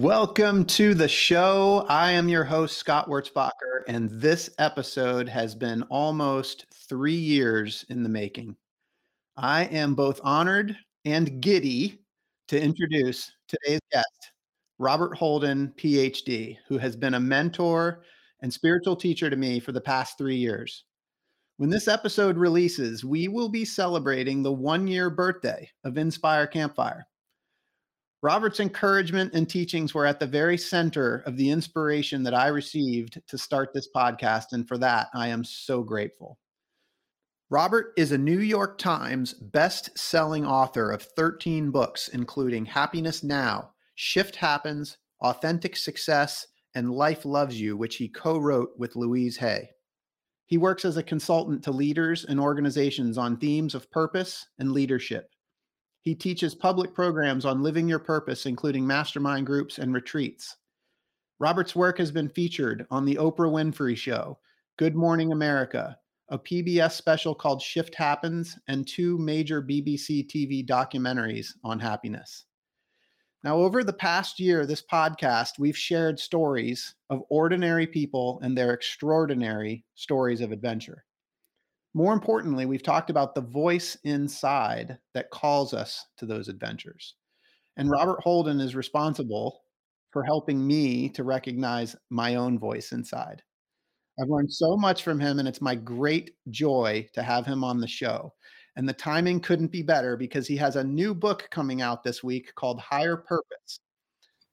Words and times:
Welcome 0.00 0.64
to 0.64 0.94
the 0.94 1.08
show. 1.08 1.84
I 1.90 2.12
am 2.12 2.26
your 2.26 2.42
host, 2.42 2.78
Scott 2.78 3.06
Wurzbacher, 3.06 3.82
and 3.86 4.08
this 4.10 4.48
episode 4.58 5.28
has 5.28 5.54
been 5.54 5.82
almost 5.90 6.64
three 6.88 7.12
years 7.12 7.84
in 7.90 8.02
the 8.02 8.08
making. 8.08 8.56
I 9.36 9.64
am 9.64 9.94
both 9.94 10.18
honored 10.24 10.74
and 11.04 11.42
giddy 11.42 11.98
to 12.48 12.58
introduce 12.58 13.30
today's 13.46 13.82
guest, 13.92 14.32
Robert 14.78 15.18
Holden, 15.18 15.70
PhD, 15.76 16.56
who 16.66 16.78
has 16.78 16.96
been 16.96 17.12
a 17.12 17.20
mentor 17.20 18.02
and 18.40 18.50
spiritual 18.50 18.96
teacher 18.96 19.28
to 19.28 19.36
me 19.36 19.60
for 19.60 19.72
the 19.72 19.82
past 19.82 20.16
three 20.16 20.36
years. 20.36 20.84
When 21.58 21.68
this 21.68 21.88
episode 21.88 22.38
releases, 22.38 23.04
we 23.04 23.28
will 23.28 23.50
be 23.50 23.66
celebrating 23.66 24.42
the 24.42 24.50
one 24.50 24.86
year 24.86 25.10
birthday 25.10 25.70
of 25.84 25.98
Inspire 25.98 26.46
Campfire. 26.46 27.06
Robert's 28.22 28.60
encouragement 28.60 29.32
and 29.32 29.48
teachings 29.48 29.94
were 29.94 30.04
at 30.04 30.20
the 30.20 30.26
very 30.26 30.58
center 30.58 31.22
of 31.26 31.36
the 31.38 31.50
inspiration 31.50 32.22
that 32.24 32.34
I 32.34 32.48
received 32.48 33.20
to 33.26 33.38
start 33.38 33.72
this 33.72 33.88
podcast. 33.94 34.52
And 34.52 34.68
for 34.68 34.76
that, 34.78 35.08
I 35.14 35.28
am 35.28 35.42
so 35.42 35.82
grateful. 35.82 36.38
Robert 37.48 37.94
is 37.96 38.12
a 38.12 38.18
New 38.18 38.40
York 38.40 38.78
Times 38.78 39.32
best-selling 39.32 40.44
author 40.46 40.90
of 40.90 41.02
13 41.02 41.70
books, 41.70 42.08
including 42.08 42.66
Happiness 42.66 43.24
Now, 43.24 43.70
Shift 43.94 44.36
Happens, 44.36 44.98
Authentic 45.22 45.74
Success, 45.74 46.46
and 46.74 46.92
Life 46.92 47.24
Loves 47.24 47.58
You, 47.58 47.76
which 47.76 47.96
he 47.96 48.06
co-wrote 48.06 48.70
with 48.76 48.96
Louise 48.96 49.38
Hay. 49.38 49.70
He 50.46 50.58
works 50.58 50.84
as 50.84 50.96
a 50.96 51.02
consultant 51.02 51.64
to 51.64 51.70
leaders 51.70 52.24
and 52.24 52.38
organizations 52.38 53.16
on 53.16 53.38
themes 53.38 53.74
of 53.74 53.90
purpose 53.90 54.46
and 54.58 54.72
leadership. 54.72 55.30
He 56.02 56.14
teaches 56.14 56.54
public 56.54 56.94
programs 56.94 57.44
on 57.44 57.62
living 57.62 57.88
your 57.88 57.98
purpose, 57.98 58.46
including 58.46 58.86
mastermind 58.86 59.46
groups 59.46 59.78
and 59.78 59.92
retreats. 59.92 60.56
Robert's 61.38 61.76
work 61.76 61.98
has 61.98 62.10
been 62.10 62.28
featured 62.28 62.86
on 62.90 63.04
The 63.04 63.16
Oprah 63.16 63.50
Winfrey 63.50 63.96
Show, 63.96 64.38
Good 64.78 64.94
Morning 64.94 65.32
America, 65.32 65.98
a 66.30 66.38
PBS 66.38 66.92
special 66.92 67.34
called 67.34 67.60
Shift 67.60 67.94
Happens, 67.94 68.58
and 68.68 68.86
two 68.86 69.18
major 69.18 69.62
BBC 69.62 70.26
TV 70.26 70.66
documentaries 70.66 71.48
on 71.64 71.78
happiness. 71.78 72.44
Now, 73.42 73.56
over 73.56 73.82
the 73.82 73.92
past 73.92 74.38
year, 74.38 74.66
this 74.66 74.82
podcast, 74.82 75.58
we've 75.58 75.76
shared 75.76 76.20
stories 76.20 76.94
of 77.08 77.22
ordinary 77.30 77.86
people 77.86 78.38
and 78.42 78.56
their 78.56 78.72
extraordinary 78.72 79.84
stories 79.94 80.40
of 80.40 80.52
adventure. 80.52 81.04
More 81.94 82.12
importantly, 82.12 82.66
we've 82.66 82.82
talked 82.82 83.10
about 83.10 83.34
the 83.34 83.40
voice 83.40 83.96
inside 84.04 84.98
that 85.14 85.30
calls 85.30 85.74
us 85.74 86.06
to 86.18 86.26
those 86.26 86.48
adventures. 86.48 87.16
And 87.76 87.90
Robert 87.90 88.20
Holden 88.22 88.60
is 88.60 88.76
responsible 88.76 89.62
for 90.12 90.22
helping 90.22 90.64
me 90.64 91.08
to 91.10 91.24
recognize 91.24 91.96
my 92.10 92.36
own 92.36 92.58
voice 92.58 92.92
inside. 92.92 93.42
I've 94.20 94.28
learned 94.28 94.52
so 94.52 94.76
much 94.76 95.02
from 95.02 95.18
him, 95.18 95.38
and 95.38 95.48
it's 95.48 95.60
my 95.60 95.74
great 95.74 96.32
joy 96.50 97.08
to 97.14 97.22
have 97.22 97.46
him 97.46 97.64
on 97.64 97.80
the 97.80 97.88
show. 97.88 98.34
And 98.76 98.88
the 98.88 98.92
timing 98.92 99.40
couldn't 99.40 99.72
be 99.72 99.82
better 99.82 100.16
because 100.16 100.46
he 100.46 100.56
has 100.56 100.76
a 100.76 100.84
new 100.84 101.14
book 101.14 101.48
coming 101.50 101.82
out 101.82 102.04
this 102.04 102.22
week 102.22 102.54
called 102.54 102.80
Higher 102.80 103.16
Purpose 103.16 103.80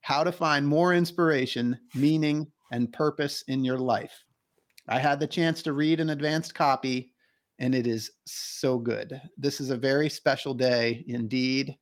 How 0.01 0.23
to 0.23 0.31
Find 0.31 0.67
More 0.67 0.93
Inspiration, 0.93 1.77
Meaning, 1.93 2.47
and 2.71 2.91
Purpose 2.93 3.43
in 3.47 3.63
Your 3.63 3.77
Life. 3.77 4.23
I 4.87 4.99
had 4.99 5.19
the 5.19 5.27
chance 5.27 5.61
to 5.63 5.73
read 5.73 5.99
an 5.99 6.09
advanced 6.11 6.55
copy 6.55 7.13
and 7.59 7.73
it 7.73 7.87
is 7.87 8.11
so 8.25 8.77
good. 8.77 9.19
This 9.37 9.59
is 9.59 9.69
a 9.69 9.77
very 9.77 10.09
special 10.09 10.53
day 10.53 11.03
indeed. 11.07 11.75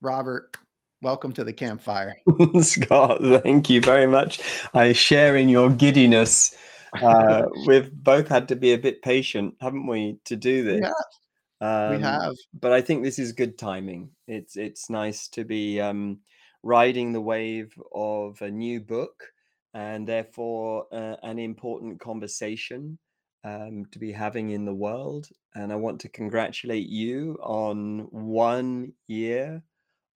Robert, 0.00 0.56
welcome 1.02 1.32
to 1.32 1.44
the 1.44 1.52
campfire. 1.52 2.16
Scott, 2.60 3.20
thank 3.42 3.70
you 3.70 3.80
very 3.80 4.06
much. 4.06 4.40
I 4.74 4.92
share 4.92 5.36
in 5.36 5.48
your 5.48 5.70
giddiness. 5.70 6.54
Uh, 7.00 7.44
we've 7.66 7.92
both 7.92 8.28
had 8.28 8.48
to 8.48 8.56
be 8.56 8.72
a 8.72 8.78
bit 8.78 9.02
patient, 9.02 9.54
haven't 9.60 9.86
we, 9.86 10.18
to 10.26 10.36
do 10.36 10.64
this? 10.64 10.80
Yeah. 10.82 10.92
Um, 11.60 11.96
we 11.96 12.02
have, 12.02 12.34
but 12.60 12.72
I 12.72 12.82
think 12.82 13.02
this 13.02 13.18
is 13.18 13.32
good 13.32 13.56
timing. 13.56 14.10
It's 14.28 14.56
it's 14.56 14.90
nice 14.90 15.28
to 15.28 15.44
be 15.44 15.80
um, 15.80 16.18
riding 16.62 17.12
the 17.12 17.20
wave 17.20 17.72
of 17.94 18.42
a 18.42 18.50
new 18.50 18.80
book, 18.80 19.24
and 19.72 20.06
therefore 20.06 20.86
uh, 20.92 21.16
an 21.22 21.38
important 21.38 22.00
conversation 22.00 22.98
um, 23.44 23.84
to 23.92 23.98
be 23.98 24.10
having 24.10 24.50
in 24.50 24.64
the 24.64 24.74
world. 24.74 25.28
And 25.54 25.72
I 25.72 25.76
want 25.76 26.00
to 26.00 26.08
congratulate 26.08 26.88
you 26.88 27.38
on 27.42 28.08
one 28.10 28.92
year 29.06 29.62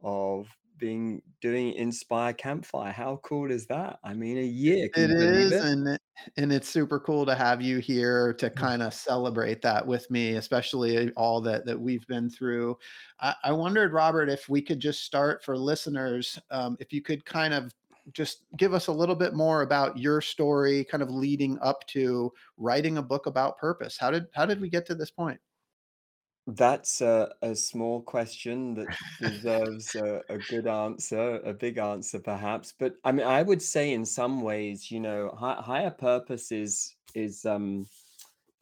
of 0.03 0.49
being 0.78 1.21
doing 1.41 1.75
Inspire 1.75 2.33
Campfire. 2.33 2.93
How 2.93 3.21
cool 3.22 3.50
is 3.50 3.66
that? 3.66 3.99
I 4.05 4.15
mean, 4.15 4.39
a 4.39 4.43
year. 4.43 4.89
It 4.97 5.11
is, 5.11 5.53
it? 5.53 5.65
and 5.65 5.99
and 6.37 6.53
it's 6.53 6.69
super 6.69 6.99
cool 6.99 7.27
to 7.27 7.34
have 7.34 7.61
you 7.61 7.78
here 7.78 8.33
to 8.34 8.49
mm. 8.49 8.56
kind 8.56 8.83
of 8.83 8.94
celebrate 8.94 9.60
that 9.62 9.87
with 9.87 10.10
me, 10.10 10.34
especially 10.37 11.10
all 11.10 11.41
that 11.43 11.66
that 11.66 11.78
we've 11.78 12.06
been 12.06 12.31
through. 12.31 12.77
I, 13.21 13.34
I 13.45 13.53
wondered, 13.53 13.93
Robert, 13.93 14.28
if 14.28 14.49
we 14.49 14.62
could 14.62 14.81
just 14.81 15.05
start 15.05 15.45
for 15.45 15.56
listeners, 15.56 16.39
um, 16.50 16.77
if 16.81 16.93
you 16.93 17.03
could 17.03 17.25
kind 17.25 17.55
of 17.55 17.72
just 18.12 18.44
give 18.56 18.74
us 18.74 18.86
a 18.86 18.92
little 18.92 19.14
bit 19.14 19.34
more 19.34 19.62
about 19.62 19.98
your 19.98 20.20
story 20.20 20.84
kind 20.84 21.02
of 21.02 21.10
leading 21.10 21.58
up 21.60 21.86
to 21.88 22.32
writing 22.56 22.98
a 22.98 23.02
book 23.02 23.26
about 23.26 23.58
purpose. 23.58 23.96
How 23.98 24.10
did 24.10 24.26
how 24.34 24.46
did 24.46 24.60
we 24.60 24.69
get 24.69 24.86
to 24.86 24.94
this 24.94 25.10
point? 25.10 25.41
That's 26.47 27.02
a, 27.02 27.30
a 27.42 27.54
small 27.54 28.00
question 28.00 28.74
that 28.74 28.86
deserves 29.20 29.94
a, 29.94 30.22
a 30.30 30.38
good 30.38 30.66
answer 30.66 31.41
a 31.44 31.52
big 31.52 31.76
answer 31.76 32.18
perhaps 32.18 32.72
but 32.78 32.94
i 33.04 33.12
mean 33.12 33.26
i 33.26 33.42
would 33.42 33.60
say 33.60 33.92
in 33.92 34.02
some 34.02 34.41
ways 34.41 34.91
you 34.91 34.98
know 34.98 35.34
hi, 35.38 35.56
higher 35.60 35.91
purpose 35.91 36.50
is 36.50 36.94
is 37.14 37.44
um 37.44 37.86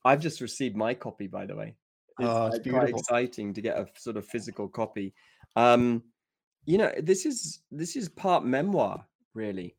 i've 0.05 0.19
just 0.19 0.41
received 0.41 0.77
my 0.77 0.95
copy 0.95 1.29
by 1.29 1.47
the 1.47 1.55
way. 1.55 1.77
It's, 2.19 2.29
oh, 2.29 2.47
it's 2.47 2.69
quite 2.69 2.89
exciting 2.89 3.55
to 3.55 3.61
get 3.61 3.79
a 3.79 3.87
sort 3.97 4.17
of 4.17 4.27
physical 4.27 4.69
copy. 4.69 5.15
Um 5.55 6.03
you 6.65 6.79
know 6.79 6.91
this 7.01 7.25
is 7.25 7.61
this 7.71 7.95
is 7.95 8.09
part 8.09 8.45
memoir 8.45 9.07
really. 9.37 9.77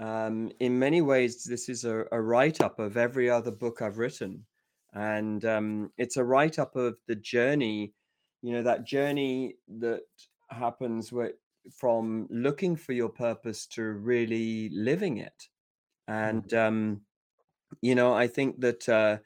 Um, 0.00 0.50
in 0.58 0.78
many 0.78 1.02
ways, 1.02 1.44
this 1.44 1.68
is 1.68 1.84
a, 1.84 2.04
a 2.10 2.20
write 2.20 2.60
up 2.60 2.78
of 2.80 2.96
every 2.96 3.30
other 3.30 3.52
book 3.52 3.80
I've 3.80 3.98
written. 3.98 4.44
And 4.92 5.44
um, 5.44 5.92
it's 5.98 6.16
a 6.16 6.24
write 6.24 6.58
up 6.58 6.74
of 6.76 6.96
the 7.06 7.14
journey, 7.16 7.92
you 8.42 8.52
know, 8.52 8.62
that 8.62 8.86
journey 8.86 9.56
that 9.78 10.02
happens 10.48 11.12
where, 11.12 11.32
from 11.78 12.26
looking 12.30 12.76
for 12.76 12.92
your 12.92 13.08
purpose 13.08 13.66
to 13.68 13.82
really 13.82 14.70
living 14.72 15.18
it. 15.18 15.48
And, 16.08 16.44
mm-hmm. 16.44 16.56
um, 16.56 17.00
you 17.80 17.94
know, 17.94 18.14
I 18.14 18.26
think 18.26 18.60
that 18.60 18.88
uh, 18.88 19.18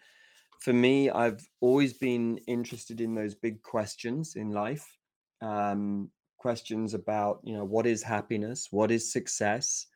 for 0.60 0.72
me, 0.72 1.10
I've 1.10 1.41
always 1.60 1.93
been 1.95 2.39
interested 2.47 3.00
in 3.00 3.15
those 3.15 3.34
big 3.34 3.62
questions 3.62 4.37
in 4.37 4.50
life. 4.50 4.87
Um, 5.41 6.10
questions 6.38 6.94
about 6.94 7.41
you 7.43 7.53
know 7.54 7.65
what 7.65 7.87
is 7.87 8.03
happiness? 8.03 8.69
What 8.71 8.91
is 8.91 9.12
success? 9.12 9.87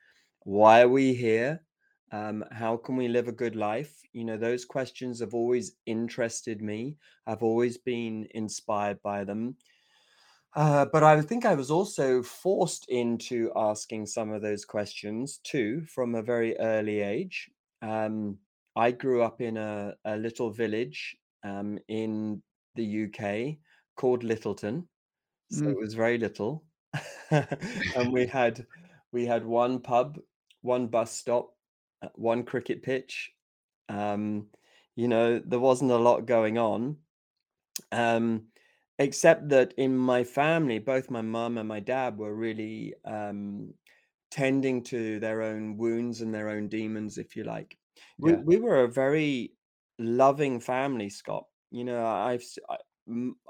Why 0.40 0.82
are 0.82 0.88
we 0.88 1.14
here? 1.14 1.62
Um, 2.10 2.44
how 2.50 2.76
can 2.76 2.96
we 2.96 3.08
live 3.08 3.28
a 3.28 3.32
good 3.32 3.56
life? 3.56 3.94
You 4.12 4.24
know 4.24 4.36
those 4.36 4.64
questions 4.64 5.20
have 5.20 5.34
always 5.34 5.72
interested 5.86 6.60
me. 6.60 6.96
I've 7.26 7.42
always 7.42 7.78
been 7.78 8.28
inspired 8.34 9.00
by 9.02 9.24
them. 9.24 9.56
Uh, 10.54 10.84
but 10.92 11.02
i 11.02 11.18
think 11.18 11.46
i 11.46 11.54
was 11.54 11.70
also 11.70 12.22
forced 12.22 12.84
into 12.90 13.50
asking 13.56 14.04
some 14.04 14.30
of 14.30 14.42
those 14.42 14.66
questions 14.66 15.40
too 15.44 15.82
from 15.86 16.14
a 16.14 16.22
very 16.22 16.58
early 16.58 17.00
age. 17.00 17.50
Um, 17.80 18.36
i 18.76 18.90
grew 18.90 19.22
up 19.22 19.40
in 19.40 19.56
a, 19.56 19.94
a 20.04 20.16
little 20.16 20.50
village 20.50 21.16
um, 21.42 21.78
in 21.88 22.42
the 22.74 23.04
uk 23.04 23.56
called 23.96 24.24
littleton 24.24 24.86
so 25.52 25.66
it 25.66 25.76
mm. 25.76 25.80
was 25.80 25.94
very 25.94 26.18
little. 26.18 26.64
and 27.30 28.12
we 28.12 28.26
had 28.26 28.66
we 29.12 29.26
had 29.26 29.44
one 29.44 29.78
pub, 29.78 30.18
one 30.62 30.86
bus 30.86 31.12
stop, 31.12 31.54
uh, 32.02 32.08
one 32.14 32.42
cricket 32.42 32.82
pitch. 32.82 33.30
Um, 33.88 34.46
you 34.96 35.08
know, 35.08 35.38
there 35.38 35.60
wasn't 35.60 35.90
a 35.90 35.96
lot 35.96 36.26
going 36.26 36.58
on. 36.58 36.96
Um, 37.90 38.44
except 38.98 39.48
that 39.48 39.74
in 39.76 39.96
my 39.96 40.24
family, 40.24 40.78
both 40.78 41.10
my 41.10 41.22
mum 41.22 41.58
and 41.58 41.68
my 41.68 41.80
dad 41.80 42.16
were 42.16 42.34
really 42.34 42.94
um, 43.04 43.72
tending 44.30 44.82
to 44.84 45.18
their 45.20 45.42
own 45.42 45.76
wounds 45.76 46.20
and 46.20 46.32
their 46.32 46.48
own 46.48 46.68
demons, 46.68 47.18
if 47.18 47.36
you 47.36 47.44
like. 47.44 47.76
We 48.18 48.32
Yeah. 48.32 48.40
we 48.44 48.56
were 48.58 48.84
a 48.84 48.88
very 48.88 49.54
loving 49.98 50.60
family, 50.60 51.10
Scott. 51.10 51.46
You 51.70 51.84
know, 51.84 52.04
I've 52.04 52.44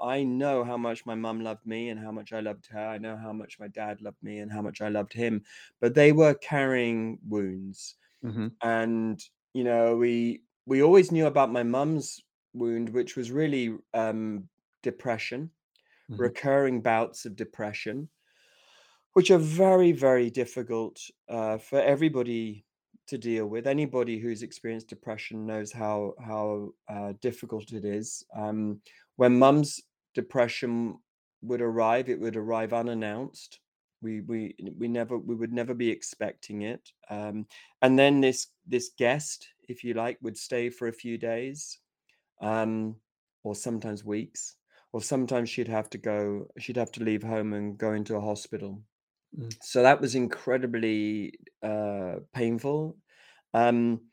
I, 0.01 0.23
know 0.23 0.63
how 0.63 0.77
much 0.77 1.05
my 1.05 1.15
mum 1.15 1.41
loved 1.41 1.65
me 1.65 1.89
and 1.89 1.99
how 1.99 2.11
much 2.11 2.33
I 2.33 2.39
loved 2.39 2.67
her. 2.67 2.87
I 2.87 2.97
know 2.97 3.15
how 3.17 3.33
much 3.33 3.59
my 3.59 3.67
dad 3.67 4.01
loved 4.01 4.21
me 4.23 4.39
and 4.39 4.51
how 4.51 4.61
much 4.61 4.81
I 4.81 4.89
loved 4.89 5.13
him. 5.13 5.43
But 5.79 5.93
they 5.95 6.11
were 6.11 6.33
carrying 6.33 7.19
wounds, 7.27 7.95
hmm 8.23 8.47
and 8.61 9.21
you 9.53 9.63
know, 9.63 9.97
we 9.97 10.43
we 10.65 10.83
always 10.83 11.11
knew 11.11 11.27
about 11.27 11.51
my 11.51 11.63
mum's 11.63 12.21
wound, 12.53 12.89
which 12.89 13.15
was 13.15 13.31
really 13.31 13.77
um, 13.93 14.49
depression, 14.83 15.51
hmm 16.09 16.27
recurring 16.27 16.81
bouts 16.81 17.25
of 17.25 17.35
depression 17.35 18.09
which 19.13 19.29
are 19.31 19.37
very, 19.37 19.91
very 19.91 20.29
difficult 20.29 20.99
uh, 21.29 21.57
for 21.57 21.79
everybody 21.79 22.65
to 23.07 23.17
deal 23.17 23.45
with. 23.45 23.67
Anybody 23.67 24.17
who's 24.17 24.41
experienced 24.43 24.87
depression 24.87 25.45
knows 25.45 25.71
how 25.71 26.15
how 26.19 26.73
uh, 26.87 27.13
difficult 27.21 27.73
it 27.73 27.85
is. 27.85 28.25
Um, 28.35 28.81
when 29.15 29.39
mum's 29.39 29.81
depression 30.13 30.99
would 31.41 31.61
arrive, 31.61 32.09
it 32.09 32.19
would 32.19 32.35
arrive 32.37 32.73
unannounced. 32.73 33.59
We 34.01 34.21
we 34.21 34.55
we 34.77 34.87
never 34.87 35.17
we 35.17 35.35
would 35.35 35.53
never 35.53 35.73
be 35.73 35.89
expecting 35.89 36.61
it. 36.63 36.91
Um, 37.09 37.47
and 37.81 37.97
then 37.97 38.21
this 38.21 38.47
this 38.65 38.91
guest, 38.97 39.47
if 39.67 39.83
you 39.83 39.93
like, 39.93 40.17
would 40.21 40.37
stay 40.37 40.69
for 40.69 40.87
a 40.87 40.93
few 40.93 41.17
days, 41.17 41.79
um, 42.41 42.97
or 43.43 43.55
sometimes 43.55 44.05
weeks, 44.05 44.55
or 44.93 45.01
sometimes 45.01 45.49
she'd 45.49 45.67
have 45.69 45.89
to 45.91 45.97
go. 45.97 46.47
She'd 46.59 46.77
have 46.77 46.91
to 46.93 47.03
leave 47.03 47.23
home 47.23 47.53
and 47.53 47.77
go 47.77 47.93
into 47.93 48.15
a 48.15 48.21
hospital 48.21 48.83
Mm. 49.37 49.55
so 49.61 49.83
that 49.83 50.01
was 50.01 50.15
incredibly 50.15 51.39
uh, 51.61 52.17
painful. 52.33 52.97
Um, 53.53 54.07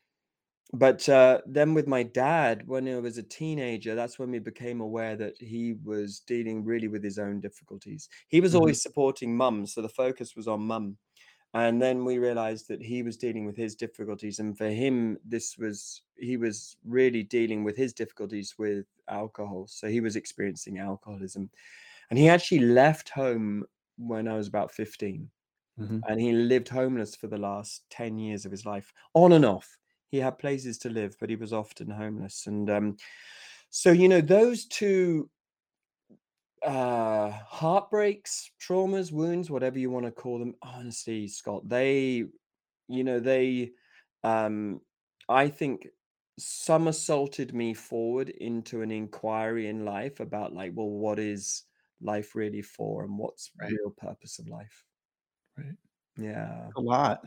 but 0.72 1.08
uh, 1.08 1.40
then 1.46 1.74
with 1.74 1.88
my 1.88 2.02
dad, 2.04 2.66
when 2.68 2.86
I 2.88 2.98
was 3.00 3.18
a 3.18 3.22
teenager, 3.24 3.94
that's 3.94 4.18
when 4.18 4.30
we 4.30 4.38
became 4.38 4.80
aware 4.80 5.16
that 5.16 5.34
he 5.40 5.74
was 5.74 6.20
dealing 6.20 6.64
really 6.64 6.88
with 6.88 7.02
his 7.02 7.18
own 7.18 7.40
difficulties. 7.40 8.08
He 8.28 8.40
was 8.40 8.54
hmm 8.54 8.54
always 8.54 8.82
supporting 8.82 9.36
mum, 9.36 9.66
so 9.66 9.82
the 9.82 9.88
focus 9.88 10.36
was 10.36 10.46
on 10.46 10.62
mum. 10.62 10.98
And 11.54 11.82
then 11.82 12.04
we 12.04 12.18
realized 12.18 12.68
that 12.68 12.82
he 12.82 13.02
was 13.02 13.16
dealing 13.16 13.46
with 13.46 13.56
his 13.56 13.74
difficulties, 13.76 14.38
and 14.40 14.56
for 14.58 14.68
him, 14.70 15.18
this 15.24 15.58
was 15.58 16.02
he 16.18 16.36
was 16.36 16.76
really 16.84 17.22
dealing 17.24 17.64
with 17.64 17.76
his 17.76 17.92
difficulties 17.94 18.56
with 18.58 18.86
alcohol. 19.08 19.66
So 19.68 19.88
he 19.88 20.00
was 20.00 20.16
experiencing 20.16 20.78
alcoholism, 20.78 21.50
and 22.10 22.18
he 22.18 22.28
actually 22.28 22.60
left 22.60 23.10
home 23.10 23.66
when 23.98 24.28
I 24.28 24.36
was 24.36 24.48
about 24.48 24.72
15 24.72 25.30
hmm 25.78 26.00
and 26.08 26.20
he 26.20 26.32
lived 26.32 26.68
homeless 26.70 27.16
for 27.16 27.28
the 27.28 27.38
last 27.38 27.84
10 27.90 28.18
years 28.18 28.46
of 28.46 28.52
his 28.52 28.66
life 28.66 28.92
on 29.14 29.32
and 29.32 29.44
off 29.44 29.79
he 30.10 30.18
had 30.18 30.38
places 30.38 30.78
to 30.78 30.90
live 30.90 31.16
but 31.20 31.30
he 31.30 31.36
was 31.36 31.52
often 31.52 31.90
homeless 31.90 32.46
and 32.46 32.70
um 32.70 32.96
so 33.70 33.92
you 33.92 34.08
know 34.08 34.20
those 34.20 34.66
two 34.66 35.30
uh 36.62 37.30
heartbreaks 37.30 38.50
traumas 38.60 39.10
wounds 39.12 39.50
whatever 39.50 39.78
you 39.78 39.90
want 39.90 40.04
to 40.04 40.12
call 40.12 40.38
them 40.38 40.54
honestly 40.60 41.26
scott 41.26 41.66
they 41.66 42.24
you 42.88 43.04
know 43.04 43.20
they 43.20 43.72
um 44.24 44.80
i 45.28 45.48
think 45.48 45.88
somersaulted 46.38 47.54
me 47.54 47.74
forward 47.74 48.28
into 48.30 48.82
an 48.82 48.90
inquiry 48.90 49.68
in 49.68 49.84
life 49.86 50.20
about 50.20 50.52
like 50.52 50.72
well 50.74 50.90
what 50.90 51.18
is 51.18 51.64
life 52.02 52.34
really 52.34 52.62
for 52.62 53.04
and 53.04 53.18
what's 53.18 53.52
Right. 53.60 53.80
real 53.82 53.90
purpose 53.90 54.38
of 54.38 54.48
life 54.48 54.84
Right. 55.56 55.76
yeah 56.16 56.72
A 56.76 56.80
lot. 56.80 57.26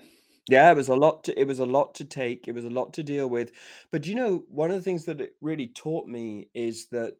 Yeah, 0.49 0.71
it 0.71 0.75
was 0.75 0.89
a 0.89 0.95
lot 0.95 1.23
to 1.25 1.39
it 1.39 1.47
was 1.47 1.59
a 1.59 1.65
lot 1.65 1.95
to 1.95 2.05
take. 2.05 2.47
It 2.47 2.53
was 2.53 2.65
a 2.65 2.69
lot 2.69 2.93
to 2.95 3.03
deal 3.03 3.29
with. 3.29 3.51
But 3.91 4.05
you 4.05 4.15
know, 4.15 4.43
one 4.49 4.71
of 4.71 4.75
the 4.77 4.81
things 4.81 5.05
that 5.05 5.21
it 5.21 5.35
really 5.41 5.67
taught 5.67 6.07
me 6.07 6.49
is 6.53 6.87
that 6.87 7.15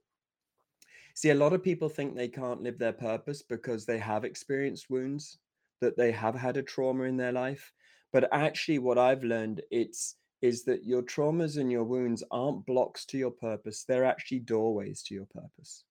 see, 1.16 1.30
a 1.32 1.36
lot 1.36 1.54
of 1.54 1.64
people 1.64 1.90
think 1.90 2.16
they 2.16 2.28
can't 2.28 2.62
live 2.62 2.78
their 2.78 2.94
purpose 2.94 3.42
because 3.42 3.86
they 3.86 3.98
have 3.98 4.24
experienced 4.24 4.90
wounds, 4.90 5.38
that 5.82 5.98
they 5.98 6.12
have 6.12 6.36
had 6.36 6.58
a 6.58 6.64
trauma 6.64 7.04
in 7.06 7.18
their 7.18 7.32
life. 7.32 7.72
But 8.12 8.30
actually, 8.32 8.80
what 8.80 8.98
I've 8.98 9.24
learned 9.24 9.62
it's 9.72 10.16
is 10.42 10.64
that 10.66 10.84
your 10.84 11.02
traumas 11.02 11.58
and 11.58 11.72
your 11.72 11.84
wounds 11.86 12.24
aren't 12.30 12.66
blocks 12.66 13.06
to 13.06 13.18
your 13.18 13.32
purpose. 13.32 13.86
They're 13.86 14.06
actually 14.06 14.40
doorways 14.42 15.02
to 15.04 15.16
your 15.16 15.26
purpose. 15.26 15.84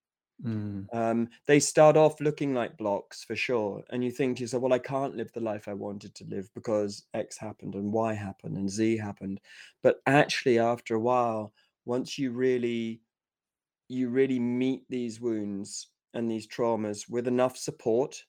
Mm. 0.43 0.93
Um, 0.93 1.29
they 1.47 1.59
start 1.59 1.95
off 1.95 2.19
looking 2.19 2.53
like 2.53 2.77
blocks 2.77 3.23
for 3.23 3.35
sure. 3.35 3.83
And 3.89 4.03
you 4.03 4.11
think 4.11 4.37
to 4.37 4.43
yourself, 4.43 4.63
well, 4.63 4.73
I 4.73 4.79
can't 4.79 5.15
live 5.15 5.31
the 5.31 5.39
life 5.39 5.67
I 5.67 5.73
wanted 5.73 6.13
to 6.15 6.25
live 6.25 6.49
because 6.53 7.05
X 7.13 7.37
happened 7.37 7.75
and 7.75 7.93
Y 7.93 8.13
happened 8.13 8.57
and 8.57 8.69
Z 8.69 8.97
happened. 8.97 9.39
But 9.81 10.01
actually, 10.05 10.59
after 10.59 10.95
a 10.95 10.99
while, 10.99 11.53
once 11.85 12.17
you 12.17 12.31
really 12.31 13.01
you 13.89 14.09
really 14.09 14.39
meet 14.39 14.83
these 14.89 15.21
wounds 15.21 15.89
and 16.13 16.29
these 16.29 16.47
traumas 16.47 17.09
with 17.09 17.27
enough 17.27 17.57
support 17.57 18.23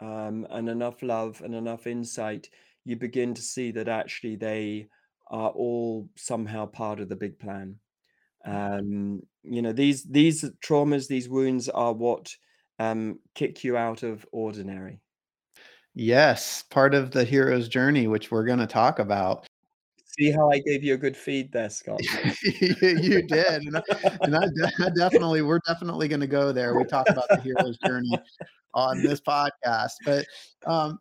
um, 0.00 0.46
and 0.50 0.68
enough 0.68 1.02
love 1.02 1.40
and 1.42 1.54
enough 1.54 1.86
insight, 1.86 2.48
you 2.84 2.96
begin 2.96 3.34
to 3.34 3.42
see 3.42 3.70
that 3.72 3.88
actually 3.88 4.36
they 4.36 4.88
are 5.28 5.50
all 5.50 6.08
somehow 6.16 6.66
part 6.66 7.00
of 7.00 7.08
the 7.08 7.16
big 7.16 7.38
plan 7.38 7.78
um 8.44 9.20
you 9.44 9.62
know 9.62 9.72
these 9.72 10.04
these 10.04 10.44
traumas 10.64 11.06
these 11.06 11.28
wounds 11.28 11.68
are 11.68 11.92
what 11.92 12.34
um 12.78 13.18
kick 13.34 13.62
you 13.64 13.76
out 13.76 14.02
of 14.02 14.26
ordinary 14.32 15.00
Yes, 15.94 16.62
part 16.62 16.94
of 16.94 17.10
the 17.10 17.22
hero's 17.22 17.68
journey, 17.68 18.06
which 18.06 18.30
we're 18.30 18.46
going 18.46 18.60
to 18.60 18.66
talk 18.66 18.98
about. 18.98 19.46
see 20.18 20.30
how 20.30 20.50
i 20.50 20.58
gave 20.58 20.82
you 20.82 20.94
a 20.94 20.96
good 20.96 21.16
feed 21.16 21.52
there 21.52 21.70
scott 21.70 22.00
you 22.60 23.22
did, 23.22 23.62
and 23.62 23.76
I, 23.76 23.82
and 24.22 24.36
I, 24.36 24.40
de- 24.40 24.84
I 24.86 24.90
definitely, 24.96 25.42
we're 25.42 25.60
definitely 25.66 26.08
going 26.08 26.20
to 26.20 26.26
go 26.26 26.52
there. 26.52 26.74
We 26.74 26.84
talk 26.84 27.08
about 27.10 27.28
the 27.28 27.40
hero's 27.40 27.78
journey 27.78 28.18
on 28.74 29.02
this 29.02 29.20
podcast, 29.20 29.92
but 30.06 30.24
um, 30.66 30.98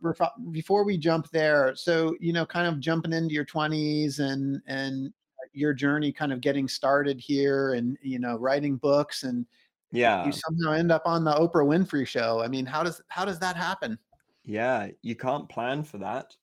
before 0.51 0.83
we 0.83 0.97
jump 0.97 1.29
there, 1.31 1.73
so 1.75 2.15
you 2.19 2.33
know, 2.33 2.45
kind 2.45 2.67
of 2.67 2.79
jumping 2.79 3.13
into 3.13 3.33
your 3.33 3.45
twenties 3.45 4.19
and 4.19 4.61
and 4.67 5.13
your 5.53 5.73
journey, 5.73 6.11
kind 6.11 6.31
of 6.33 6.41
getting 6.41 6.67
started 6.67 7.19
here, 7.19 7.73
and 7.73 7.97
you 8.01 8.19
know, 8.19 8.37
writing 8.37 8.77
books, 8.77 9.23
and 9.23 9.45
yeah 9.91 10.25
you 10.25 10.31
somehow 10.31 10.71
end 10.71 10.91
up 10.91 11.03
on 11.05 11.23
the 11.23 11.33
Oprah 11.33 11.65
Winfrey 11.65 12.07
Show. 12.07 12.41
I 12.41 12.47
mean, 12.47 12.65
how 12.65 12.83
does 12.83 13.01
how 13.09 13.25
does 13.25 13.39
that 13.39 13.55
happen? 13.55 13.97
yeah 14.43 14.87
you 15.03 15.15
can't 15.15 15.47
plan 15.49 15.83
for 15.83 15.99
that 15.99 16.35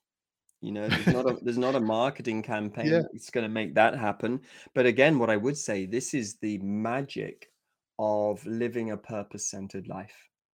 you 0.61 0.71
know 0.71 0.87
there's 0.89 1.07
not 1.09 1.29
a 1.29 1.37
there's 1.43 1.59
not 1.59 1.75
a 1.75 1.81
marketing 1.81 2.43
campaign 2.43 2.87
Yeah. 2.87 3.03
that's 3.13 3.31
going 3.31 3.43
to 3.43 3.49
make 3.53 3.75
that 3.75 3.97
happen 3.99 4.41
but 4.73 4.87
again 4.87 5.19
what 5.19 5.31
i 5.31 5.37
would 5.37 5.57
say 5.57 5.85
this 5.85 6.15
is 6.15 6.37
the 6.37 6.59
magic 6.59 7.51
of 7.99 8.47
living 8.47 8.93
a 8.93 8.97
purpose 8.97 9.47
centered 9.51 9.89
life 9.89 10.15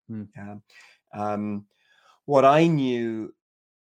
Hmm. 0.09 0.25
yeah 0.37 0.57
um 1.15 1.67
what 2.25 2.45
i 2.45 2.67
knew 2.67 3.33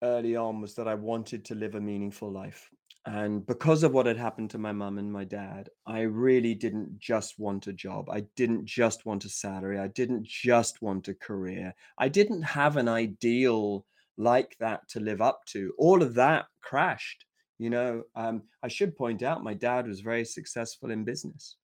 early 0.04 0.36
on 0.36 0.60
was 0.62 0.76
that 0.76 0.88
I 0.88 0.96
wanted 0.96 1.44
to 1.46 1.56
live 1.56 1.76
a 1.76 1.82
meaningful 1.82 2.32
life. 2.32 2.70
And 3.12 3.44
because 3.44 3.82
of 3.82 3.92
what 3.92 4.06
had 4.06 4.18
happened 4.18 4.52
to 4.52 4.60
my 4.60 4.72
mum 4.72 5.00
and 5.00 5.12
my 5.12 5.24
dad, 5.24 5.70
I 5.88 6.02
really 6.02 6.54
didn't 6.54 7.00
just 7.00 7.40
want 7.40 7.66
a 7.66 7.74
job. 7.74 8.08
I 8.08 8.22
didn't 8.36 8.66
just 8.66 9.04
want 9.04 9.26
a 9.26 9.30
salary. 9.30 9.80
I 9.80 9.88
didn't 9.88 10.28
just 10.28 10.84
want 10.84 11.08
a 11.08 11.16
career. 11.16 11.74
I 11.98 12.08
didn't 12.08 12.44
have 12.44 12.78
an 12.78 12.88
ideal 12.88 13.88
like 14.18 14.56
that 14.60 14.88
to 14.90 15.00
live 15.00 15.22
up 15.22 15.42
to. 15.48 15.74
All 15.80 16.04
of 16.04 16.14
that 16.16 16.46
crashed. 16.62 17.26
You 17.58 17.72
know, 17.72 18.04
um, 18.16 18.44
I 18.62 18.68
should 18.68 18.96
point 18.96 19.24
out 19.24 19.44
my 19.44 19.56
dad 19.56 19.88
was 19.88 20.02
very 20.02 20.24
successful 20.24 20.92
in 20.92 21.04
business 21.04 21.56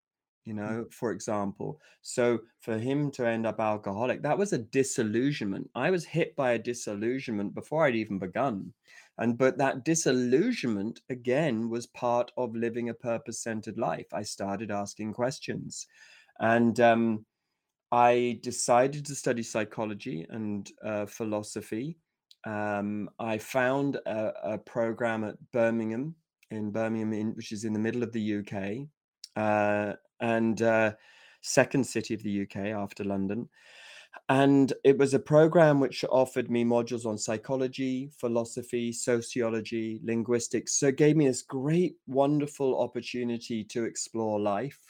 you 0.45 0.53
know, 0.53 0.87
for 0.91 1.11
example. 1.11 1.81
So 2.03 2.41
for 2.61 2.79
him 2.79 3.11
to 3.13 3.27
end 3.27 3.47
up 3.47 3.61
alcoholic, 3.61 4.23
that 4.23 4.37
was 4.37 4.53
a 4.53 4.59
disillusionment. 4.59 5.71
I 5.75 5.91
was 5.91 6.05
hit 6.05 6.37
by 6.37 6.53
a 6.53 6.59
disillusionment 6.59 7.55
before 7.55 7.87
I'd 7.87 7.97
even 7.97 8.19
begun. 8.19 8.73
And 9.19 9.39
but 9.39 9.59
that 9.59 9.85
disillusionment 9.85 11.01
again 11.09 11.71
was 11.71 11.87
part 11.87 12.33
of 12.37 12.57
living 12.57 12.89
a 12.89 12.95
purpose-centered 12.95 13.79
life. 13.79 14.07
I 14.13 14.23
started 14.23 14.71
asking 14.71 15.13
questions. 15.13 15.87
And 16.41 16.79
um, 16.81 17.25
I 17.93 18.41
decided 18.43 19.07
to 19.07 19.15
study 19.15 19.45
psychology 19.45 20.27
and 20.29 20.69
uh, 20.85 21.07
philosophy. 21.07 21.97
Um, 22.45 23.09
I 23.21 23.39
found 23.39 23.97
a, 24.05 24.33
a 24.55 24.59
program 24.59 25.23
at 25.25 25.37
Birmingham 25.53 26.17
in 26.51 26.71
Birmingham, 26.71 27.13
in, 27.13 27.35
which 27.35 27.53
is 27.53 27.65
in 27.65 27.73
the 27.73 27.79
middle 27.79 28.03
of 28.03 28.13
the 28.13 28.39
UK, 28.39 28.87
uh, 29.37 29.95
and 30.21 30.61
uh, 30.63 30.93
second 31.43 31.85
city 31.85 32.15
of 32.15 32.23
the 32.23 32.43
UK 32.43 32.57
after 32.69 33.05
London. 33.05 33.49
And 34.29 34.73
it 34.85 34.97
was 34.97 35.13
a 35.13 35.19
program 35.19 35.81
which 35.81 36.05
offered 36.11 36.51
me 36.51 36.65
modules 36.65 37.05
on 37.05 37.19
psychology, 37.19 38.11
philosophy, 38.19 38.93
sociology, 38.93 40.01
linguistics. 40.03 40.79
So 40.79 40.89
it 40.89 40.97
gave 40.97 41.17
me 41.17 41.27
this 41.27 41.43
great, 41.43 41.97
wonderful 42.07 42.81
opportunity 42.81 43.65
to 43.65 43.85
explore 43.85 44.41
life 44.41 44.81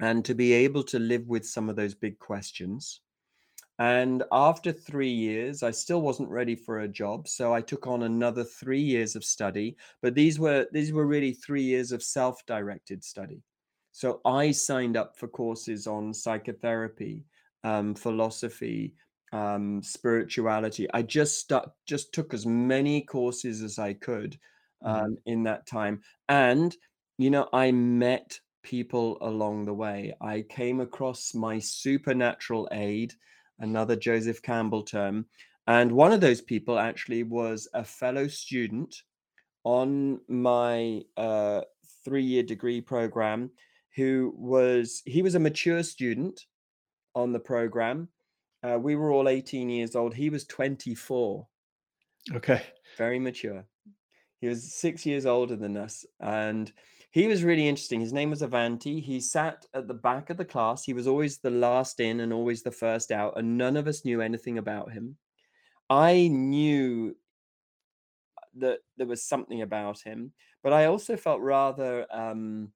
and 0.00 0.24
to 0.24 0.34
be 0.34 0.52
able 0.52 0.82
to 0.84 0.98
live 0.98 1.26
with 1.26 1.46
some 1.46 1.68
of 1.68 1.76
those 1.76 1.94
big 1.94 2.18
questions. 2.18 3.00
And 3.78 4.22
after 4.32 4.72
three 4.72 5.10
years, 5.10 5.62
I 5.62 5.70
still 5.70 6.00
wasn't 6.00 6.30
ready 6.30 6.54
for 6.54 6.80
a 6.80 6.88
job, 6.88 7.28
so 7.28 7.52
I 7.52 7.60
took 7.60 7.86
on 7.86 8.04
another 8.04 8.42
three 8.42 8.80
years 8.80 9.16
of 9.16 9.24
study. 9.24 9.76
But 10.00 10.14
these 10.14 10.38
were 10.38 10.66
these 10.72 10.94
were 10.94 11.06
really 11.06 11.34
three 11.34 11.62
years 11.62 11.92
of 11.92 12.02
self-directed 12.02 13.04
study. 13.04 13.42
So 13.92 14.20
I 14.24 14.52
signed 14.52 14.96
up 14.96 15.18
for 15.18 15.28
courses 15.28 15.86
on 15.86 16.14
psychotherapy, 16.14 17.24
um, 17.64 17.94
philosophy, 17.94 18.94
um, 19.32 19.82
spirituality. 19.82 20.88
I 20.94 21.02
just 21.02 21.38
stuck, 21.40 21.74
just 21.86 22.12
took 22.12 22.34
as 22.34 22.46
many 22.46 23.02
courses 23.02 23.62
as 23.62 23.78
I 23.78 23.94
could 23.94 24.38
Mhm. 24.82 25.02
um, 25.04 25.18
in 25.26 25.42
that 25.44 25.66
time, 25.66 26.02
and 26.28 26.76
you 27.18 27.30
know, 27.30 27.48
I 27.52 27.72
met 27.72 28.38
people 28.62 29.16
along 29.22 29.64
the 29.64 29.74
way. 29.74 30.14
I 30.20 30.42
came 30.42 30.80
across 30.80 31.34
my 31.34 31.58
supernatural 31.58 32.68
aid, 32.72 33.14
another 33.58 33.96
Joseph 33.96 34.42
Campbell 34.42 34.82
term, 34.82 35.26
and 35.66 35.92
one 35.92 36.12
of 36.12 36.20
those 36.20 36.40
people 36.42 36.78
actually 36.78 37.22
was 37.22 37.68
a 37.74 37.84
fellow 37.84 38.28
student 38.28 39.02
on 39.64 40.20
my 40.28 41.02
uh, 41.16 41.62
three-year 42.04 42.42
degree 42.42 42.80
program 42.80 43.50
who 43.94 44.32
was 44.36 45.02
he 45.06 45.22
was 45.22 45.34
a 45.34 45.40
mature 45.40 45.82
student 45.82 46.46
on 47.16 47.32
the 47.32 47.40
program. 47.40 48.08
Uh, 48.62 48.78
we 48.78 48.94
were 48.94 49.10
all 49.10 49.28
18 49.28 49.68
years 49.68 49.96
old. 49.96 50.14
He 50.14 50.30
was 50.30 50.44
24 50.44 51.48
Okay. 52.34 52.62
very 52.98 53.18
mature. 53.18 53.64
He 54.40 54.48
was 54.48 54.74
six 54.74 55.06
years 55.06 55.26
older 55.26 55.56
than 55.56 55.76
us 55.76 56.04
and 56.20 56.72
he 57.10 57.26
was 57.26 57.42
really 57.42 57.66
interesting. 57.66 58.00
His 58.00 58.12
name 58.12 58.28
was 58.30 58.42
avanti. 58.42 59.00
He 59.00 59.20
sat 59.20 59.64
at 59.72 59.88
the 59.88 59.94
back 59.94 60.28
of 60.28 60.36
the 60.36 60.44
class. 60.44 60.84
He 60.84 60.92
was 60.92 61.06
always 61.06 61.38
the 61.38 61.50
last 61.50 62.00
in 62.00 62.20
and 62.20 62.32
always 62.32 62.62
the 62.62 62.70
first 62.70 63.10
out 63.10 63.38
and 63.38 63.56
none 63.56 63.76
of 63.76 63.86
us 63.86 64.04
knew 64.04 64.20
anything 64.20 64.58
about 64.58 64.92
him. 64.92 65.16
I 65.88 66.28
knew 66.28 67.16
that 68.58 68.80
there 68.96 69.06
was 69.06 69.22
something 69.22 69.62
about 69.62 70.00
him 70.00 70.32
but 70.62 70.72
i 70.72 70.86
also 70.86 71.14
felt 71.14 71.40
rather 71.40 72.06
um 72.10 72.72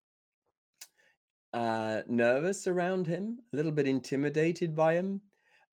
uh 1.52 2.02
nervous 2.06 2.66
around 2.66 3.06
him 3.06 3.38
a 3.52 3.56
little 3.56 3.72
bit 3.72 3.86
intimidated 3.86 4.74
by 4.74 4.94
him. 4.94 5.20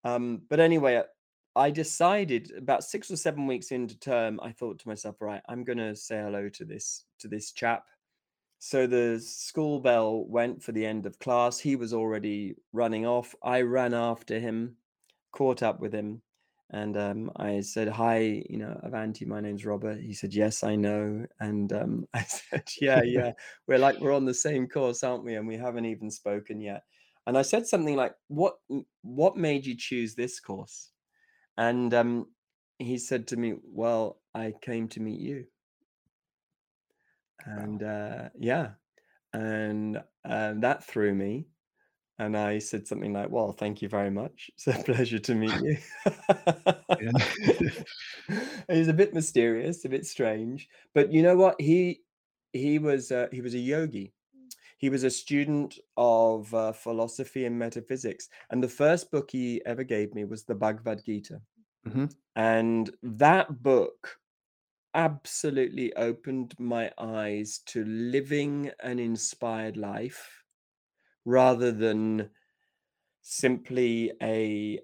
Um 0.03 0.41
but 0.50 0.60
anyway 0.60 1.03
i 1.55 1.72
decided 1.72 2.51
about 2.55 2.84
six 2.84 3.10
or 3.10 3.15
seven 3.15 3.48
weeks 3.48 3.72
into 3.72 3.98
term 3.98 4.39
i 4.43 4.51
thought 4.51 4.77
to 4.77 4.88
myself 4.88 5.15
right 5.19 5.41
i'm 5.50 5.63
going 5.63 5.79
to 5.79 5.96
say 5.96 6.17
hello 6.17 6.48
to 6.50 6.65
this 6.65 7.05
to 7.19 7.27
this 7.27 7.51
chap. 7.51 7.86
So 8.60 8.88
the 8.88 9.19
school 9.19 9.79
bell 9.79 10.25
went 10.25 10.63
for 10.63 10.72
the 10.72 10.86
end 10.86 11.05
of 11.05 11.19
class. 11.19 11.60
He 11.60 11.75
was 11.75 11.93
already 11.93 12.55
running 12.74 13.05
off. 13.05 13.36
I 13.43 13.62
ran 13.62 13.93
after 13.93 14.39
him 14.39 14.77
caught 15.31 15.62
up 15.62 15.79
with 15.79 15.93
him 15.93 16.22
and 16.71 16.97
um, 16.97 17.31
I 17.38 17.62
said, 17.62 17.88
"Hi, 17.88 18.43
you 18.50 18.57
know, 18.57 18.79
Avanti. 18.83 19.25
My 19.25 19.39
name's 19.41 19.65
Robert." 19.65 20.00
He 20.01 20.13
said, 20.13 20.33
"Yes, 20.33 20.63
I 20.63 20.75
know." 20.75 21.25
And 21.39 21.71
um, 21.74 22.07
I 22.13 22.24
said, 22.24 22.69
"Yeah, 22.81 23.01
yeah, 23.03 23.31
we're 23.67 23.77
like 23.79 24.00
we're 24.00 24.13
on 24.13 24.25
the 24.25 24.33
same 24.33 24.67
course, 24.67 25.03
aren't 25.03 25.24
we? 25.24 25.36
And 25.36 25.47
we 25.47 25.57
haven't 25.57 25.86
even 25.86 26.12
spoken 26.12 26.59
yet." 26.62 26.83
And 27.25 27.38
I 27.38 27.41
said 27.41 27.67
something 27.67 27.95
like, 27.95 28.15
"What 28.27 28.57
what 29.01 29.38
made 29.38 29.65
you 29.65 29.75
choose 29.77 30.15
this 30.15 30.39
course?" 30.39 30.91
And 31.57 31.93
um, 31.93 32.31
he 32.79 32.97
said 32.97 33.27
to 33.27 33.38
me, 33.38 33.55
"Well, 33.63 34.21
I 34.36 34.53
came 34.62 34.88
to 34.89 35.00
meet 35.01 35.19
you." 35.21 35.47
And 37.45 37.81
uh, 37.83 38.29
yeah, 38.38 38.71
and 39.33 40.03
um, 40.25 40.59
that 40.62 40.83
threw 40.83 41.13
me. 41.13 41.47
And 42.19 42.36
I 42.38 42.59
said 42.59 42.88
something 42.88 43.13
like, 43.13 43.29
"Well, 43.29 43.51
thank 43.51 43.81
you 43.81 43.89
very 43.89 44.09
much. 44.09 44.50
It's 44.55 44.67
a 44.67 44.74
pleasure 44.83 45.19
to 45.19 45.36
meet 45.36 45.55
you." 45.59 45.77
He's 47.00 47.07
a 48.88 48.93
bit 48.93 49.13
mysterious, 49.13 49.86
a 49.86 49.89
bit 49.89 50.05
strange, 50.05 50.69
but 50.93 51.12
you 51.12 51.21
know 51.21 51.36
what? 51.36 51.59
He 51.59 52.03
he 52.53 52.79
was 52.79 53.12
uh, 53.12 53.27
he 53.31 53.41
was 53.41 53.53
a 53.53 53.59
yogi. 53.59 54.13
He 54.77 54.89
was 54.89 55.03
a 55.03 55.12
student 55.12 55.79
of 55.97 56.53
uh, 56.53 56.71
philosophy 56.74 57.45
and 57.45 57.57
metaphysics, 57.59 58.29
and 58.51 58.63
the 58.63 58.69
first 58.69 59.12
book 59.12 59.31
he 59.31 59.63
ever 59.65 59.83
gave 59.83 60.13
me 60.15 60.25
was 60.25 60.45
the 60.45 60.55
Bhagavad 60.55 61.03
Gita, 61.05 61.41
Mhm. 61.86 62.07
and 62.36 62.95
that 63.03 63.63
book 63.63 64.19
absolutely 64.93 65.93
opened 65.95 66.55
my 66.59 66.91
eyes 66.97 67.59
to 67.67 67.86
living 67.86 68.71
an 68.81 69.00
inspired 69.00 69.77
life 69.77 70.43
rather 71.27 71.74
than 71.74 72.29
simply 73.22 74.13
a 74.24 74.79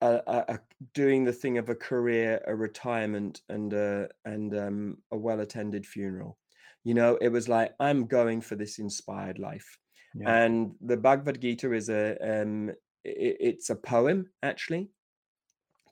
a, 0.00 0.20
a, 0.26 0.58
doing 0.94 1.24
the 1.24 1.32
thing 1.32 1.58
of 1.58 1.68
a 1.68 1.74
career, 1.74 2.40
a 2.46 2.54
retirement, 2.54 3.42
and 3.48 3.72
a 3.72 4.08
and 4.24 4.54
um, 4.56 4.98
a 5.12 5.16
well-attended 5.16 5.86
funeral. 5.86 6.38
You 6.84 6.94
know, 6.94 7.16
it 7.20 7.28
was 7.28 7.48
like 7.48 7.74
I'm 7.80 8.06
going 8.06 8.40
for 8.40 8.56
this 8.56 8.78
inspired 8.78 9.38
life, 9.38 9.78
Yeah. 10.14 10.42
and 10.42 10.74
the 10.80 10.96
Bhagavad 10.96 11.40
Gita 11.40 11.72
is 11.72 11.88
a 11.88 12.16
um, 12.42 12.70
i 13.06 13.10
it's 13.50 13.70
a 13.70 13.76
poem 13.76 14.30
actually, 14.42 14.90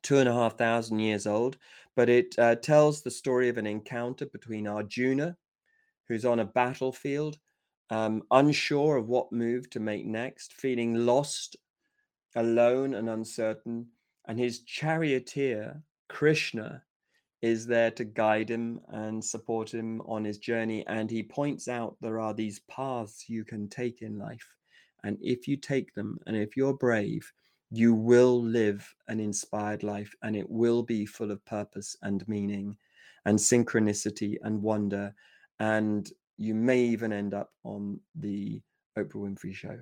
two 0.03 0.19
and 0.19 0.29
a 0.29 0.33
half 0.33 0.59
thousand 0.59 0.99
years 1.01 1.27
old, 1.27 1.57
but 1.95 2.09
it 2.09 2.35
uh, 2.39 2.57
tells 2.57 3.03
the 3.03 3.11
story 3.13 3.49
of 3.49 3.59
an 3.59 3.67
encounter 3.67 4.27
between 4.27 4.67
Arjuna, 4.67 5.37
who's 6.09 6.25
on 6.25 6.41
a 6.41 6.45
battlefield, 6.45 7.39
um, 7.91 8.23
unsure 8.31 8.97
of 8.97 9.09
what 9.09 9.33
move 9.33 9.71
to 9.71 9.81
make 9.81 10.07
next, 10.07 10.53
feeling 10.53 10.95
lost 11.07 11.57
alone 12.35 12.95
and 12.95 13.09
uncertain, 13.09 13.87
and 14.27 14.39
his 14.39 14.61
charioteer, 14.61 15.83
Krishna, 16.09 16.83
is 17.43 17.67
there 17.67 17.91
to 17.93 18.05
guide 18.05 18.49
him 18.49 18.81
and 18.89 19.25
support 19.25 19.73
him 19.73 20.01
on 20.03 20.25
his 20.25 20.39
journey. 20.39 20.85
And 20.87 21.11
he 21.11 21.23
points 21.23 21.69
out 21.69 21.97
there 22.01 22.19
are 22.19 22.35
these 22.35 22.61
paths 22.69 23.29
you 23.29 23.45
can 23.45 23.69
take 23.69 24.03
in 24.03 24.19
life. 24.19 24.55
And 25.05 25.19
if 25.21 25.47
you 25.47 25.57
take 25.57 25.95
them, 25.95 26.19
and 26.27 26.37
if 26.37 26.57
you're 26.57 26.75
brave, 26.75 27.31
you 27.71 27.95
will 27.95 28.43
live 28.43 28.93
an 29.09 29.21
inspired 29.21 29.83
life 29.83 30.15
and 30.23 30.37
it 30.37 30.49
will 30.49 30.83
be 30.83 31.05
full 31.05 31.31
of 31.31 31.45
purpose 31.45 31.97
and 32.03 32.27
meaning 32.29 32.77
and 33.25 33.39
synchronicity 33.39 34.37
and 34.43 34.63
wonder. 34.63 35.15
And 35.59 36.11
you 36.39 36.55
may 36.55 36.81
even 36.81 37.13
end 37.13 37.35
up 37.35 37.51
on 37.65 37.99
the 38.15 38.61
Oprah 38.99 39.15
Winfrey 39.15 39.55
show 39.55 39.77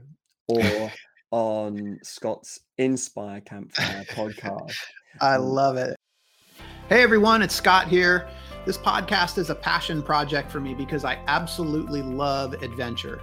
or 0.49 0.93
on 1.31 1.99
Scott's 2.03 2.61
Inspire 2.79 3.41
Campfire 3.41 4.05
podcast. 4.11 4.75
I 5.21 5.35
Um, 5.37 5.43
love 5.43 5.77
it. 5.77 5.97
Hey 6.89 7.03
everyone, 7.03 7.43
it's 7.43 7.55
Scott 7.55 7.89
here. 7.89 8.29
This 8.67 8.79
podcast 8.79 9.39
is 9.39 9.51
a 9.51 9.55
passion 9.55 10.03
project 10.03 10.51
for 10.51 10.61
me 10.61 10.75
because 10.75 11.05
I 11.05 11.19
absolutely 11.27 12.03
love 12.03 12.53
adventure. 12.55 13.21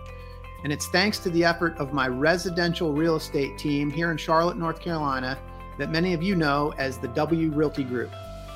And 0.64 0.72
it's 0.72 0.88
thanks 0.90 1.18
to 1.20 1.30
the 1.32 1.44
effort 1.44 1.76
of 1.78 1.94
my 1.94 2.08
residential 2.08 2.94
real 2.94 3.16
estate 3.16 3.58
team 3.58 3.90
here 3.90 4.12
in 4.12 4.18
Charlotte, 4.18 4.58
North 4.58 4.80
Carolina, 4.80 5.40
that 5.80 5.90
many 5.90 6.14
of 6.14 6.22
you 6.22 6.36
know 6.36 6.74
as 6.78 6.98
the 7.00 7.08
W 7.10 7.50
Realty 7.52 7.84
Group, 7.84 8.12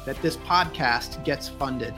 that 0.05 0.21
this 0.21 0.37
podcast 0.37 1.23
gets 1.23 1.49
funded. 1.49 1.95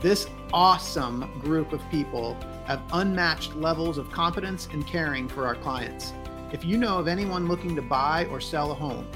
This 0.00 0.28
awesome 0.54 1.30
group 1.40 1.74
of 1.74 1.82
people 1.90 2.34
have 2.64 2.80
unmatched 2.94 3.54
levels 3.56 3.98
of 3.98 4.10
competence 4.10 4.66
and 4.72 4.86
caring 4.86 5.28
for 5.28 5.46
our 5.46 5.54
clients. 5.54 6.14
If 6.52 6.64
you 6.64 6.78
know 6.78 6.96
of 6.98 7.06
anyone 7.06 7.48
looking 7.48 7.76
to 7.76 7.82
buy 7.82 8.24
or 8.30 8.40
sell 8.40 8.72
a 8.72 8.74
home, 8.74 9.06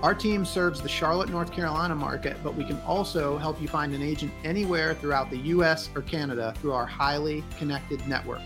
our 0.00 0.14
team 0.14 0.44
serves 0.44 0.80
the 0.80 0.88
Charlotte, 0.88 1.28
North 1.28 1.50
Carolina 1.50 1.96
market, 1.96 2.36
but 2.44 2.54
we 2.54 2.64
can 2.64 2.80
also 2.82 3.36
help 3.36 3.60
you 3.60 3.66
find 3.66 3.94
an 3.94 4.02
agent 4.02 4.32
anywhere 4.44 4.94
throughout 4.94 5.28
the 5.28 5.38
US 5.38 5.90
or 5.92 6.02
Canada 6.02 6.54
through 6.58 6.72
our 6.72 6.86
highly 6.86 7.42
connected 7.58 8.06
network. 8.06 8.42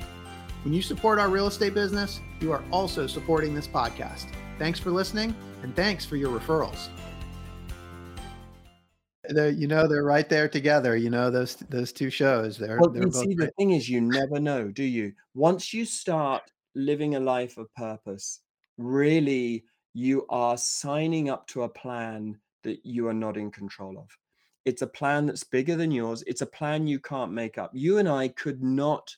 When 0.64 0.72
you 0.72 0.80
support 0.80 1.18
our 1.18 1.28
real 1.28 1.46
estate 1.46 1.74
business, 1.74 2.20
you 2.40 2.52
are 2.52 2.64
also 2.72 3.06
supporting 3.06 3.54
this 3.54 3.68
podcast. 3.68 4.28
Thanks 4.58 4.80
for 4.80 4.90
listening 4.90 5.36
and 5.62 5.76
thanks 5.76 6.06
for 6.06 6.16
your 6.16 6.30
referrals. 6.38 6.88
They're, 9.28 9.50
you 9.50 9.66
know, 9.66 9.86
they're 9.86 10.04
right 10.04 10.28
there 10.28 10.48
together. 10.48 10.96
You 10.96 11.10
know, 11.10 11.30
those 11.30 11.56
those 11.70 11.92
two 11.92 12.10
shows. 12.10 12.58
They're 12.58 12.78
Well, 12.78 12.90
they're 12.90 13.02
you 13.04 13.10
both 13.10 13.22
see, 13.24 13.34
the 13.34 13.50
thing 13.58 13.72
is, 13.72 13.88
you 13.88 14.00
never 14.00 14.40
know, 14.40 14.70
do 14.70 14.84
you? 14.84 15.12
Once 15.34 15.72
you 15.72 15.84
start 15.84 16.42
living 16.74 17.14
a 17.14 17.20
life 17.20 17.56
of 17.56 17.72
purpose, 17.74 18.40
really, 18.78 19.64
you 19.94 20.26
are 20.28 20.58
signing 20.58 21.30
up 21.30 21.46
to 21.48 21.62
a 21.62 21.68
plan 21.68 22.38
that 22.62 22.84
you 22.84 23.08
are 23.08 23.14
not 23.14 23.36
in 23.36 23.50
control 23.50 23.98
of. 23.98 24.08
It's 24.64 24.82
a 24.82 24.86
plan 24.86 25.26
that's 25.26 25.44
bigger 25.44 25.76
than 25.76 25.90
yours. 25.90 26.24
It's 26.26 26.42
a 26.42 26.46
plan 26.46 26.86
you 26.86 26.98
can't 26.98 27.32
make 27.32 27.56
up. 27.56 27.70
You 27.72 27.98
and 27.98 28.08
I 28.08 28.28
could 28.28 28.62
not 28.62 29.16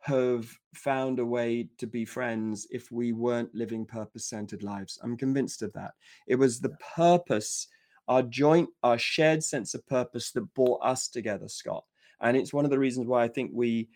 have 0.00 0.50
found 0.74 1.18
a 1.18 1.26
way 1.26 1.68
to 1.76 1.86
be 1.86 2.06
friends 2.06 2.66
if 2.70 2.90
we 2.90 3.12
weren't 3.12 3.54
living 3.54 3.84
purpose 3.84 4.24
centered 4.24 4.62
lives. 4.62 4.98
I'm 5.02 5.16
convinced 5.16 5.60
of 5.62 5.72
that. 5.74 5.92
It 6.26 6.36
was 6.36 6.58
the 6.58 6.74
purpose, 6.96 7.68
our 8.10 8.22
joint, 8.22 8.68
our 8.82 8.98
shared 8.98 9.42
sense 9.42 9.72
of 9.72 9.86
purpose 9.86 10.32
that 10.32 10.52
brought 10.54 10.80
us 10.82 11.06
together, 11.06 11.48
Scott. 11.48 11.84
And 12.20 12.36
it's 12.36 12.52
one 12.52 12.64
of 12.64 12.70
the 12.72 12.78
reasons 12.78 13.06
why 13.06 13.22
I 13.22 13.28
think 13.28 13.52
we 13.54 13.88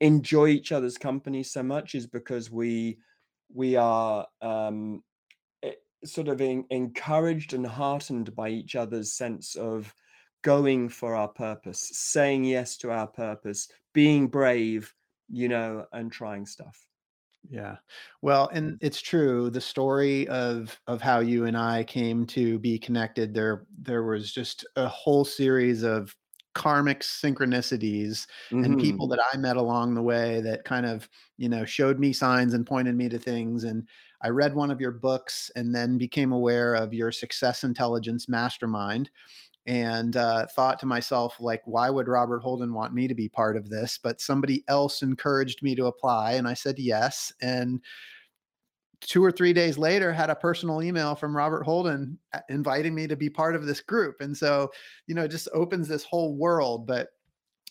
enjoy 0.00 0.48
each 0.48 0.70
other's 0.70 0.96
company 0.96 1.42
so 1.42 1.64
much 1.64 1.96
is 1.96 2.06
because 2.06 2.48
we 2.50 2.98
we 3.52 3.74
are 3.74 4.26
um, 4.40 5.02
sort 6.04 6.28
of 6.28 6.40
en- 6.40 6.64
encouraged 6.70 7.54
and 7.54 7.66
heartened 7.66 8.34
by 8.36 8.50
each 8.50 8.76
other's 8.76 9.12
sense 9.12 9.56
of 9.56 9.92
going 10.42 10.88
for 10.88 11.16
our 11.16 11.28
purpose, 11.28 11.90
saying 11.92 12.44
yes 12.44 12.76
to 12.76 12.92
our 12.92 13.08
purpose, 13.08 13.68
being 13.92 14.28
brave, 14.28 14.94
you 15.28 15.48
know, 15.48 15.86
and 15.92 16.12
trying 16.12 16.46
stuff. 16.46 16.86
Yeah. 17.48 17.76
Well, 18.22 18.48
and 18.52 18.76
it's 18.80 19.00
true. 19.00 19.50
The 19.50 19.60
story 19.60 20.26
of 20.28 20.80
of 20.88 21.00
how 21.00 21.20
you 21.20 21.44
and 21.44 21.56
I 21.56 21.84
came 21.84 22.26
to 22.28 22.58
be 22.58 22.78
connected, 22.78 23.34
there 23.34 23.66
there 23.78 24.02
was 24.02 24.32
just 24.32 24.66
a 24.74 24.88
whole 24.88 25.24
series 25.24 25.82
of 25.82 26.16
karmic 26.54 27.00
synchronicities 27.00 28.26
and 28.62 28.78
hmm 28.78 28.78
people 28.78 29.06
that 29.08 29.20
I 29.32 29.36
met 29.36 29.56
along 29.58 29.94
the 29.94 30.02
way 30.02 30.40
that 30.40 30.64
kind 30.64 30.86
of, 30.86 31.06
you 31.36 31.48
know, 31.50 31.66
showed 31.66 31.98
me 32.00 32.14
signs 32.14 32.54
and 32.54 32.66
pointed 32.66 32.96
me 32.96 33.10
to 33.10 33.18
things. 33.18 33.62
And 33.62 33.86
I 34.22 34.30
read 34.30 34.54
one 34.54 34.70
of 34.70 34.80
your 34.80 34.90
books 34.92 35.50
and 35.54 35.74
then 35.74 35.98
became 35.98 36.32
aware 36.32 36.74
of 36.74 36.94
your 36.94 37.12
success 37.12 37.62
intelligence 37.62 38.26
mastermind 38.28 39.10
and 39.66 40.16
uh, 40.16 40.46
thought 40.46 40.78
to 40.78 40.86
myself 40.86 41.36
like 41.40 41.62
why 41.64 41.90
would 41.90 42.08
robert 42.08 42.40
holden 42.40 42.72
want 42.72 42.94
me 42.94 43.08
to 43.08 43.14
be 43.14 43.28
part 43.28 43.56
of 43.56 43.68
this? 43.68 43.98
But 44.02 44.20
somebody 44.20 44.64
else 44.68 45.02
encouraged 45.02 45.62
me 45.62 45.74
to 45.74 45.86
apply 45.86 46.32
and 46.32 46.46
i 46.46 46.54
said 46.54 46.78
yes 46.78 47.32
and 47.40 47.80
two 49.00 49.22
or 49.22 49.30
three 49.30 49.52
days 49.52 49.76
later 49.76 50.12
had 50.12 50.30
a 50.30 50.34
personal 50.34 50.82
email 50.82 51.14
from 51.14 51.36
robert 51.36 51.64
holden 51.64 52.18
inviting 52.48 52.94
me 52.94 53.06
to 53.06 53.16
be 53.16 53.28
part 53.28 53.54
of 53.54 53.66
this 53.66 53.80
group 53.80 54.16
and 54.20 54.36
so 54.36 54.70
you 55.06 55.14
know 55.14 55.24
it 55.24 55.30
just 55.30 55.48
opens 55.52 55.86
this 55.86 56.04
whole 56.04 56.34
world 56.34 56.86
but 56.86 57.08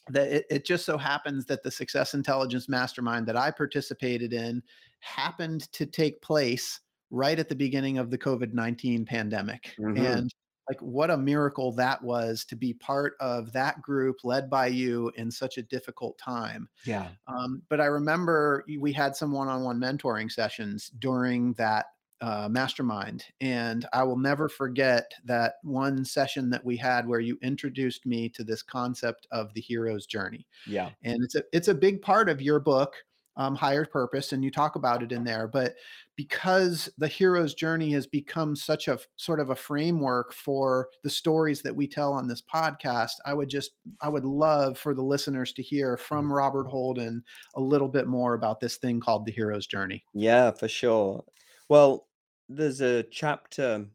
that 0.10 0.28
it, 0.28 0.46
it 0.50 0.66
just 0.66 0.86
so 0.86 0.98
happens 0.98 1.46
that 1.46 1.64
the 1.64 1.72
success 1.72 2.14
intelligence 2.14 2.70
mastermind 2.70 3.26
that 3.28 3.36
i 3.36 3.50
participated 3.50 4.34
in 4.34 4.62
happened 5.00 5.72
to 5.72 5.86
take 5.86 6.22
place 6.22 6.80
right 7.10 7.40
at 7.40 7.50
the 7.50 7.56
beginning 7.56 7.98
of 7.98 8.12
the 8.12 8.18
covid-19 8.18 9.06
pandemic 9.06 9.74
hmm 9.78 9.98
and 9.98 10.34
like 10.70 10.80
what 10.82 11.12
a 11.12 11.18
miracle 11.18 11.72
that 11.74 12.02
was 12.04 12.44
to 12.46 12.56
be 12.56 12.74
part 12.74 13.14
of 13.20 13.52
that 13.54 13.82
group 13.82 14.18
led 14.24 14.50
by 14.50 14.68
you 14.68 15.12
in 15.16 15.30
such 15.32 15.58
a 15.58 15.64
difficult 15.64 16.18
time 16.18 16.68
Yeah. 16.86 17.10
um, 17.28 17.62
but 17.70 17.80
I 17.82 17.86
remember 17.86 18.64
we 18.80 18.92
had 18.94 19.16
some 19.16 19.32
one-on-one 19.32 19.80
mentoring 19.80 20.32
sessions 20.32 20.90
during 21.00 21.54
that 21.54 21.88
uh, 22.22 22.48
mastermind, 22.50 23.26
and 23.42 23.86
I 23.92 24.04
will 24.04 24.18
never 24.18 24.48
forget 24.48 25.12
that 25.26 25.56
one 25.64 26.06
session 26.06 26.50
that 26.52 26.64
we 26.64 26.78
had 26.78 27.06
where 27.08 27.20
you 27.20 27.38
introduced 27.42 28.06
me 28.06 28.30
to 28.30 28.44
this 28.44 28.64
concept 28.64 29.28
of 29.32 29.54
the 29.54 29.60
hero's 29.62 30.06
journey 30.06 30.48
Yeah. 30.66 30.92
and 31.04 31.22
it's 31.24 31.36
a 31.36 31.44
it's 31.52 31.68
a 31.68 31.76
big 31.76 32.02
part 32.02 32.30
of 32.30 32.42
your 32.42 32.60
book 32.62 32.96
um, 33.38 33.56
higher 33.56 33.86
purpose 33.86 34.32
and 34.34 34.44
you 34.44 34.52
talk 34.52 34.76
about 34.76 35.04
it 35.04 35.12
in 35.12 35.24
there 35.24 35.48
but 35.48 35.76
because 36.16 36.90
the 36.98 37.08
hero's 37.08 37.54
journey 37.54 37.92
has 37.92 38.08
become 38.08 38.56
such 38.56 38.88
a 38.88 38.98
sort 39.18 39.40
of 39.40 39.50
a 39.50 39.56
framework 39.56 40.34
for 40.34 40.90
the 41.04 41.10
stories 41.10 41.62
that 41.62 41.76
we 41.76 41.88
tell 41.88 42.14
on 42.14 42.28
this 42.28 42.42
podcast 42.42 43.14
i 43.26 43.34
would 43.34 43.50
just 43.50 43.72
i 44.02 44.10
would 44.10 44.26
love 44.26 44.78
for 44.78 44.94
the 44.94 45.04
listeners 45.04 45.52
to 45.54 45.62
hear 45.62 45.98
from 45.98 46.32
robert 46.32 46.68
holden 46.68 47.24
a 47.56 47.62
little 47.62 47.90
bit 47.90 48.08
more 48.08 48.34
about 48.34 48.60
this 48.60 48.78
thing 48.78 49.00
called 49.00 49.26
the 49.26 49.32
hero's 49.32 49.68
journey 49.68 50.04
Yeah, 50.14 50.52
for 50.52 50.68
sure. 50.68 51.24
Well, 51.70 52.08
there's 52.50 52.82
a 52.82 53.04
chapter 53.04 53.86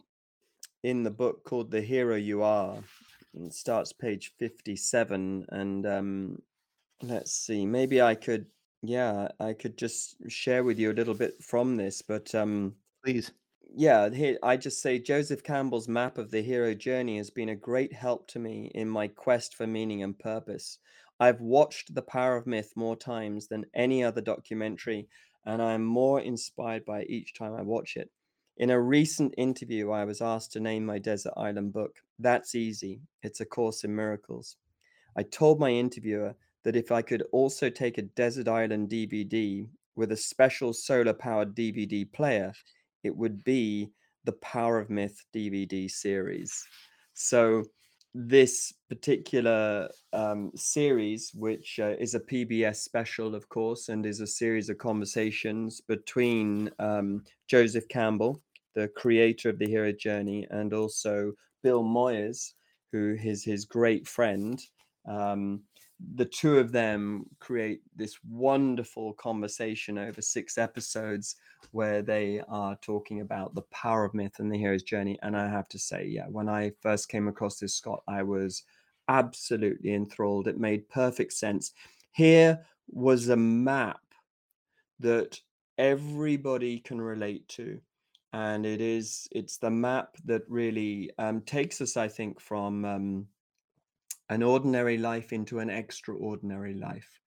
in 0.82 1.02
the 1.02 1.10
book 1.10 1.44
called 1.44 1.70
The 1.70 1.80
Hero 1.80 2.16
You 2.16 2.42
Are. 2.42 2.82
and 3.34 3.46
It 3.46 3.54
starts 3.54 3.92
page 3.92 4.32
57. 4.38 5.46
And 5.50 5.86
um, 5.86 6.42
let's 7.02 7.32
see, 7.32 7.66
maybe 7.66 8.02
I 8.02 8.14
could, 8.14 8.46
yeah, 8.82 9.28
I 9.38 9.52
could 9.52 9.76
just 9.76 10.16
share 10.28 10.64
with 10.64 10.78
you 10.78 10.90
a 10.90 10.94
little 10.94 11.14
bit 11.14 11.42
from 11.42 11.76
this. 11.76 12.02
But 12.02 12.34
um, 12.34 12.74
please 13.04 13.32
yeah, 13.74 14.10
here 14.10 14.38
I 14.42 14.56
just 14.56 14.82
say 14.82 14.98
Joseph 14.98 15.42
Campbell's 15.42 15.88
map 15.88 16.18
of 16.18 16.30
the 16.30 16.42
hero 16.42 16.74
journey 16.74 17.18
has 17.18 17.30
been 17.30 17.50
a 17.50 17.56
great 17.56 17.92
help 17.92 18.26
to 18.28 18.38
me 18.38 18.70
in 18.74 18.88
my 18.88 19.08
quest 19.08 19.54
for 19.54 19.66
meaning 19.66 20.02
and 20.02 20.18
purpose. 20.18 20.78
I've 21.20 21.40
watched 21.40 21.94
The 21.94 22.02
Power 22.02 22.36
of 22.36 22.46
Myth 22.46 22.72
more 22.76 22.96
times 22.96 23.46
than 23.46 23.66
any 23.74 24.02
other 24.02 24.20
documentary, 24.20 25.08
and 25.44 25.62
I 25.62 25.74
am 25.74 25.84
more 25.84 26.20
inspired 26.20 26.84
by 26.84 27.02
it 27.02 27.10
each 27.10 27.34
time 27.34 27.54
I 27.54 27.62
watch 27.62 27.96
it. 27.96 28.10
In 28.56 28.70
a 28.70 28.80
recent 28.80 29.34
interview, 29.38 29.90
I 29.90 30.04
was 30.04 30.20
asked 30.20 30.52
to 30.52 30.60
name 30.60 30.84
my 30.84 30.98
desert 30.98 31.34
island 31.36 31.72
book. 31.72 31.96
That's 32.18 32.54
easy. 32.54 33.00
It's 33.22 33.40
A 33.40 33.46
Course 33.46 33.84
in 33.84 33.94
Miracles. 33.94 34.56
I 35.16 35.22
told 35.22 35.60
my 35.60 35.70
interviewer 35.70 36.34
that 36.64 36.76
if 36.76 36.92
I 36.92 37.02
could 37.02 37.22
also 37.32 37.70
take 37.70 37.98
a 37.98 38.02
desert 38.02 38.48
island 38.48 38.90
DVD 38.90 39.66
with 39.96 40.12
a 40.12 40.16
special 40.16 40.72
solar 40.72 41.14
powered 41.14 41.54
DVD 41.54 42.10
player, 42.10 42.52
it 43.02 43.16
would 43.16 43.42
be 43.44 43.90
the 44.24 44.32
Power 44.32 44.78
of 44.78 44.90
Myth 44.90 45.24
DVD 45.34 45.90
series. 45.90 46.64
So, 47.14 47.64
this 48.12 48.72
particular 48.88 49.88
um, 50.12 50.50
series, 50.56 51.30
which 51.32 51.78
uh, 51.80 51.94
is 52.00 52.14
a 52.14 52.20
PBS 52.20 52.76
special, 52.76 53.36
of 53.36 53.48
course, 53.48 53.88
and 53.88 54.04
is 54.04 54.20
a 54.20 54.26
series 54.26 54.68
of 54.68 54.78
conversations 54.78 55.80
between 55.80 56.70
um, 56.80 57.22
Joseph 57.46 57.88
Campbell, 57.88 58.42
the 58.74 58.88
creator 58.88 59.48
of 59.48 59.58
the 59.58 59.66
hero 59.66 59.92
journey, 59.92 60.44
and 60.50 60.74
also 60.74 61.32
Bill 61.62 61.84
Moyers, 61.84 62.52
who 62.90 63.16
is 63.22 63.44
his 63.44 63.64
great 63.64 64.08
friend. 64.08 64.60
Um, 65.08 65.62
the 66.14 66.24
two 66.24 66.58
of 66.58 66.72
them 66.72 67.26
create 67.38 67.82
this 67.94 68.18
wonderful 68.28 69.12
conversation 69.14 69.98
over 69.98 70.22
six 70.22 70.58
episodes 70.58 71.36
where 71.72 72.02
they 72.02 72.42
are 72.48 72.76
talking 72.82 73.20
about 73.20 73.54
the 73.54 73.62
power 73.62 74.04
of 74.04 74.14
myth 74.14 74.38
and 74.38 74.50
the 74.50 74.58
hero's 74.58 74.82
journey. 74.82 75.18
And 75.22 75.36
I 75.36 75.48
have 75.48 75.68
to 75.68 75.78
say, 75.78 76.06
yeah, 76.06 76.26
when 76.26 76.48
I 76.48 76.72
first 76.80 77.08
came 77.08 77.28
across 77.28 77.58
this, 77.58 77.74
Scott, 77.74 78.02
I 78.08 78.22
was 78.22 78.62
absolutely 79.08 79.94
enthralled. 79.94 80.48
It 80.48 80.58
made 80.58 80.88
perfect 80.88 81.32
sense. 81.32 81.72
Here 82.12 82.60
was 82.88 83.28
a 83.28 83.36
map 83.36 84.00
that 85.00 85.40
everybody 85.78 86.78
can 86.78 87.00
relate 87.00 87.46
to. 87.48 87.80
And 88.32 88.64
it 88.64 88.80
is, 88.80 89.28
it's 89.32 89.56
the 89.56 89.70
map 89.70 90.16
that 90.24 90.42
really 90.48 91.10
um, 91.18 91.40
takes 91.42 91.80
us, 91.80 91.96
I 91.96 92.08
think, 92.08 92.40
from 92.40 92.84
um, 92.84 93.26
an 94.30 94.42
ordinary 94.42 94.96
life 94.96 95.32
into 95.32 95.58
an 95.58 95.68
extraordinary 95.68 96.72
life, 96.74 97.20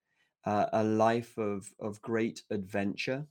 uh, 0.45 0.67
a 0.73 0.83
life 0.83 1.37
of 1.37 1.71
of 1.79 2.01
great 2.01 2.41
adventure. 2.49 3.27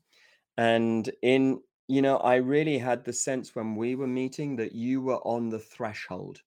And 0.58 1.10
in, 1.22 1.62
you 1.88 2.02
know, 2.02 2.18
I 2.18 2.36
really 2.36 2.78
had 2.78 3.04
the 3.04 3.14
sense 3.14 3.54
when 3.54 3.74
we 3.74 3.94
were 3.94 4.06
meeting 4.06 4.56
that 4.56 4.72
you 4.72 5.00
were 5.00 5.26
on 5.26 5.48
the 5.48 5.58
threshold. 5.58 6.42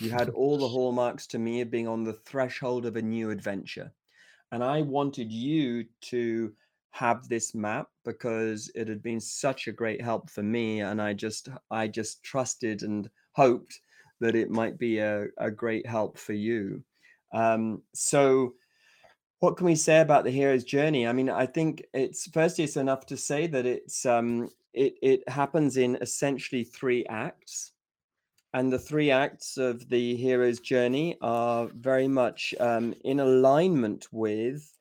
You 0.00 0.10
had 0.10 0.28
all 0.34 0.58
the 0.58 0.68
hallmarks 0.68 1.28
to 1.28 1.38
me 1.38 1.60
of 1.60 1.70
being 1.70 1.86
on 1.88 2.02
the 2.02 2.12
threshold 2.12 2.84
of 2.84 2.96
a 2.96 3.02
new 3.02 3.30
adventure. 3.30 3.92
And 4.50 4.62
I 4.62 4.82
wanted 4.82 5.30
you 5.32 5.84
to 6.02 6.54
have 6.90 7.28
this 7.28 7.54
map 7.54 7.88
because 8.04 8.70
it 8.74 8.88
had 8.88 9.02
been 9.02 9.20
such 9.20 9.68
a 9.68 9.72
great 9.72 10.00
help 10.00 10.28
for 10.30 10.42
me. 10.42 10.80
And 10.80 11.00
I 11.00 11.12
just, 11.12 11.48
I 11.70 11.88
just 11.88 12.22
trusted 12.24 12.82
and 12.82 13.08
hoped 13.32 13.80
that 14.20 14.34
it 14.34 14.50
might 14.50 14.78
be 14.78 14.98
a, 14.98 15.26
a 15.38 15.50
great 15.50 15.86
help 15.86 16.18
for 16.18 16.32
you. 16.32 16.82
Um, 17.32 17.82
so, 17.92 18.54
what 19.40 19.56
can 19.56 19.66
we 19.66 19.74
say 19.74 20.00
about 20.00 20.24
the 20.24 20.30
hero's 20.30 20.64
journey? 20.64 21.06
I 21.06 21.12
mean, 21.12 21.28
I 21.28 21.46
think 21.46 21.84
it's 21.92 22.28
firstly 22.28 22.64
it's 22.64 22.76
enough 22.76 23.06
to 23.06 23.16
say 23.16 23.46
that 23.48 23.66
it's 23.66 24.06
um 24.06 24.48
it 24.72 24.94
it 25.02 25.28
happens 25.28 25.76
in 25.76 25.98
essentially 26.00 26.64
three 26.64 27.04
acts, 27.06 27.72
and 28.54 28.72
the 28.72 28.78
three 28.78 29.10
acts 29.10 29.56
of 29.56 29.88
the 29.88 30.16
hero's 30.16 30.60
journey 30.60 31.18
are 31.20 31.68
very 31.74 32.08
much 32.08 32.54
um, 32.60 32.94
in 33.04 33.20
alignment 33.20 34.06
with 34.12 34.72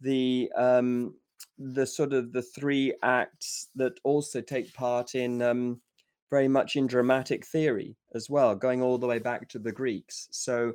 the 0.00 0.50
um 0.56 1.14
the 1.58 1.86
sort 1.86 2.12
of 2.12 2.32
the 2.32 2.42
three 2.42 2.94
acts 3.02 3.68
that 3.74 3.98
also 4.02 4.40
take 4.40 4.72
part 4.74 5.14
in 5.14 5.42
um 5.42 5.80
very 6.30 6.48
much 6.48 6.76
in 6.76 6.86
dramatic 6.86 7.44
theory 7.44 7.96
as 8.14 8.30
well, 8.30 8.54
going 8.54 8.82
all 8.82 8.98
the 8.98 9.06
way 9.06 9.18
back 9.18 9.48
to 9.48 9.58
the 9.58 9.72
Greeks. 9.72 10.28
So 10.30 10.72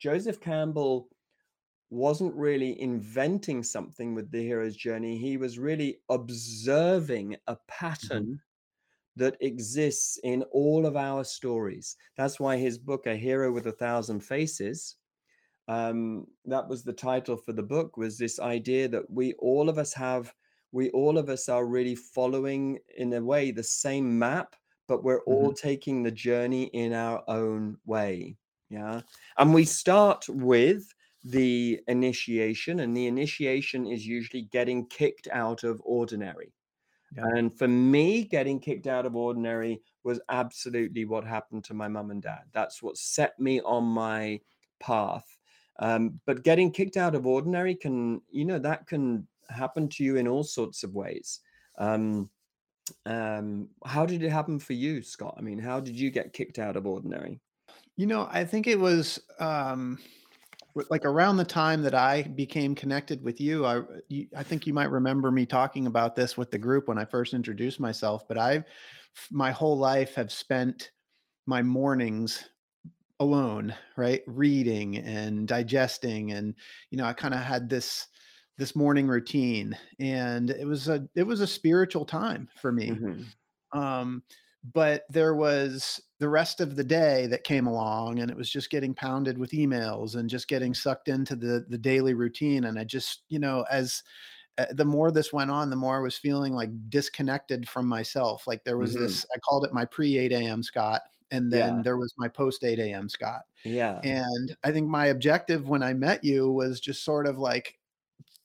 Joseph 0.00 0.40
Campbell 0.40 1.08
wasn't 1.90 2.34
really 2.34 2.80
inventing 2.80 3.62
something 3.62 4.14
with 4.14 4.30
the 4.30 4.42
hero's 4.42 4.76
journey. 4.76 5.18
He 5.18 5.36
was 5.36 5.58
really 5.58 5.98
observing 6.08 7.36
a 7.46 7.56
pattern 7.66 8.40
that 9.16 9.36
exists 9.40 10.18
in 10.22 10.42
all 10.52 10.86
of 10.86 10.96
our 10.96 11.24
stories. 11.24 11.96
That's 12.16 12.38
why 12.38 12.56
his 12.56 12.78
book, 12.78 13.06
A 13.06 13.16
Hero 13.16 13.50
with 13.50 13.66
a 13.66 13.72
Thousand 13.72 14.20
Faces, 14.20 14.96
um, 15.66 16.26
that 16.46 16.68
was 16.68 16.84
the 16.84 16.92
title 16.92 17.36
for 17.36 17.52
the 17.52 17.62
book, 17.62 17.96
was 17.96 18.16
this 18.16 18.38
idea 18.38 18.88
that 18.88 19.10
we 19.10 19.34
all 19.34 19.68
of 19.68 19.78
us 19.78 19.92
have, 19.94 20.32
we 20.72 20.90
all 20.90 21.18
of 21.18 21.28
us 21.28 21.48
are 21.48 21.66
really 21.66 21.96
following, 21.96 22.78
in 22.96 23.12
a 23.12 23.22
way, 23.22 23.50
the 23.50 23.62
same 23.62 24.18
map, 24.18 24.54
but 24.90 25.04
we're 25.04 25.22
all 25.22 25.52
Mhm. 25.52 25.56
taking 25.56 26.02
the 26.02 26.10
journey 26.10 26.64
in 26.64 26.92
our 26.92 27.22
own 27.28 27.78
way. 27.86 28.36
Yeah. 28.70 29.02
And 29.38 29.54
we 29.54 29.64
start 29.64 30.28
with 30.28 30.92
the 31.22 31.80
initiation, 31.86 32.80
and 32.80 32.96
the 32.96 33.06
initiation 33.06 33.86
is 33.86 34.04
usually 34.04 34.42
getting 34.42 34.86
kicked 34.86 35.28
out 35.30 35.62
of 35.62 35.80
ordinary. 35.84 36.52
Yeah. 37.14 37.26
And 37.36 37.56
for 37.56 37.68
me, 37.68 38.24
getting 38.24 38.58
kicked 38.58 38.88
out 38.88 39.06
of 39.06 39.14
ordinary 39.14 39.80
was 40.02 40.20
absolutely 40.28 41.04
what 41.04 41.24
happened 41.24 41.62
to 41.66 41.74
my 41.74 41.86
mum 41.86 42.10
and 42.10 42.20
dad. 42.22 42.42
That's 42.50 42.82
what 42.82 42.96
set 42.96 43.38
me 43.38 43.60
on 43.60 43.84
my 43.84 44.40
path. 44.80 45.38
Um, 45.78 46.20
but 46.26 46.42
getting 46.42 46.72
kicked 46.72 46.96
out 46.96 47.14
of 47.14 47.26
ordinary 47.28 47.76
can, 47.76 48.22
you 48.32 48.44
know, 48.44 48.58
that 48.58 48.88
can 48.88 49.28
happen 49.50 49.88
to 49.90 50.02
you 50.02 50.16
in 50.16 50.26
all 50.26 50.42
sorts 50.42 50.82
of 50.82 50.96
ways. 50.96 51.40
Um, 51.78 52.28
um, 53.06 53.68
how 53.84 54.06
did 54.06 54.22
it 54.22 54.30
happen 54.30 54.58
for 54.58 54.72
you, 54.72 55.02
Scott? 55.02 55.34
I 55.38 55.40
mean, 55.40 55.58
how 55.58 55.80
did 55.80 55.98
you 55.98 56.10
get 56.10 56.32
kicked 56.32 56.58
out 56.58 56.76
of 56.76 56.86
ordinary? 56.86 57.40
You 57.96 58.06
know, 58.06 58.28
I 58.30 58.44
think 58.44 58.66
it 58.66 58.78
was 58.78 59.20
um, 59.38 59.98
like 60.88 61.04
around 61.04 61.36
the 61.36 61.44
time 61.44 61.82
that 61.82 61.94
I 61.94 62.22
became 62.22 62.74
connected 62.74 63.22
with 63.22 63.40
you. 63.40 63.66
I, 63.66 63.82
you, 64.08 64.26
I 64.36 64.42
think 64.42 64.66
you 64.66 64.72
might 64.72 64.90
remember 64.90 65.30
me 65.30 65.46
talking 65.46 65.86
about 65.86 66.16
this 66.16 66.36
with 66.36 66.50
the 66.50 66.58
group 66.58 66.88
when 66.88 66.98
I 66.98 67.04
first 67.04 67.34
introduced 67.34 67.80
myself. 67.80 68.26
But 68.28 68.38
I, 68.38 68.64
my 69.30 69.50
whole 69.50 69.76
life, 69.76 70.14
have 70.14 70.32
spent 70.32 70.92
my 71.46 71.62
mornings 71.62 72.48
alone, 73.18 73.74
right, 73.96 74.22
reading 74.26 74.98
and 74.98 75.46
digesting, 75.46 76.32
and 76.32 76.54
you 76.90 76.98
know, 76.98 77.04
I 77.04 77.12
kind 77.12 77.34
of 77.34 77.40
had 77.40 77.68
this 77.68 78.06
this 78.60 78.76
morning 78.76 79.08
routine 79.08 79.74
and 80.00 80.50
it 80.50 80.66
was 80.66 80.86
a 80.86 81.08
it 81.14 81.22
was 81.22 81.40
a 81.40 81.46
spiritual 81.46 82.04
time 82.04 82.46
for 82.60 82.70
me 82.70 82.90
mm-hmm. 82.90 83.78
um 83.78 84.22
but 84.74 85.04
there 85.08 85.34
was 85.34 85.98
the 86.18 86.28
rest 86.28 86.60
of 86.60 86.76
the 86.76 86.84
day 86.84 87.26
that 87.26 87.42
came 87.42 87.66
along 87.66 88.18
and 88.18 88.30
it 88.30 88.36
was 88.36 88.50
just 88.50 88.68
getting 88.68 88.92
pounded 88.92 89.38
with 89.38 89.52
emails 89.52 90.16
and 90.16 90.28
just 90.28 90.46
getting 90.46 90.74
sucked 90.74 91.08
into 91.08 91.34
the 91.34 91.64
the 91.70 91.78
daily 91.78 92.12
routine 92.12 92.64
and 92.64 92.78
i 92.78 92.84
just 92.84 93.22
you 93.30 93.38
know 93.38 93.64
as 93.70 94.02
uh, 94.58 94.66
the 94.72 94.84
more 94.84 95.10
this 95.10 95.32
went 95.32 95.50
on 95.50 95.70
the 95.70 95.74
more 95.74 95.96
i 95.96 96.02
was 96.02 96.18
feeling 96.18 96.52
like 96.52 96.68
disconnected 96.90 97.66
from 97.66 97.86
myself 97.86 98.46
like 98.46 98.62
there 98.64 98.76
was 98.76 98.92
mm-hmm. 98.92 99.04
this 99.04 99.24
i 99.34 99.38
called 99.38 99.64
it 99.64 99.72
my 99.72 99.86
pre 99.86 100.18
8 100.18 100.32
a.m 100.32 100.62
scott 100.62 101.00
and 101.30 101.50
then 101.50 101.76
yeah. 101.76 101.82
there 101.82 101.96
was 101.96 102.12
my 102.18 102.28
post 102.28 102.62
8 102.62 102.78
a.m 102.78 103.08
scott 103.08 103.40
yeah 103.64 104.00
and 104.04 104.54
i 104.64 104.70
think 104.70 104.86
my 104.86 105.06
objective 105.06 105.66
when 105.66 105.82
i 105.82 105.94
met 105.94 106.22
you 106.22 106.52
was 106.52 106.78
just 106.78 107.06
sort 107.06 107.26
of 107.26 107.38
like 107.38 107.79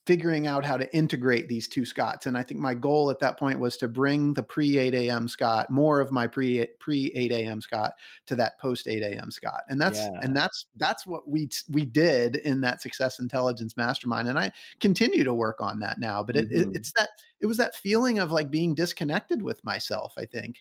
figuring 0.05 0.45
out 0.45 0.63
how 0.63 0.77
to 0.77 0.95
integrate 0.95 1.47
these 1.47 1.67
two 1.67 1.83
Scotts. 1.83 2.27
And 2.27 2.37
I 2.37 2.43
think 2.43 2.59
my 2.59 2.73
goal 2.73 3.09
at 3.09 3.19
that 3.19 3.39
point 3.39 3.59
was 3.59 3.75
to 3.77 3.87
bring 3.87 4.33
the 4.33 4.43
pre 4.43 4.77
8 4.77 4.93
a.m. 4.93 5.27
Scott, 5.27 5.69
more 5.69 5.99
of 5.99 6.11
my 6.11 6.27
pre 6.27 6.65
pre 6.79 7.11
8 7.15 7.31
a.m. 7.31 7.61
Scott 7.61 7.93
to 8.27 8.35
that 8.35 8.59
post 8.59 8.87
8 8.87 9.01
a.m. 9.01 9.31
Scott. 9.31 9.61
And 9.69 9.81
that's 9.81 9.99
yeah. 9.99 10.19
and 10.21 10.35
that's 10.35 10.67
that's 10.77 11.07
what 11.07 11.27
we 11.27 11.49
we 11.69 11.85
did 11.85 12.37
in 12.37 12.61
that 12.61 12.81
success 12.81 13.19
intelligence 13.19 13.75
mastermind. 13.77 14.27
And 14.27 14.37
I 14.37 14.51
continue 14.79 15.23
to 15.23 15.33
work 15.33 15.59
on 15.59 15.79
that 15.79 15.99
now. 15.99 16.21
But 16.21 16.37
it, 16.37 16.49
mm-hmm. 16.49 16.71
it, 16.71 16.75
it's 16.77 16.91
that 16.93 17.09
it 17.39 17.47
was 17.47 17.57
that 17.57 17.75
feeling 17.75 18.19
of 18.19 18.31
like 18.31 18.51
being 18.51 18.75
disconnected 18.75 19.41
with 19.41 19.63
myself, 19.63 20.13
I 20.17 20.25
think. 20.25 20.57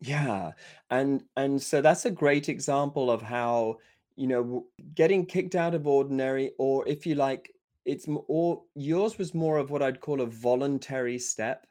Yeah. 0.00 0.52
And 0.90 1.24
and 1.36 1.60
so 1.60 1.80
that's 1.80 2.04
a 2.04 2.10
great 2.10 2.48
example 2.48 3.10
of 3.10 3.22
how 3.22 3.78
you 4.16 4.28
know 4.28 4.66
getting 4.94 5.26
kicked 5.26 5.56
out 5.56 5.74
of 5.74 5.88
ordinary 5.88 6.52
or 6.58 6.86
if 6.86 7.04
you 7.04 7.16
like 7.16 7.53
it's 7.84 8.06
more 8.08 8.62
yours 8.74 9.18
was 9.18 9.34
more 9.34 9.58
of 9.58 9.70
what 9.70 9.82
I'd 9.82 10.00
call 10.00 10.20
a 10.20 10.26
voluntary 10.26 11.18
step 11.18 11.66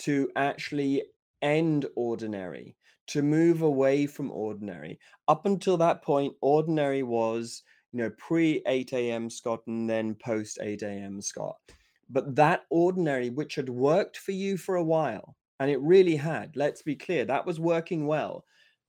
to 0.00 0.30
actually 0.36 1.02
end 1.42 1.86
ordinary, 1.96 2.76
to 3.08 3.22
move 3.22 3.62
away 3.62 4.06
from 4.06 4.30
ordinary. 4.30 4.98
Up 5.26 5.46
until 5.46 5.76
that 5.78 6.02
point, 6.02 6.34
ordinary 6.40 7.02
was, 7.02 7.62
you 7.92 7.98
know, 7.98 8.10
pre 8.18 8.62
8 8.66 8.92
a.m. 8.92 9.30
Scott 9.30 9.60
and 9.66 9.88
then 9.88 10.14
post 10.14 10.58
8 10.60 10.82
a.m. 10.82 11.20
Scott. 11.20 11.56
But 12.10 12.36
that 12.36 12.64
ordinary, 12.70 13.30
which 13.30 13.54
had 13.54 13.68
worked 13.68 14.16
for 14.16 14.32
you 14.32 14.56
for 14.56 14.76
a 14.76 14.84
while, 14.84 15.36
and 15.60 15.70
it 15.70 15.80
really 15.80 16.16
had, 16.16 16.56
let's 16.56 16.82
be 16.82 16.96
clear, 16.96 17.24
that 17.26 17.44
was 17.44 17.60
working 17.60 18.06
well 18.06 18.44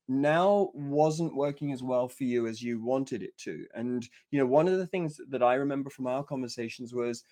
now 0.10 0.72
wasn't 0.74 1.36
working 1.36 1.72
as 1.72 1.84
well 1.84 2.08
for 2.08 2.24
you 2.24 2.48
as 2.48 2.62
you 2.62 2.84
wanted 2.84 3.22
it 3.22 3.38
to. 3.38 3.66
And, 3.76 4.08
you 4.32 4.40
know, 4.40 4.46
one 4.46 4.68
of 4.68 4.78
the 4.78 4.88
things 4.88 5.22
that 5.30 5.44
I 5.44 5.54
remember 5.54 5.90
from 5.90 6.08
our 6.08 6.24
conversations 6.24 6.94
was 6.94 7.24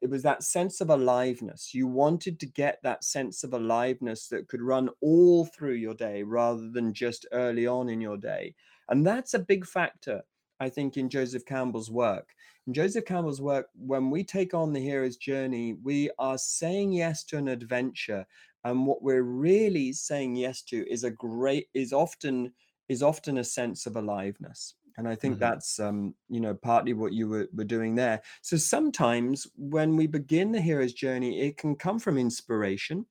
it 0.00 0.10
was 0.10 0.22
that 0.24 0.42
sense 0.42 0.80
of 0.80 0.90
aliveness. 0.90 1.72
You 1.72 1.86
wanted 1.86 2.38
to 2.40 2.46
get 2.46 2.78
that 2.82 3.04
sense 3.04 3.44
of 3.44 3.54
aliveness 3.54 4.28
that 4.28 4.48
could 4.48 4.60
run 4.60 4.90
all 5.00 5.46
through 5.46 5.74
your 5.74 5.94
day 5.94 6.22
rather 6.22 6.68
than 6.68 6.92
just 6.92 7.24
early 7.32 7.66
on 7.66 7.88
in 7.88 8.00
your 8.00 8.18
day. 8.18 8.54
And 8.90 9.06
that's 9.06 9.34
a 9.34 9.38
big 9.38 9.64
factor, 9.64 10.22
I 10.60 10.68
think, 10.68 10.96
in 10.96 11.08
Joseph 11.08 11.46
Campbell's 11.46 11.90
work. 11.90 12.34
In 12.66 12.74
Joseph 12.74 13.04
Campbell's 13.04 13.40
work, 13.40 13.68
when 13.74 14.10
we 14.10 14.24
take 14.24 14.54
on 14.54 14.72
the 14.72 14.80
hero's 14.80 15.16
journey, 15.16 15.76
we 15.82 16.10
are 16.18 16.36
saying 16.38 16.92
yes 16.92 17.24
to 17.24 17.38
an 17.38 17.48
adventure 17.48 18.26
and 18.64 18.86
what 18.86 19.02
we're 19.02 19.22
really 19.22 19.92
saying 19.92 20.36
yes 20.36 20.62
to 20.62 20.88
is 20.90 21.04
a 21.04 21.10
great 21.10 21.68
is 21.74 21.92
often 21.92 22.52
is 22.88 23.02
often 23.02 23.38
a 23.38 23.44
sense 23.44 23.86
of 23.86 23.96
aliveness. 23.96 24.74
And 24.96 25.08
i 25.08 25.14
think 25.14 25.34
mm-hmm. 25.34 25.40
that's 25.40 25.80
um 25.80 26.14
you 26.28 26.40
know 26.40 26.54
partly 26.54 26.92
what 26.92 27.12
you 27.12 27.28
were, 27.28 27.48
were 27.54 27.64
doing 27.64 27.94
there. 27.94 28.22
So 28.42 28.56
sometimes 28.56 29.46
when 29.56 29.96
we 29.96 30.06
begin 30.06 30.52
the 30.52 30.60
hero's 30.60 30.92
journey 30.92 31.40
it 31.40 31.56
can 31.56 31.76
come 31.76 31.98
from 31.98 32.18
inspiration. 32.18 33.06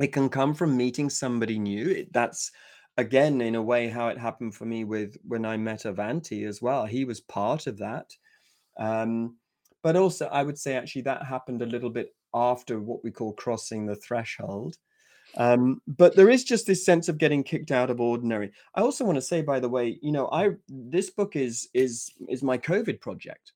It 0.00 0.12
can 0.12 0.30
come 0.30 0.54
from 0.54 0.74
meeting 0.74 1.10
somebody 1.10 1.58
new. 1.58 1.90
It, 1.90 2.12
that's 2.12 2.50
again 2.96 3.40
in 3.40 3.54
a 3.54 3.62
way 3.62 3.88
how 3.88 4.08
it 4.08 4.18
happened 4.18 4.54
for 4.54 4.64
me 4.64 4.84
with 4.84 5.16
when 5.22 5.44
i 5.46 5.56
met 5.56 5.84
avanti 5.84 6.44
as 6.44 6.60
well. 6.60 6.84
He 6.84 7.04
was 7.04 7.20
part 7.20 7.66
of 7.66 7.78
that. 7.78 8.10
Um 8.78 9.36
but 9.82 9.96
also 9.96 10.26
i 10.26 10.42
would 10.42 10.58
say 10.58 10.76
actually 10.76 11.02
that 11.02 11.24
happened 11.24 11.62
a 11.62 11.66
little 11.66 11.90
bit 11.90 12.14
after 12.34 12.80
what 12.80 13.02
we 13.04 13.10
call 13.10 13.32
crossing 13.32 13.86
the 13.86 13.96
threshold. 13.96 14.76
Um, 15.36 15.80
but 15.86 16.14
there 16.14 16.28
is 16.28 16.44
just 16.44 16.66
this 16.66 16.84
sense 16.84 17.08
of 17.08 17.18
getting 17.18 17.42
kicked 17.42 17.70
out 17.70 17.90
of 17.90 18.00
ordinary. 18.00 18.52
I 18.74 18.82
also 18.82 19.04
want 19.04 19.16
to 19.16 19.22
say, 19.22 19.40
by 19.40 19.60
the 19.60 19.68
way, 19.68 19.98
you 20.02 20.12
know, 20.12 20.28
I 20.30 20.50
this 20.68 21.10
book 21.10 21.36
is 21.36 21.68
is 21.72 22.10
is 22.28 22.42
my 22.42 22.58
COVID 22.58 23.00
project, 23.00 23.52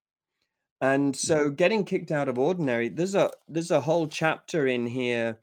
and 0.80 1.14
so 1.14 1.50
getting 1.50 1.84
kicked 1.84 2.12
out 2.12 2.28
of 2.28 2.38
ordinary. 2.38 2.88
There's 2.88 3.14
a 3.14 3.30
there's 3.48 3.70
a 3.70 3.80
whole 3.80 4.06
chapter 4.06 4.68
in 4.68 4.86
here, 4.86 5.38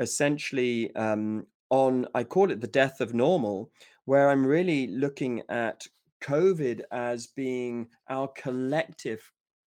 essentially 0.00 0.94
um, 0.96 1.46
on 1.70 2.06
I 2.14 2.24
call 2.24 2.50
it 2.50 2.60
the 2.60 2.66
death 2.66 3.00
of 3.00 3.14
normal, 3.14 3.70
where 4.06 4.28
I'm 4.30 4.44
really 4.44 4.88
looking 4.88 5.42
at 5.48 5.86
COVID 6.22 6.80
as 6.90 7.28
being 7.28 7.88
our 8.08 8.28
collective 8.28 9.22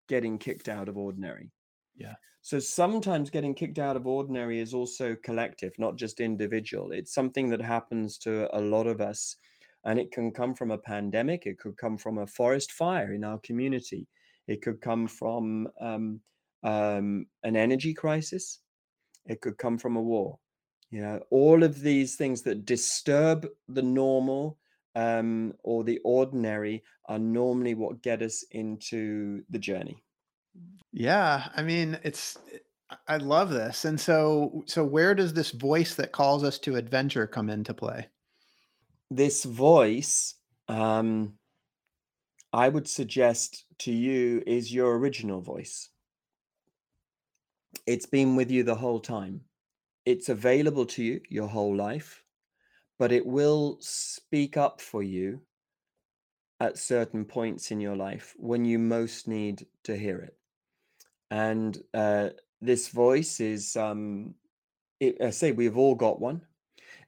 getting 0.08 0.38
kicked 0.38 0.69
out 0.69 0.89
of 0.89 0.97
ordinary. 0.97 1.51
Yeah. 1.95 2.15
So 2.47 2.60
sometimes 2.60 3.29
getting 3.29 3.53
kicked 3.53 3.77
out 3.77 3.97
of 3.97 4.07
ordinary 4.07 4.62
is 4.62 4.73
also 4.73 5.17
collective, 5.21 5.73
not 5.77 5.97
just 5.97 6.21
individual. 6.21 6.93
It's 6.93 7.13
something 7.13 7.49
that 7.49 7.62
happens 7.62 8.17
to 8.19 8.47
a 8.57 8.62
lot 8.62 8.88
of 8.88 9.01
us. 9.01 9.36
And 9.83 9.99
it 9.99 10.13
can 10.13 10.31
come 10.31 10.55
from 10.55 10.71
a 10.71 10.77
pandemic, 10.77 11.45
it 11.45 11.60
could 11.60 11.75
come 11.75 11.97
from 11.97 12.19
a 12.19 12.25
forest 12.25 12.71
fire 12.71 13.13
in 13.13 13.25
our 13.25 13.38
community, 13.39 14.07
it 14.47 14.62
could 14.62 14.79
come 14.79 15.10
from 15.10 15.67
um, 15.81 16.21
um, 16.63 17.25
an 17.43 17.57
energy 17.57 17.93
crisis, 17.93 18.60
it 19.25 19.41
could 19.41 19.57
come 19.57 19.77
from 19.77 19.97
a 19.97 20.01
war. 20.01 20.39
You 20.89 21.01
know, 21.01 21.19
all 21.29 21.63
of 21.63 21.81
these 21.81 22.15
things 22.15 22.43
that 22.43 22.65
disturb 22.65 23.45
the 23.67 23.83
normal 23.83 24.57
um, 24.95 25.51
or 25.65 25.83
the 25.83 25.99
ordinary 26.05 26.81
are 27.10 27.19
normally 27.19 27.73
what 27.73 28.01
get 28.01 28.21
us 28.21 28.45
into 28.51 29.43
the 29.49 29.60
journey. 29.60 30.01
Yeah, 30.91 31.50
I 31.56 31.62
mean, 31.62 32.00
it's 32.04 32.38
I 33.08 33.17
love 33.17 33.50
this. 33.50 33.86
And 33.86 34.00
so 34.00 34.63
so 34.65 34.84
where 34.84 35.13
does 35.13 35.34
this 35.34 35.52
voice 35.52 35.96
that 35.96 36.12
calls 36.12 36.43
us 36.43 36.58
to 36.60 36.76
adventure 36.76 37.28
come 37.28 37.50
into 37.50 37.74
play? 37.74 38.08
This 39.12 39.43
voice, 39.43 40.36
um, 40.67 41.34
I 42.52 42.70
would 42.70 42.88
suggest 42.88 43.65
to 43.80 43.91
you 43.91 44.41
is 44.48 44.74
your 44.74 44.98
original 44.98 45.41
voice. 45.41 45.89
It's 47.86 48.06
been 48.06 48.36
with 48.36 48.50
you 48.50 48.63
the 48.63 48.76
whole 48.76 49.00
time. 49.00 49.41
It's 50.06 50.30
available 50.30 50.86
to 50.88 51.04
you 51.04 51.22
your 51.30 51.48
whole 51.48 51.76
life, 51.76 52.24
but 52.98 53.12
it 53.12 53.26
will 53.26 53.78
speak 53.82 54.58
up 54.58 54.82
for 54.82 55.04
you 55.04 55.41
at 56.60 56.78
certain 56.78 57.24
points 57.24 57.70
in 57.70 57.80
your 57.80 57.96
life 57.96 58.34
when 58.38 58.65
you 58.65 58.80
most 58.80 59.28
need 59.28 59.67
to 59.84 59.96
hear 59.96 60.17
it 60.17 60.38
and 61.32 61.78
uh, 61.94 62.30
this 62.62 62.88
voice 62.90 63.40
is 63.40 63.76
um, 63.76 64.34
it, 65.00 65.18
I 65.22 65.30
say 65.30 65.52
we've 65.52 65.78
all 65.78 65.96
got 65.96 66.20
one. 66.20 66.42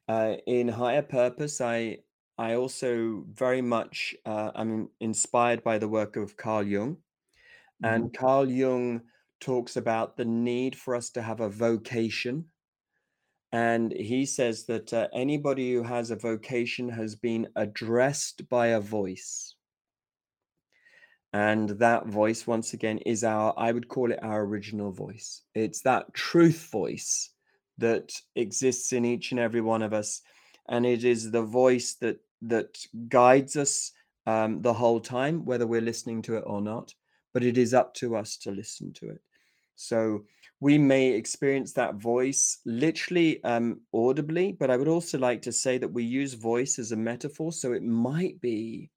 Uh, 0.08 0.36
in 0.48 0.68
higher 0.68 1.02
purpose, 1.02 1.62
I 1.62 2.00
I 2.38 2.56
also 2.56 3.26
very 3.32 3.62
much 3.62 4.16
uh, 4.26 4.52
I'm 4.56 4.90
inspired 5.00 5.64
by 5.64 5.78
the 5.78 5.88
work 5.88 6.16
of 6.16 6.38
Carl 6.38 6.64
Jung, 6.64 6.98
and 7.84 8.06
mm-hmm. 8.06 8.20
Carl 8.20 8.50
Jung 8.50 9.02
talks 9.40 9.78
about 9.78 10.18
the 10.18 10.26
need 10.26 10.76
for 10.76 10.96
us 10.96 11.10
to 11.12 11.22
have 11.22 11.40
a 11.40 11.50
vocation. 11.50 12.46
And 13.52 13.92
he 13.92 14.26
says 14.26 14.66
that 14.66 14.94
uh, 14.94 15.08
anybody 15.12 15.74
who 15.74 15.82
has 15.82 16.12
a 16.12 16.16
vocation 16.16 16.88
has 16.90 17.16
been 17.16 17.48
addressed 17.56 18.48
by 18.48 18.68
a 18.68 18.80
voice. 18.80 19.56
And 21.32 21.70
that 21.70 22.08
voice, 22.08 22.48
once 22.48 22.74
again, 22.74 22.98
is 23.00 23.24
our, 23.24 23.54
I 23.56 23.72
would 23.72 23.88
call 23.88 24.12
it 24.12 24.20
our 24.24 24.42
original 24.42 24.92
voice. 24.92 25.44
It's 25.54 25.82
that 25.82 26.14
truth 26.14 26.70
voice 26.72 27.32
that 27.80 28.12
exists 28.36 28.94
in 28.94 29.06
each 29.06 29.32
and 29.32 29.40
every 29.40 29.62
one 29.62 29.82
of 29.82 29.94
us 29.94 30.22
and 30.70 30.86
it 30.86 31.04
is 31.04 31.32
the 31.32 31.42
voice 31.42 31.96
that 31.96 32.20
that 32.42 32.78
guides 33.10 33.58
us 33.58 33.92
um, 34.28 34.62
the 34.62 34.74
whole 34.74 35.00
time 35.00 35.44
whether 35.44 35.68
we're 35.68 35.82
listening 35.82 36.22
to 36.22 36.38
it 36.38 36.44
or 36.46 36.62
not 36.62 36.94
but 37.34 37.44
it 37.44 37.58
is 37.58 37.74
up 37.74 37.94
to 37.94 38.16
us 38.16 38.38
to 38.38 38.52
listen 38.52 38.94
to 38.94 39.10
it 39.10 39.22
so 39.76 40.24
we 40.62 40.78
may 40.78 41.12
experience 41.12 41.74
that 41.74 41.96
voice 41.96 42.60
literally 42.66 43.44
um, 43.44 43.82
audibly 43.94 44.52
but 44.52 44.70
i 44.70 44.78
would 44.78 44.88
also 44.88 45.18
like 45.18 45.42
to 45.42 45.52
say 45.52 45.78
that 45.78 45.92
we 45.92 46.04
use 46.04 46.34
voice 46.34 46.80
as 46.80 46.92
a 46.92 46.98
metaphor 46.98 47.52
so 47.52 47.74
it 47.74 47.84
might 47.84 48.40
be 48.40 48.90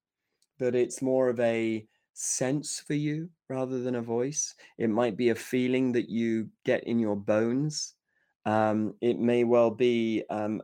that 0.59 0.75
it's 0.75 1.01
more 1.01 1.29
of 1.29 1.39
a 1.39 1.85
sense 2.13 2.79
for 2.85 2.93
you 2.93 3.29
rather 3.49 3.79
than 3.79 3.95
a 3.95 4.01
voice. 4.01 4.55
It 4.77 4.89
might 4.89 5.17
be 5.17 5.29
a 5.29 5.35
feeling 5.35 5.91
that 5.93 6.09
you 6.09 6.49
get 6.65 6.83
in 6.85 6.99
your 6.99 7.15
bones. 7.15 7.95
Um, 8.45 8.93
it 9.01 9.19
may 9.19 9.43
well 9.43 9.71
be 9.71 10.23
um, 10.29 10.61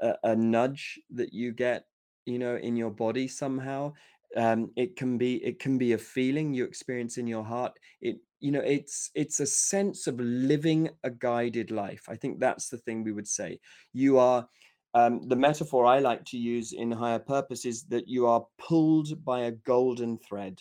a, 0.00 0.14
a, 0.22 0.36
nudge 0.36 1.00
that 1.10 1.32
you 1.32 1.52
get, 1.52 1.86
you 2.24 2.38
know, 2.38 2.56
in 2.56 2.76
your 2.76 2.90
body 2.90 3.26
somehow. 3.26 3.92
Um, 4.36 4.70
it 4.76 4.96
can 4.96 5.18
be 5.18 5.44
it 5.44 5.58
can 5.58 5.76
be 5.76 5.92
a 5.92 5.98
feeling 5.98 6.54
you 6.54 6.64
experience 6.64 7.18
in 7.18 7.26
your 7.26 7.44
heart. 7.44 7.72
It 8.00 8.18
you 8.40 8.50
know 8.50 8.60
it's 8.60 9.10
it's 9.14 9.40
a 9.40 9.46
sense 9.46 10.06
of 10.06 10.18
living 10.18 10.88
a 11.04 11.10
guided 11.10 11.70
life. 11.70 12.04
I 12.08 12.16
think 12.16 12.40
that's 12.40 12.68
the 12.68 12.78
thing 12.78 13.04
we 13.04 13.12
would 13.12 13.28
say. 13.28 13.58
You 13.92 14.18
are 14.18 14.48
um, 14.94 15.26
the 15.28 15.36
metaphor 15.36 15.86
I 15.86 16.00
like 16.00 16.24
to 16.26 16.38
use 16.38 16.72
in 16.72 16.90
higher 16.90 17.18
purpose 17.18 17.64
is 17.64 17.84
that 17.84 18.08
you 18.08 18.26
are 18.26 18.46
pulled 18.58 19.24
by 19.24 19.42
a 19.42 19.52
golden 19.52 20.18
thread. 20.18 20.60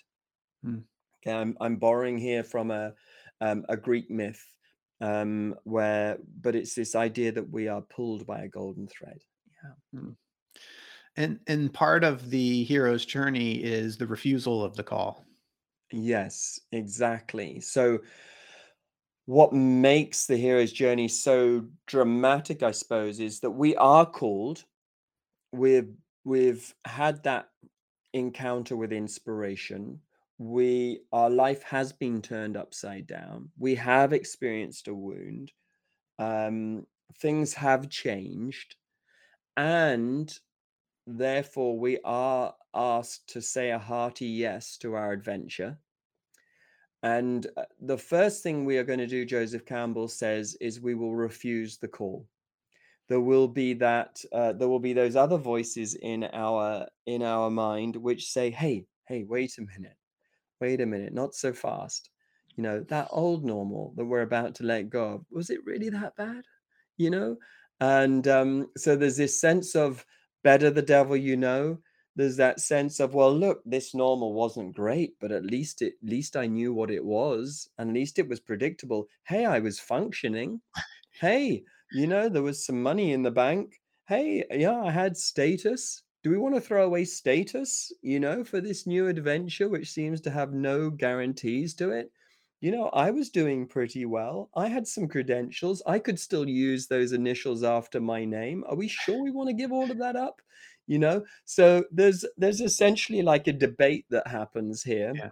Hmm. 0.64 0.80
Okay, 1.22 1.36
I'm, 1.36 1.56
I'm 1.62 1.76
borrowing 1.76 2.18
here 2.18 2.44
from 2.44 2.72
a 2.72 2.94
um, 3.42 3.66
a 3.70 3.76
Greek 3.76 4.10
myth 4.10 4.44
um, 5.02 5.56
where, 5.64 6.18
but 6.42 6.56
it's 6.56 6.76
this 6.76 6.96
idea 6.96 7.32
that 7.32 7.50
we 7.50 7.68
are 7.68 7.82
pulled 7.82 8.26
by 8.26 8.42
a 8.42 8.48
golden 8.48 8.88
thread. 8.88 9.20
Yeah. 9.64 10.00
Hmm. 10.00 10.10
And 11.18 11.40
and 11.48 11.74
part 11.74 12.04
of 12.04 12.30
the 12.30 12.64
hero's 12.64 13.06
journey 13.06 13.56
is 13.56 13.98
the 13.98 14.08
refusal 14.08 14.64
of 14.64 14.76
the 14.76 14.84
call. 14.84 15.26
Yes, 15.92 16.60
exactly. 16.72 17.60
So 17.60 18.00
what 19.32 19.54
makes 19.54 20.26
the 20.26 20.36
hero's 20.36 20.74
journey 20.74 21.08
so 21.08 21.64
dramatic, 21.88 22.64
I 22.64 22.72
suppose, 22.72 23.22
is 23.22 23.40
that 23.40 23.52
we 23.52 23.78
are 23.78 24.06
called. 24.06 24.66
We've 25.54 25.94
we've 26.26 26.76
had 26.84 27.24
that 27.24 27.48
encounter 28.12 28.76
with 28.76 28.92
inspiration. 28.92 30.02
We 30.38 31.04
our 31.14 31.30
life 31.30 31.64
has 31.64 31.94
been 31.94 32.22
turned 32.22 32.58
upside 32.58 33.08
down. 33.08 33.52
We 33.58 33.74
have 33.76 34.12
experienced 34.12 34.90
a 34.90 34.94
wound. 34.94 35.54
Um, 36.20 36.86
things 37.20 37.54
have 37.54 37.88
changed, 37.88 38.76
and 39.56 40.30
therefore 41.08 41.80
we 41.80 42.00
are 42.04 42.54
asked 42.74 43.30
to 43.30 43.42
say 43.42 43.72
a 43.72 43.80
hearty 43.80 44.28
yes 44.28 44.76
to 44.80 44.96
our 44.96 45.14
adventure 45.14 45.78
and 47.04 47.48
uh, 47.58 47.64
the 47.80 47.98
first 47.98 48.44
thing 48.44 48.64
we 48.64 48.78
are 48.78 48.84
going 48.84 49.00
to 49.00 49.08
do, 49.08 49.26
Joseph 49.26 49.66
Campbell 49.66 50.08
says, 50.08 50.56
is 50.62 50.80
we 50.80 50.96
will 50.96 51.16
refuse 51.16 51.78
the 51.78 51.88
call. 51.88 52.28
There 53.10 53.20
will 53.20 53.48
be 53.48 53.74
that. 53.76 54.24
Uh, 54.32 54.54
there 54.54 54.70
will 54.70 54.80
be 54.80 54.94
those 54.94 55.16
other 55.16 55.38
voices 55.38 55.96
in 55.96 56.24
our 56.32 56.88
in 57.08 57.24
our 57.24 57.50
mind 57.50 57.96
which 57.96 58.32
say, 58.32 58.50
"Hey, 58.50 58.86
hey, 59.08 59.24
wait 59.24 59.58
a 59.58 59.62
minute, 59.62 59.98
wait 60.62 60.80
a 60.80 60.86
minute, 60.86 61.14
not 61.14 61.36
so 61.36 61.52
fast." 61.52 62.10
You 62.56 62.64
know 62.64 62.80
that 62.88 63.08
old 63.12 63.44
normal 63.44 63.94
that 63.98 64.06
we're 64.06 64.22
about 64.22 64.56
to 64.56 64.64
let 64.64 64.90
go 64.90 65.16
of. 65.16 65.26
Was 65.30 65.50
it 65.50 65.66
really 65.66 65.90
that 65.90 66.16
bad? 66.16 66.44
You 66.98 67.10
know, 67.10 67.38
and 67.82 68.26
um, 68.30 68.68
so 68.78 68.96
there's 68.96 69.18
this 69.18 69.42
sense 69.42 69.76
of 69.76 70.06
better 70.44 70.70
the 70.70 70.82
devil 70.82 71.18
you 71.18 71.36
know 71.36 71.80
there's 72.16 72.36
that 72.38 72.60
sense 72.60 73.00
of 73.00 73.14
well 73.14 73.34
look 73.34 73.62
this 73.66 73.96
normal 73.96 74.34
wasn't 74.34 74.76
great 74.76 75.16
but 75.20 75.32
at 75.32 75.46
least 75.46 75.82
it 75.82 75.94
at 76.04 76.10
least 76.10 76.36
i 76.36 76.46
knew 76.46 76.74
what 76.74 76.92
it 76.92 77.04
was 77.04 77.70
and 77.78 77.90
at 77.90 77.96
least 77.96 78.20
it 78.20 78.28
was 78.28 78.40
predictable. 78.40 79.08
Hey 79.24 79.46
i 79.46 79.60
was 79.60 79.80
functioning. 79.80 80.62
Hey 81.20 81.64
you 81.92 82.08
know 82.08 82.30
there 82.30 82.42
was 82.44 82.66
some 82.66 82.82
money 82.82 83.14
in 83.14 83.24
the 83.24 83.32
bank. 83.32 83.80
Hey 84.08 84.44
yeah 84.52 84.82
i 84.82 84.92
had 84.92 85.16
status. 85.18 86.04
Do 86.24 86.30
we 86.30 86.38
want 86.38 86.56
to 86.56 86.62
throw 86.62 86.86
away 86.86 87.06
status 87.06 87.92
you 88.02 88.20
know 88.20 88.44
for 88.44 88.60
this 88.60 88.86
new 88.86 89.08
adventure 89.08 89.70
which 89.70 89.90
seems 89.92 90.22
to 90.22 90.32
have 90.32 90.54
no 90.54 90.90
guarantees 90.90 91.74
to 91.76 91.92
it? 91.92 92.12
You 92.60 92.72
know 92.72 92.90
i 92.94 93.10
was 93.10 93.30
doing 93.30 93.68
pretty 93.68 94.06
well. 94.06 94.50
I 94.56 94.68
had 94.68 94.86
some 94.86 95.08
credentials. 95.08 95.82
I 95.88 95.98
could 96.00 96.20
still 96.20 96.48
use 96.48 96.88
those 96.88 97.14
initials 97.14 97.64
after 97.64 98.02
my 98.02 98.26
name. 98.26 98.66
Are 98.68 98.76
we 98.76 98.90
sure 98.90 99.24
we 99.24 99.32
want 99.32 99.48
to 99.48 99.54
give 99.54 99.72
all 99.72 99.90
of 99.90 99.98
that 100.00 100.16
up 100.16 100.42
you 100.92 101.00
know 101.00 101.24
so 101.46 101.86
there's 101.90 102.26
there's 102.36 102.60
essentially 102.60 103.22
like 103.22 103.48
a 103.48 103.54
debate 103.54 104.06
that 104.10 104.28
happens 104.28 104.84
here 104.84 105.14
yeah. 105.16 105.30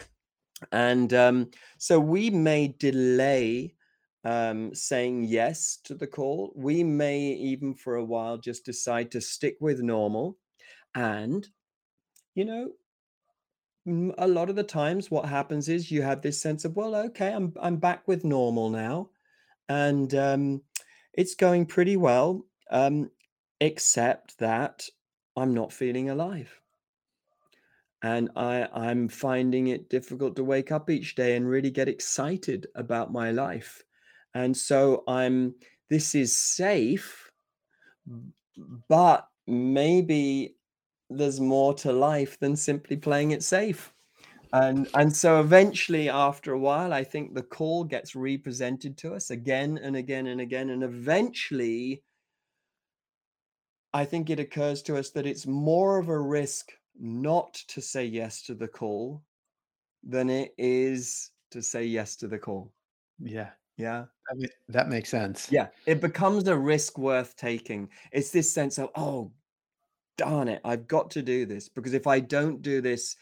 and 0.71 1.13
um, 1.13 1.51
so 1.77 1.99
we 1.99 2.29
may 2.29 2.73
delay 2.79 3.75
um, 4.23 4.73
saying 4.73 5.25
yes 5.25 5.77
to 5.83 5.93
the 5.93 6.07
call 6.07 6.53
we 6.55 6.81
may 6.81 7.19
even 7.19 7.73
for 7.75 7.95
a 7.95 8.03
while 8.03 8.37
just 8.37 8.63
decide 8.63 9.11
to 9.11 9.19
stick 9.19 9.57
with 9.59 9.81
normal 9.81 10.37
and 10.95 11.49
you 12.35 12.45
know 12.45 12.69
a 14.17 14.27
lot 14.27 14.49
of 14.49 14.55
the 14.55 14.63
times 14.63 15.11
what 15.11 15.25
happens 15.25 15.67
is 15.67 15.91
you 15.91 16.01
have 16.01 16.21
this 16.21 16.41
sense 16.41 16.63
of 16.63 16.77
well 16.77 16.95
okay 16.95 17.33
i'm 17.33 17.51
i'm 17.61 17.75
back 17.75 18.07
with 18.07 18.23
normal 18.23 18.69
now 18.69 19.09
and 19.67 20.15
um, 20.15 20.61
it's 21.15 21.35
going 21.35 21.65
pretty 21.65 21.97
well 21.97 22.45
um, 22.71 23.11
except 23.59 24.37
that 24.39 24.85
I'm 25.35 25.53
not 25.53 25.73
feeling 25.73 26.09
alive. 26.09 26.59
And 28.01 28.29
I, 28.35 28.67
I'm 28.73 29.09
finding 29.09 29.67
it 29.67 29.89
difficult 29.89 30.35
to 30.37 30.43
wake 30.43 30.71
up 30.71 30.89
each 30.89 31.15
day 31.15 31.35
and 31.35 31.47
really 31.47 31.69
get 31.69 31.89
excited 31.89 32.67
about 32.75 33.11
my 33.11 33.31
life. 33.31 33.83
And 34.33 34.55
so 34.55 35.03
I'm, 35.07 35.55
this 35.89 36.15
is 36.15 36.35
safe, 36.35 37.29
but 38.87 39.27
maybe 39.47 40.55
there's 41.09 41.39
more 41.39 41.73
to 41.73 41.91
life 41.91 42.39
than 42.39 42.55
simply 42.55 42.95
playing 42.95 43.31
it 43.31 43.43
safe. 43.43 43.93
And 44.51 44.87
and 44.95 45.15
so 45.15 45.39
eventually 45.39 46.09
after 46.09 46.53
a 46.53 46.59
while 46.59 46.91
I 46.91 47.03
think 47.03 47.35
the 47.35 47.43
call 47.43 47.83
gets 47.83 48.15
represented 48.15 48.97
to 48.97 49.13
us 49.13 49.29
again 49.29 49.79
and 49.81 49.95
again 49.95 50.27
and 50.27 50.41
again 50.41 50.71
and 50.71 50.83
eventually 50.83 52.01
I 53.93 54.05
think 54.05 54.29
it 54.29 54.39
occurs 54.39 54.81
to 54.83 54.97
us 54.97 55.09
that 55.11 55.25
it's 55.25 55.47
more 55.47 55.97
of 55.97 56.09
a 56.09 56.19
risk 56.19 56.71
not 56.99 57.53
to 57.69 57.81
say 57.81 58.05
yes 58.05 58.41
to 58.43 58.53
the 58.53 58.67
call 58.67 59.23
than 60.03 60.29
it 60.29 60.53
is 60.57 61.31
to 61.51 61.61
say 61.61 61.85
yes 61.85 62.15
to 62.17 62.27
the 62.27 62.37
call. 62.37 62.71
Yeah. 63.19 63.49
Yeah. 63.77 64.05
I 64.29 64.35
mean, 64.35 64.49
that 64.67 64.89
makes 64.89 65.09
sense. 65.09 65.51
Yeah. 65.51 65.67
It 65.85 66.01
becomes 66.01 66.47
a 66.47 66.57
risk 66.57 66.97
worth 66.97 67.35
taking. 67.35 67.89
It's 68.11 68.29
this 68.29 68.51
sense 68.51 68.77
of, 68.77 68.89
oh, 68.95 69.31
darn 70.17 70.49
it, 70.49 70.61
I've 70.65 70.87
got 70.87 71.09
to 71.11 71.21
do 71.21 71.45
this 71.45 71.69
because 71.69 71.93
if 71.93 72.05
I 72.05 72.19
don't 72.19 72.61
do 72.61 72.81
this, 72.81 73.15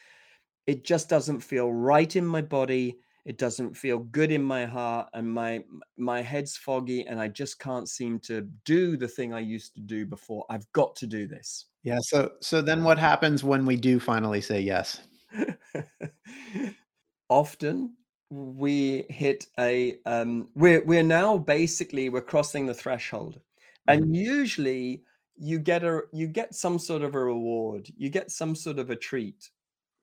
it 0.65 0.83
just 0.83 1.07
doesn't 1.07 1.39
feel 1.39 1.71
right 1.71 2.13
in 2.15 2.25
my 2.25 2.41
body 2.41 2.97
it 3.27 3.37
doesn't 3.37 3.75
feel 3.75 3.99
good 3.99 4.31
in 4.31 4.41
my 4.41 4.65
heart 4.65 5.09
and 5.13 5.29
my 5.29 5.61
my 5.97 6.21
head's 6.21 6.55
foggy 6.55 7.05
and 7.05 7.19
i 7.19 7.27
just 7.27 7.59
can't 7.59 7.89
seem 7.89 8.19
to 8.19 8.47
do 8.63 8.95
the 8.95 9.07
thing 9.07 9.33
i 9.33 9.39
used 9.39 9.75
to 9.75 9.81
do 9.81 10.05
before. 10.05 10.45
I've 10.49 10.71
got 10.71 10.95
to 10.95 11.07
do 11.07 11.27
this. 11.27 11.65
Yeah 11.83 11.99
so 12.01 12.31
so 12.39 12.61
then 12.61 12.83
what 12.83 12.97
happens 12.97 13.43
when 13.43 13.65
we 13.65 13.75
do 13.75 13.99
finally 13.99 14.41
say 14.41 14.61
yes? 14.61 15.01
Often 17.29 17.95
we 18.31 19.05
hit 19.09 19.45
a 19.59 19.97
um 20.05 20.47
we're 20.55 20.83
we're 20.85 21.03
now 21.03 21.37
basically 21.37 22.09
we're 22.09 22.21
crossing 22.21 22.65
the 22.65 22.73
threshold 22.73 23.39
and 23.87 24.03
mm-hmm. 24.03 24.13
usually 24.13 25.03
you 25.35 25.59
get 25.59 25.83
a 25.83 26.01
you 26.13 26.27
get 26.27 26.55
some 26.55 26.79
sort 26.79 27.01
of 27.01 27.13
a 27.15 27.23
reward 27.23 27.89
you 27.97 28.09
get 28.09 28.31
some 28.31 28.55
sort 28.55 28.79
of 28.79 28.89
a 28.89 28.95
treat 28.95 29.49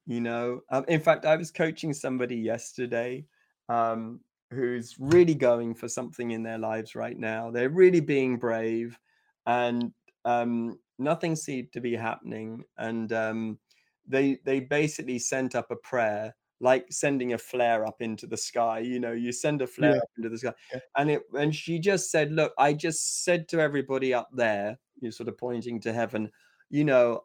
you 0.06 0.20
know 0.20 0.60
um, 0.70 0.84
in 0.88 1.00
fact 1.00 1.24
i 1.24 1.36
was 1.36 1.50
coaching 1.50 1.92
somebody 1.92 2.36
yesterday 2.36 3.24
um, 3.68 4.20
who's 4.50 4.96
really 4.98 5.34
going 5.34 5.74
for 5.74 5.88
something 5.88 6.32
in 6.32 6.42
their 6.42 6.58
lives 6.58 6.94
right 6.94 7.18
now 7.18 7.50
they're 7.50 7.70
really 7.70 8.00
being 8.00 8.36
brave 8.36 8.98
and 9.46 9.92
um, 10.26 10.78
nothing 10.98 11.36
seemed 11.36 11.72
to 11.72 11.80
be 11.80 11.94
happening 11.94 12.62
and 12.78 13.12
um, 13.12 13.58
they 14.06 14.38
they 14.44 14.60
basically 14.60 15.18
sent 15.18 15.54
up 15.54 15.70
a 15.70 15.76
prayer 15.76 16.34
like 16.60 16.86
sending 16.90 17.32
a 17.32 17.38
flare 17.38 17.86
up 17.86 18.00
into 18.00 18.26
the 18.26 18.36
sky 18.36 18.78
you 18.78 19.00
know 19.00 19.12
you 19.12 19.32
send 19.32 19.60
a 19.60 19.66
flare 19.66 19.92
yeah. 19.92 19.96
up 19.96 20.08
into 20.16 20.28
the 20.28 20.38
sky 20.38 20.52
yeah. 20.72 20.80
and 20.96 21.10
it 21.10 21.22
and 21.38 21.54
she 21.54 21.78
just 21.78 22.10
said 22.10 22.30
look 22.32 22.52
i 22.58 22.72
just 22.72 23.24
said 23.24 23.48
to 23.48 23.60
everybody 23.60 24.14
up 24.14 24.28
there 24.32 24.78
you're 25.00 25.12
sort 25.12 25.28
of 25.28 25.36
pointing 25.36 25.80
to 25.80 25.92
heaven 25.92 26.30
you 26.70 26.84
know 26.84 27.20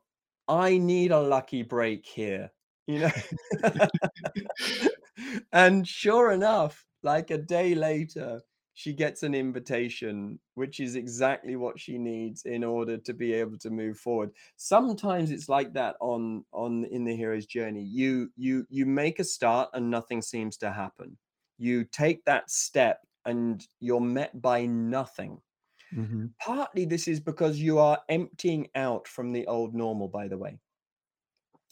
i 0.47 0.77
need 0.77 1.11
a 1.11 1.19
lucky 1.19 1.61
break 1.61 2.05
here 2.05 2.49
you 2.89 2.99
know. 2.99 3.11
and 5.51 5.87
sure 5.87 6.31
enough, 6.31 6.85
like 7.03 7.31
a 7.31 7.37
day 7.37 7.75
later, 7.75 8.41
she 8.73 8.93
gets 8.93 9.23
an 9.23 9.35
invitation, 9.35 10.39
which 10.55 10.79
is 10.79 10.95
exactly 10.95 11.55
what 11.55 11.79
she 11.79 11.97
needs 11.97 12.43
in 12.45 12.63
order 12.63 12.97
to 12.97 13.13
be 13.13 13.33
able 13.33 13.57
to 13.59 13.69
move 13.69 13.97
forward. 13.97 14.31
Sometimes 14.55 15.31
it's 15.31 15.49
like 15.49 15.73
that 15.73 15.97
on 15.99 16.45
on 16.53 16.85
in 16.85 17.03
the 17.03 17.15
hero's 17.15 17.45
journey. 17.45 17.83
You 17.83 18.31
you 18.35 18.65
you 18.69 18.85
make 18.85 19.19
a 19.19 19.23
start 19.23 19.69
and 19.73 19.91
nothing 19.91 20.21
seems 20.21 20.57
to 20.57 20.71
happen. 20.71 21.17
You 21.57 21.83
take 21.85 22.23
that 22.25 22.49
step 22.49 23.01
and 23.25 23.65
you're 23.79 23.99
met 24.01 24.41
by 24.41 24.65
nothing. 24.65 25.41
hmm 25.93 26.33
Partly 26.41 26.85
this 26.85 27.07
is 27.07 27.19
because 27.21 27.59
you 27.59 27.79
are 27.79 28.01
emptying 28.09 28.69
out 28.75 29.07
from 29.07 29.31
the 29.33 29.47
old 29.47 29.73
normal, 29.75 30.07
by 30.09 30.27
the 30.27 30.37
way. 30.37 30.59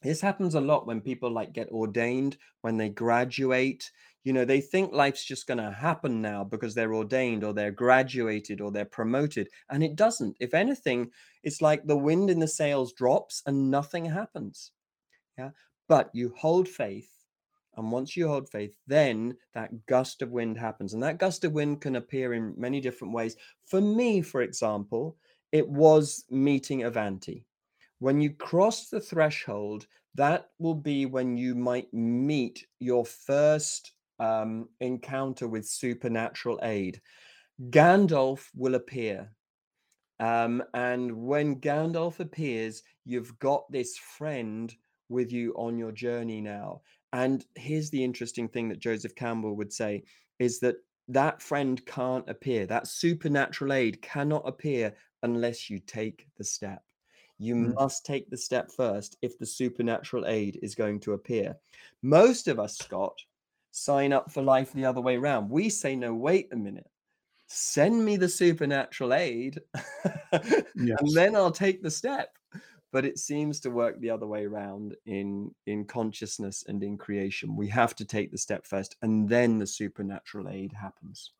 This 0.03 0.21
happens 0.21 0.55
a 0.55 0.61
lot 0.61 0.85
when 0.85 1.01
people 1.01 1.31
like 1.31 1.53
get 1.53 1.69
ordained, 1.69 2.37
when 2.61 2.77
they 2.77 2.89
graduate. 2.89 3.91
You 4.23 4.33
know, 4.33 4.45
they 4.45 4.61
think 4.61 4.93
life's 4.93 5.25
just 5.25 5.47
going 5.47 5.57
to 5.57 5.71
happen 5.71 6.21
now 6.21 6.43
because 6.43 6.75
they're 6.75 6.93
ordained 6.93 7.43
or 7.43 7.53
they're 7.53 7.71
graduated 7.71 8.61
or 8.61 8.71
they're 8.71 8.85
promoted. 8.85 9.47
And 9.69 9.83
it 9.83 9.95
doesn't. 9.95 10.37
If 10.39 10.53
anything, 10.53 11.11
it's 11.43 11.61
like 11.61 11.85
the 11.85 11.97
wind 11.97 12.29
in 12.29 12.39
the 12.39 12.47
sails 12.47 12.93
drops 12.93 13.41
and 13.45 13.71
nothing 13.71 14.05
happens. 14.05 14.71
Yeah. 15.37 15.51
But 15.87 16.09
you 16.13 16.33
hold 16.37 16.67
faith. 16.67 17.09
And 17.77 17.91
once 17.91 18.17
you 18.17 18.27
hold 18.27 18.49
faith, 18.49 18.73
then 18.87 19.37
that 19.53 19.85
gust 19.85 20.21
of 20.21 20.31
wind 20.31 20.57
happens. 20.57 20.93
And 20.93 21.03
that 21.03 21.19
gust 21.19 21.43
of 21.43 21.53
wind 21.53 21.79
can 21.79 21.95
appear 21.95 22.33
in 22.33 22.53
many 22.57 22.81
different 22.81 23.13
ways. 23.13 23.35
For 23.65 23.79
me, 23.79 24.21
for 24.21 24.41
example, 24.41 25.15
it 25.51 25.67
was 25.67 26.25
meeting 26.29 26.83
Avanti. 26.83 27.45
When 27.99 28.21
you 28.21 28.31
cross 28.31 28.89
the 28.89 29.01
threshold, 29.01 29.87
that 30.15 30.49
will 30.59 30.75
be 30.75 31.05
when 31.05 31.37
you 31.37 31.55
might 31.55 31.93
meet 31.93 32.65
your 32.79 33.05
first 33.05 33.93
um, 34.19 34.69
encounter 34.79 35.47
with 35.47 35.65
supernatural 35.67 36.59
aid. 36.63 37.01
Gandalf 37.69 38.47
will 38.55 38.75
appear. 38.75 39.31
Um, 40.19 40.63
and 40.73 41.11
when 41.11 41.59
Gandalf 41.59 42.19
appears, 42.19 42.83
you've 43.05 43.37
got 43.39 43.71
this 43.71 43.97
friend 43.97 44.73
with 45.09 45.31
you 45.31 45.53
on 45.53 45.77
your 45.77 45.91
journey 45.91 46.41
now. 46.41 46.81
And 47.13 47.45
here's 47.55 47.89
the 47.89 48.03
interesting 48.03 48.47
thing 48.47 48.69
that 48.69 48.79
Joseph 48.79 49.15
Campbell 49.15 49.55
would 49.55 49.71
say 49.71 50.03
is 50.39 50.59
that 50.59 50.75
that 51.07 51.41
friend 51.41 51.83
can't 51.85 52.27
appear. 52.29 52.65
That 52.65 52.87
supernatural 52.87 53.73
aid 53.73 54.01
cannot 54.01 54.43
appear 54.45 54.93
unless 55.23 55.69
you 55.69 55.79
take 55.79 56.27
the 56.37 56.43
step. 56.43 56.83
You 57.39 57.55
Mm. 57.55 57.75
must 57.75 58.05
take 58.05 58.29
the 58.29 58.37
step 58.37 58.71
first 58.71 59.17
if 59.21 59.37
the 59.37 59.45
supernatural 59.45 60.25
aid 60.25 60.59
is 60.61 60.75
going 60.75 60.99
to 61.01 61.13
appear. 61.13 61.55
Most 62.01 62.47
of 62.47 62.59
us, 62.59 62.77
Scott, 62.77 63.17
sign 63.71 64.11
up 64.13 64.31
for 64.31 64.41
life 64.41 64.73
the 64.73 64.85
other 64.85 65.01
way 65.01 65.17
around. 65.17 65.49
We 65.49 65.69
say, 65.69 65.95
no, 65.95 66.13
wait 66.13 66.47
a 66.51 66.55
minute. 66.55 66.89
Send 67.47 68.03
me 68.03 68.17
the 68.17 68.27
supernatural 68.27 69.13
aid, 69.13 69.61
and 70.31 71.15
then 71.15 71.35
I'll 71.35 71.51
take 71.51 71.81
the 71.81 71.91
step. 71.91 72.35
But 72.91 73.05
it 73.05 73.19
seems 73.19 73.59
to 73.61 73.69
work 73.69 73.99
the 73.99 74.09
other 74.09 74.25
way 74.27 74.45
around 74.45 74.95
in 75.05 75.53
in 75.65 75.85
consciousness 75.85 76.63
and 76.67 76.81
in 76.83 76.97
creation. 76.97 77.55
We 77.55 77.67
have 77.69 77.95
to 77.97 78.05
take 78.05 78.31
the 78.31 78.37
step 78.37 78.65
first, 78.65 78.95
and 79.01 79.29
then 79.29 79.59
the 79.59 79.67
supernatural 79.67 80.49
aid 80.49 80.73
happens. 80.73 81.31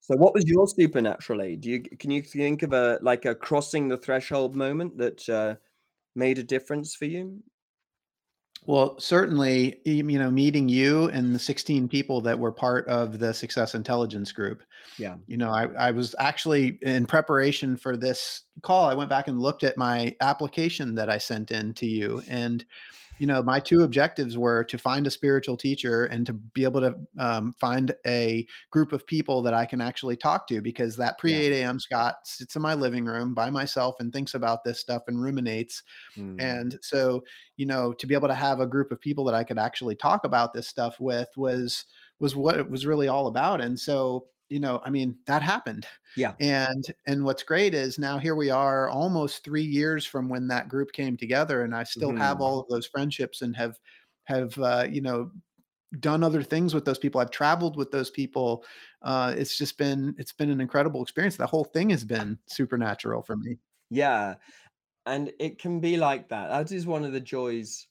So, 0.00 0.16
what 0.16 0.34
was 0.34 0.44
your 0.46 0.66
supernatural 0.66 1.42
aid? 1.42 1.62
Do 1.62 1.70
you 1.70 1.82
can 1.82 2.10
you 2.10 2.22
think 2.22 2.62
of 2.62 2.72
a 2.72 2.98
like 3.02 3.24
a 3.24 3.34
crossing 3.34 3.88
the 3.88 3.96
threshold 3.96 4.54
moment 4.54 4.96
that 4.98 5.28
uh, 5.28 5.54
made 6.14 6.38
a 6.38 6.44
difference 6.44 6.94
for 6.94 7.06
you? 7.06 7.42
Well, 8.66 9.00
certainly, 9.00 9.80
you 9.86 10.02
know, 10.02 10.30
meeting 10.30 10.68
you 10.68 11.08
and 11.08 11.34
the 11.34 11.38
16 11.38 11.88
people 11.88 12.20
that 12.20 12.38
were 12.38 12.52
part 12.52 12.86
of 12.88 13.18
the 13.18 13.32
Success 13.32 13.74
Intelligence 13.74 14.32
Group. 14.32 14.62
Yeah. 14.98 15.14
You 15.26 15.38
know, 15.38 15.50
I, 15.50 15.64
I 15.78 15.90
was 15.92 16.14
actually 16.18 16.78
in 16.82 17.06
preparation 17.06 17.74
for 17.78 17.96
this 17.96 18.42
call. 18.60 18.84
I 18.84 18.94
went 18.94 19.08
back 19.08 19.28
and 19.28 19.40
looked 19.40 19.64
at 19.64 19.78
my 19.78 20.14
application 20.20 20.94
that 20.96 21.08
I 21.08 21.16
sent 21.16 21.52
in 21.52 21.72
to 21.74 21.86
you. 21.86 22.22
And, 22.28 22.64
you 23.20 23.26
know, 23.26 23.42
my 23.42 23.60
two 23.60 23.82
objectives 23.82 24.38
were 24.38 24.64
to 24.64 24.78
find 24.78 25.06
a 25.06 25.10
spiritual 25.10 25.56
teacher 25.56 26.06
and 26.06 26.24
to 26.26 26.32
be 26.32 26.64
able 26.64 26.80
to 26.80 26.94
um, 27.18 27.52
find 27.60 27.94
a 28.06 28.46
group 28.70 28.92
of 28.92 29.06
people 29.06 29.42
that 29.42 29.52
I 29.52 29.66
can 29.66 29.82
actually 29.82 30.16
talk 30.16 30.48
to 30.48 30.62
because 30.62 30.96
that 30.96 31.18
pre 31.18 31.34
8 31.34 31.52
a.m. 31.60 31.78
Scott 31.78 32.14
sits 32.24 32.56
in 32.56 32.62
my 32.62 32.72
living 32.74 33.04
room 33.04 33.34
by 33.34 33.50
myself 33.50 33.96
and 34.00 34.10
thinks 34.10 34.32
about 34.32 34.64
this 34.64 34.80
stuff 34.80 35.02
and 35.06 35.20
ruminates 35.22 35.82
Mm. 36.16 36.40
and 36.40 36.78
so, 36.82 37.22
you 37.56 37.66
know, 37.66 37.92
to 37.92 38.06
be 38.06 38.14
able 38.14 38.28
to 38.28 38.34
have 38.34 38.60
a 38.60 38.66
group 38.66 38.90
of 38.90 39.00
people 39.00 39.24
that 39.24 39.34
I 39.34 39.44
could 39.44 39.58
actually 39.58 39.94
talk 39.94 40.24
about 40.24 40.52
this 40.54 40.66
stuff 40.66 40.98
with 40.98 41.28
was 41.36 41.84
was 42.18 42.34
what 42.34 42.56
it 42.56 42.70
was 42.70 42.86
really 42.86 43.08
all 43.08 43.26
about. 43.26 43.60
And 43.60 43.78
so, 43.78 44.26
you 44.50 44.60
know, 44.60 44.80
I 44.84 44.90
mean, 44.90 45.18
that 45.26 45.42
happened. 45.42 45.86
Yeah. 46.14 46.36
And 46.40 46.84
and 47.06 47.24
what's 47.24 47.42
great 47.42 47.74
is 47.74 47.98
now 47.98 48.18
here 48.18 48.34
we 48.36 48.50
are 48.50 48.88
almost 48.88 49.44
3 49.44 49.62
years 49.64 50.06
from 50.06 50.28
when 50.28 50.48
that 50.48 50.68
group 50.68 50.92
came 50.92 51.16
together 51.16 51.62
and 51.62 51.74
I 51.74 51.84
still 51.84 52.14
have 52.18 52.40
Mhm. 52.40 52.42
all 52.42 52.60
of 52.60 52.68
those 52.68 52.86
friendships 52.86 53.42
and 53.42 53.56
have 53.56 53.78
have 54.24 54.58
uh, 54.58 54.86
you 54.90 55.00
know, 55.02 55.32
done 56.00 56.22
other 56.24 56.42
things 56.42 56.74
with 56.74 56.84
those 56.84 56.98
people. 56.98 57.20
I've 57.20 57.30
traveled 57.32 57.76
with 57.76 57.90
those 57.92 58.10
people. 58.10 58.64
Uh, 59.02 59.34
it's 59.36 59.58
just 59.58 59.78
been 59.78 60.14
it's 60.18 60.32
been 60.32 60.50
an 60.50 60.60
incredible 60.60 61.02
experience. 61.02 61.36
The 61.36 61.46
whole 61.48 61.64
thing 61.64 61.90
has 61.90 62.04
been 62.04 62.38
supernatural 62.48 63.22
for 63.22 63.36
me. 63.36 63.58
Yeah. 63.90 64.36
And 65.06 65.32
it 65.40 65.58
can 65.58 65.80
be 65.80 65.96
like 65.98 66.28
that. 66.30 66.48
That 66.48 66.72
is 66.74 66.86
one 66.86 67.04
of 67.04 67.12
the 67.12 67.20
joys. 67.20 67.88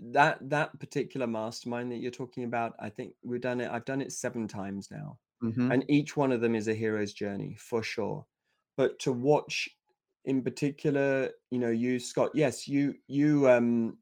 That 0.00 0.50
that 0.50 0.80
particular 0.80 1.26
mastermind 1.28 1.92
that 1.92 1.98
you're 1.98 2.12
talking 2.12 2.44
about, 2.44 2.76
I 2.80 2.90
think 2.90 3.16
we've 3.24 3.40
done 3.42 3.60
it. 3.62 3.70
I've 3.70 3.86
done 3.86 4.02
it 4.02 4.12
seven 4.12 4.48
times 4.48 4.90
now. 4.90 5.20
Mhm. 5.42 5.72
and 5.72 5.84
each 5.88 6.16
one 6.16 6.32
of 6.32 6.40
them 6.40 6.54
is 6.54 6.68
a 6.68 6.74
hero's 6.74 7.12
journey 7.12 7.56
for 7.58 7.82
sure. 7.82 8.26
But 8.76 8.98
to 9.00 9.12
watch 9.12 9.68
in 10.24 10.42
particular 10.42 11.30
you 11.50 11.58
know 11.58 11.70
you 11.70 11.98
scott 11.98 12.30
yes 12.34 12.68
you 12.68 12.94
you 13.08 13.48
um 13.50 13.98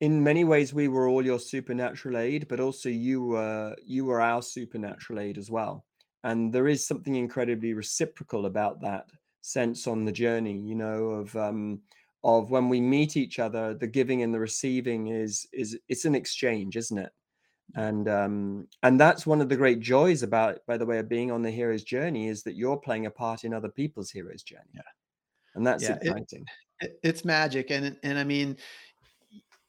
in 0.00 0.24
many 0.24 0.44
ways 0.44 0.74
we 0.74 0.88
were 0.88 1.08
all 1.08 1.24
your 1.24 1.38
supernatural 1.38 2.16
aid 2.16 2.48
but 2.48 2.60
also 2.60 2.88
you 2.88 3.24
were 3.24 3.76
you 3.84 4.04
were 4.04 4.20
our 4.20 4.42
supernatural 4.42 5.18
aid 5.20 5.38
as 5.38 5.50
well. 5.50 5.86
And 6.24 6.52
there 6.54 6.68
is 6.68 6.86
something 6.86 7.16
incredibly 7.16 7.74
reciprocal 7.74 8.46
about 8.46 8.80
that 8.82 9.10
sense 9.42 9.86
on 9.88 10.04
the 10.04 10.12
journey 10.12 10.58
you 10.60 10.74
know 10.76 11.06
of 11.10 11.34
um 11.36 11.82
of 12.24 12.50
when 12.50 12.68
we 12.68 12.80
meet 12.80 13.16
each 13.16 13.38
other 13.40 13.74
the 13.74 13.88
giving 13.88 14.22
and 14.22 14.32
the 14.34 14.40
receiving 14.40 15.08
is 15.08 15.46
is 15.52 15.78
it's 15.88 16.04
an 16.04 16.14
exchange 16.14 16.76
isn't 16.76 16.98
it 16.98 17.12
and 17.74 18.08
um 18.08 18.68
and 18.82 19.00
that's 19.00 19.26
one 19.26 19.40
of 19.40 19.48
the 19.48 19.56
great 19.56 19.80
joys 19.80 20.22
about 20.22 20.60
by 20.66 20.76
the 20.76 20.84
way 20.86 20.98
of 20.98 21.08
being 21.08 21.30
on 21.30 21.42
the 21.42 21.50
hero's 21.50 21.82
journey 21.82 22.28
is 22.28 22.42
that 22.42 22.54
you're 22.54 22.76
playing 22.76 23.06
a 23.06 23.10
part 23.10 23.44
in 23.44 23.54
other 23.54 23.70
people's 23.70 24.10
hero's 24.10 24.42
journey 24.42 24.62
Yeah. 24.74 24.82
and 25.54 25.66
that's 25.66 25.84
Yeah, 25.84 25.96
exciting 25.96 26.44
It, 26.80 26.98
it's 27.02 27.24
magic, 27.24 27.70
and 27.70 27.96
and 28.02 28.18
I 28.18 28.24
mean, 28.24 28.56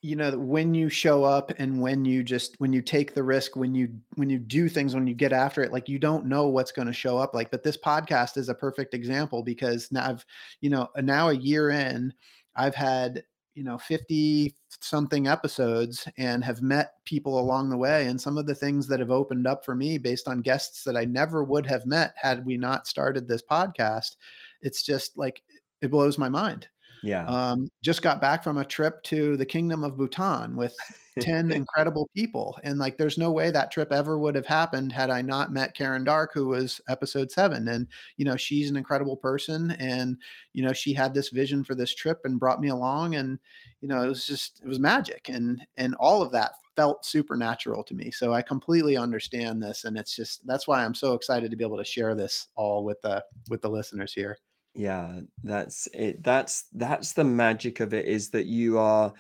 you 0.02 0.18
know, 0.18 0.38
when 0.38 0.74
you 0.74 0.90
show 0.90 1.24
up 1.24 1.52
and 1.60 1.80
when 1.80 2.04
you 2.04 2.24
just 2.24 2.60
when 2.60 2.74
you 2.74 2.82
take 2.82 3.14
the 3.14 3.24
risk, 3.24 3.56
when 3.56 3.74
you 3.74 3.90
when 4.16 4.30
you 4.30 4.38
do 4.38 4.68
things, 4.68 4.94
when 4.94 5.08
you 5.08 5.14
get 5.14 5.32
after 5.32 5.62
it, 5.64 5.72
like 5.72 5.88
you 5.88 5.98
don't 5.98 6.26
know 6.26 6.48
what's 6.50 6.74
going 6.74 6.88
to 6.88 6.94
show 6.94 7.18
up. 7.18 7.34
Like, 7.34 7.52
but 7.52 7.64
this 7.64 7.78
podcast 7.78 8.36
is 8.38 8.50
a 8.50 8.54
perfect 8.56 8.94
example 8.94 9.44
because 9.44 9.92
now 9.92 10.10
I've, 10.10 10.26
you 10.60 10.70
know, 10.70 10.90
now 11.02 11.30
a 11.30 11.34
year 11.34 11.70
in, 11.70 12.14
I've 12.56 12.76
had 12.76 13.24
you 13.56 13.64
know 13.64 13.78
50 13.78 14.56
something 14.82 15.28
episodes 15.28 16.08
and 16.18 16.44
have 16.44 16.62
met 16.62 16.94
people 17.06 17.40
along 17.40 17.70
the 17.70 17.78
way 17.78 18.08
and 18.08 18.20
some 18.20 18.38
of 18.38 18.46
the 18.46 18.56
things 18.56 18.88
that 18.88 19.00
have 19.00 19.12
opened 19.12 19.48
up 19.48 19.64
for 19.64 19.76
me 19.76 19.98
based 19.98 20.28
on 20.28 20.42
guests 20.42 20.84
that 20.84 20.98
I 20.98 21.06
never 21.06 21.44
would 21.44 21.66
have 21.68 21.86
met 21.86 22.14
had 22.16 22.46
we 22.46 22.58
not 22.58 22.88
started 22.88 23.28
this 23.28 23.44
podcast 23.50 24.16
it's 24.62 24.84
just 24.84 25.18
like 25.18 25.42
it 25.82 25.92
blows 25.92 26.18
my 26.18 26.30
mind 26.30 26.68
yeah 27.04 27.26
um, 27.26 27.70
just 27.84 28.02
got 28.02 28.22
back 28.22 28.44
from 28.44 28.58
a 28.58 28.66
trip 28.66 29.04
to 29.04 29.38
the 29.38 29.46
kingdom 29.46 29.84
of 29.84 29.98
Bhutan 29.98 30.56
with 30.56 30.76
10 31.20 31.52
incredible 31.52 32.10
people. 32.16 32.58
And 32.64 32.80
like, 32.80 32.98
there's 32.98 33.18
no 33.18 33.32
way 33.32 33.52
that 33.52 33.72
trip 33.72 33.92
ever 33.92 34.18
would 34.18 34.36
have 34.36 34.46
happened 34.46 34.92
had 34.92 35.10
I 35.10 35.22
not 35.22 35.52
met 35.52 35.76
Karen 35.76 36.04
Dark, 36.04 36.32
who 36.34 36.48
was 36.48 36.82
episode 36.90 37.32
seven. 37.32 37.68
And, 37.68 37.88
you 38.18 38.26
know, 38.26 38.36
she's 38.36 38.70
an 38.70 38.78
incredible 38.78 39.18
person. 39.18 39.72
And, 39.72 40.18
you 40.54 40.64
know, 40.64 40.74
she 40.74 40.94
had 40.94 41.14
this 41.14 41.30
vision 41.30 41.64
for 41.64 41.76
this 41.76 41.94
trip 41.94 42.22
and 42.24 42.40
brought 42.40 42.62
me 42.62 42.70
along. 42.70 43.16
And, 43.16 43.40
you 43.82 43.88
know, 43.88 44.02
it 44.02 44.08
was 44.08 44.26
just, 44.26 44.62
it 44.64 44.68
was 44.68 44.80
magic. 44.80 45.30
And, 45.30 45.66
and 45.78 45.96
all 45.96 46.22
of 46.22 46.32
that 46.32 46.54
felt 46.76 47.06
supernatural 47.06 47.84
to 47.84 47.94
me. 47.94 48.10
So 48.10 48.34
I 48.34 48.42
completely 48.42 48.98
understand 48.98 49.62
this. 49.62 49.84
And 49.84 49.98
it's 49.98 50.16
just, 50.16 50.46
that's 50.48 50.68
why 50.68 50.84
I'm 50.84 50.96
so 50.96 51.14
excited 51.14 51.52
to 51.52 51.58
be 51.58 51.64
able 51.64 51.78
to 51.78 51.86
share 51.86 52.16
this 52.16 52.48
all 52.56 52.84
with 52.84 53.02
the, 53.02 53.24
with 53.50 53.62
the 53.62 53.70
listeners 53.70 54.14
here. 54.14 54.38
Yeah 54.76 55.20
that's 55.44 55.88
it 55.94 56.24
that's 56.24 56.66
that's 56.74 57.14
the 57.14 57.24
magic 57.24 57.80
of 57.80 57.94
it 57.94 58.06
is 58.06 58.30
that 58.32 58.46
you 58.46 58.80
are 58.80 59.14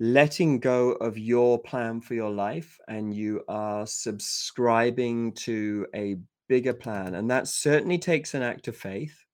letting 0.00 0.58
go 0.58 0.92
of 0.92 1.18
your 1.18 1.60
plan 1.62 2.00
for 2.00 2.14
your 2.14 2.30
life 2.30 2.78
and 2.88 3.14
you 3.14 3.44
are 3.48 3.86
subscribing 3.86 5.32
to 5.32 5.86
a 5.94 6.16
bigger 6.48 6.74
plan 6.74 7.14
and 7.14 7.30
that 7.30 7.46
certainly 7.46 7.98
takes 7.98 8.34
an 8.34 8.42
act 8.42 8.66
of 8.66 8.76
faith 8.76 9.24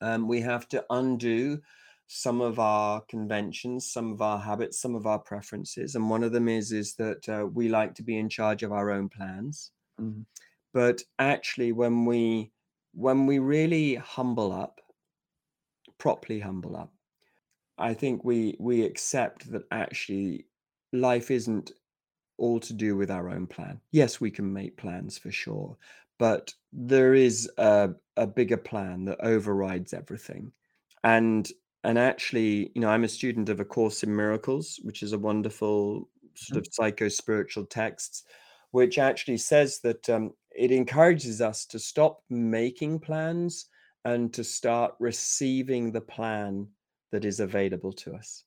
um, 0.00 0.26
we 0.28 0.40
have 0.40 0.68
to 0.68 0.84
undo 0.90 1.60
some 2.06 2.40
of 2.40 2.58
our 2.58 3.00
conventions 3.02 3.90
some 3.90 4.12
of 4.12 4.22
our 4.22 4.38
habits 4.38 4.80
some 4.80 4.94
of 4.94 5.06
our 5.06 5.18
preferences 5.18 5.94
and 5.94 6.08
one 6.08 6.22
of 6.22 6.32
them 6.32 6.48
is 6.48 6.72
is 6.72 6.94
that 6.94 7.28
uh, 7.28 7.46
we 7.46 7.68
like 7.68 7.94
to 7.94 8.02
be 8.02 8.18
in 8.18 8.28
charge 8.28 8.62
of 8.62 8.72
our 8.72 8.90
own 8.90 9.08
plans 9.08 9.72
Mhm. 10.00 10.24
but 10.72 11.02
actually 11.18 11.72
when 11.72 12.04
we 12.04 12.52
when 12.94 13.26
we 13.26 13.38
really 13.38 13.94
humble 13.96 14.52
up 14.52 14.80
properly 15.98 16.40
humble 16.40 16.76
up 16.76 16.92
i 17.78 17.92
think 17.92 18.24
we 18.24 18.56
we 18.58 18.82
accept 18.82 19.50
that 19.50 19.62
actually 19.70 20.46
life 20.92 21.30
isn't 21.30 21.72
all 22.36 22.58
to 22.58 22.72
do 22.72 22.96
with 22.96 23.12
our 23.12 23.28
own 23.28 23.46
plan. 23.46 23.80
Yes 23.92 24.20
we 24.20 24.30
can 24.30 24.52
make 24.52 24.76
plans 24.76 25.16
for 25.18 25.30
sure 25.30 25.76
but 26.18 26.52
there 26.72 27.14
is 27.14 27.50
a, 27.58 27.90
a 28.16 28.26
bigger 28.26 28.56
plan 28.56 29.04
that 29.06 29.18
overrides 29.20 29.92
everything. 29.92 30.52
And 31.02 31.50
and 31.82 31.98
actually 31.98 32.70
you 32.74 32.80
know 32.80 32.88
i'm 32.88 33.04
a 33.04 33.08
student 33.08 33.50
of 33.50 33.60
a 33.60 33.64
course 33.64 34.02
in 34.02 34.16
miracles 34.16 34.80
which 34.84 35.02
is 35.02 35.12
a 35.12 35.18
wonderful 35.18 36.08
sort 36.34 36.56
mm-hmm. 36.56 36.58
of 36.58 36.66
psycho 36.72 37.08
spiritual 37.08 37.66
text 37.66 38.26
which 38.74 38.98
actually 38.98 39.36
says 39.36 39.78
that 39.84 40.10
um, 40.10 40.32
it 40.50 40.72
encourages 40.72 41.40
us 41.40 41.64
to 41.64 41.78
stop 41.78 42.18
making 42.28 42.98
plans 42.98 43.66
and 44.04 44.34
to 44.34 44.42
start 44.42 44.94
receiving 44.98 45.92
the 45.92 46.00
plan 46.00 46.66
that 47.12 47.24
is 47.24 47.38
available 47.38 47.92
to 47.92 48.12
us. 48.16 48.42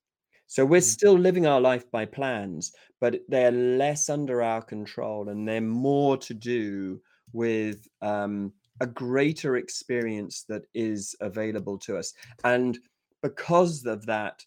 So 0.47 0.65
we're 0.65 0.81
Mm. 0.81 0.95
still 0.97 1.17
living 1.17 1.47
our 1.47 1.61
life 1.61 1.89
by 1.91 2.03
plans, 2.03 2.73
but 2.99 3.21
they're 3.29 3.53
less 3.53 4.09
under 4.09 4.41
our 4.41 4.61
control 4.61 5.29
and 5.29 5.47
they're 5.47 5.61
more 5.61 6.17
to 6.17 6.33
do 6.33 7.01
with 7.31 7.87
um, 8.01 8.51
a 8.81 8.85
greater 8.85 9.55
experience 9.55 10.43
that 10.49 10.63
is 10.73 11.15
available 11.21 11.77
to 11.79 11.95
us. 11.95 12.13
And 12.43 12.77
because 13.23 13.85
of 13.85 14.05
that, 14.07 14.43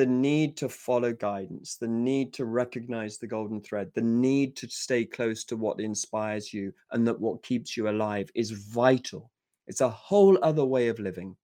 the 0.00 0.06
need 0.06 0.56
to 0.56 0.66
follow 0.66 1.12
guidance, 1.12 1.76
the 1.76 1.86
need 1.86 2.32
to 2.32 2.46
recognize 2.46 3.18
the 3.18 3.26
golden 3.26 3.60
thread, 3.60 3.90
the 3.94 4.00
need 4.00 4.56
to 4.56 4.66
stay 4.70 5.04
close 5.04 5.44
to 5.44 5.58
what 5.58 5.78
inspires 5.78 6.54
you 6.54 6.72
and 6.92 7.06
that 7.06 7.20
what 7.20 7.42
keeps 7.42 7.76
you 7.76 7.90
alive 7.90 8.30
is 8.34 8.50
vital. 8.50 9.30
It's 9.66 9.82
a 9.82 9.90
whole 9.90 10.38
other 10.42 10.64
way 10.64 10.88
of 10.88 10.98
living. 10.98 11.36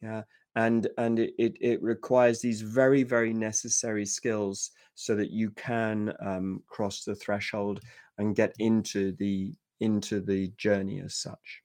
Yeah. 0.00 0.22
And 0.54 0.86
and 0.98 1.18
it, 1.18 1.34
it, 1.36 1.56
it 1.60 1.82
requires 1.82 2.40
these 2.40 2.60
very, 2.60 3.02
very 3.02 3.34
necessary 3.34 4.06
skills 4.06 4.70
so 4.94 5.16
that 5.16 5.32
you 5.32 5.50
can 5.50 6.14
um, 6.24 6.62
cross 6.68 7.02
the 7.02 7.16
threshold 7.16 7.80
and 8.18 8.36
get 8.36 8.54
into 8.60 9.16
the 9.18 9.52
into 9.80 10.20
the 10.20 10.52
journey 10.58 11.00
as 11.00 11.16
such. 11.16 11.60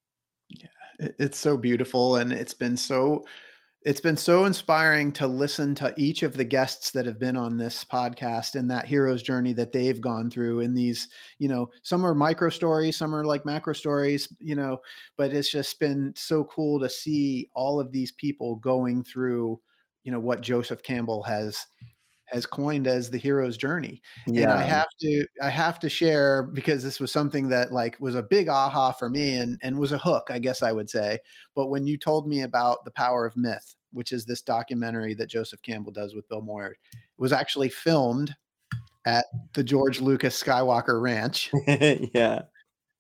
Yeah. 0.50 0.70
It's 1.20 1.38
so 1.38 1.56
beautiful, 1.56 2.16
and 2.16 2.34
it's 2.34 2.56
been 2.56 2.78
so 2.78 3.26
it's 3.84 4.02
been 4.02 4.18
so 4.18 4.46
inspiring 4.46 5.12
to 5.12 5.26
listen 5.26 5.74
to 5.74 5.94
each 5.98 6.22
of 6.22 6.38
the 6.38 6.44
guests 6.44 6.92
that 6.92 7.06
have 7.06 7.20
been 7.20 7.36
on 7.36 7.58
this 7.58 7.84
podcast 7.84 8.54
and 8.54 8.70
that 8.70 8.86
hero's 8.86 9.24
journey 9.24 9.54
that 9.54 9.72
they've 9.72 10.00
gone 10.00 10.30
through 10.30 10.60
in 10.60 10.74
these 10.74 11.08
you 11.40 11.48
know 11.48 11.70
some 11.82 12.06
are 12.06 12.14
micro 12.14 12.50
stories 12.50 12.96
some 12.96 13.16
are 13.16 13.26
like 13.26 13.46
macro 13.46 13.74
stories 13.74 14.32
you 14.40 14.56
know 14.56 14.78
but 15.18 15.34
it's 15.34 15.50
just 15.50 15.80
been 15.80 16.14
so 16.16 16.44
cool 16.46 16.80
to 16.80 16.90
see 16.90 17.50
all 17.56 17.80
of 17.80 17.92
these 17.92 18.12
people 18.14 18.56
going 18.58 19.04
through 19.04 19.60
you 20.04 20.12
know 20.12 20.20
what 20.20 20.42
joseph 20.42 20.84
campbell 20.84 21.24
has 21.24 21.66
has 22.32 22.46
coined 22.46 22.88
as 22.88 23.10
the 23.10 23.18
hero's 23.18 23.58
journey 23.58 24.02
and 24.26 24.38
i 24.38 24.42
Yeah. 24.42 24.62
have 24.64 24.88
to 25.02 25.26
i 25.42 25.50
have 25.50 25.80
to 25.80 25.90
share 25.90 26.44
because 26.44 26.84
this 26.84 27.00
was 27.00 27.12
something 27.12 27.50
that 27.50 27.72
like 27.72 27.98
was 28.00 28.16
a 28.16 28.24
big 28.24 28.48
aha 28.48 28.92
for 28.92 29.10
me 29.10 29.36
and 29.36 29.58
and 29.62 29.78
was 29.78 29.92
a 29.92 29.98
hook 29.98 30.28
i 30.30 30.40
guess 30.40 30.64
i 30.64 30.72
would 30.72 30.90
say 30.90 31.20
but 31.56 31.68
when 31.68 31.86
you 31.86 31.98
told 31.98 32.28
me 32.28 32.42
about 32.42 32.86
the 32.86 32.92
power 32.92 33.26
of 33.26 33.36
myth 33.38 33.76
which 33.94 34.12
is 34.14 34.26
this 34.26 34.42
documentary 34.42 35.14
that 35.14 35.30
joseph 35.30 35.62
campbell 35.62 35.92
does 35.92 36.16
with 36.16 36.28
bill 36.30 36.42
moyers 36.42 36.72
it 36.94 37.00
was 37.18 37.34
actually 37.34 37.70
filmed 37.70 38.34
at 39.06 39.26
the 39.54 39.64
george 39.64 40.00
lucas 40.00 40.42
skywalker 40.42 41.02
ranch 41.02 41.52
yeah. 42.14 42.42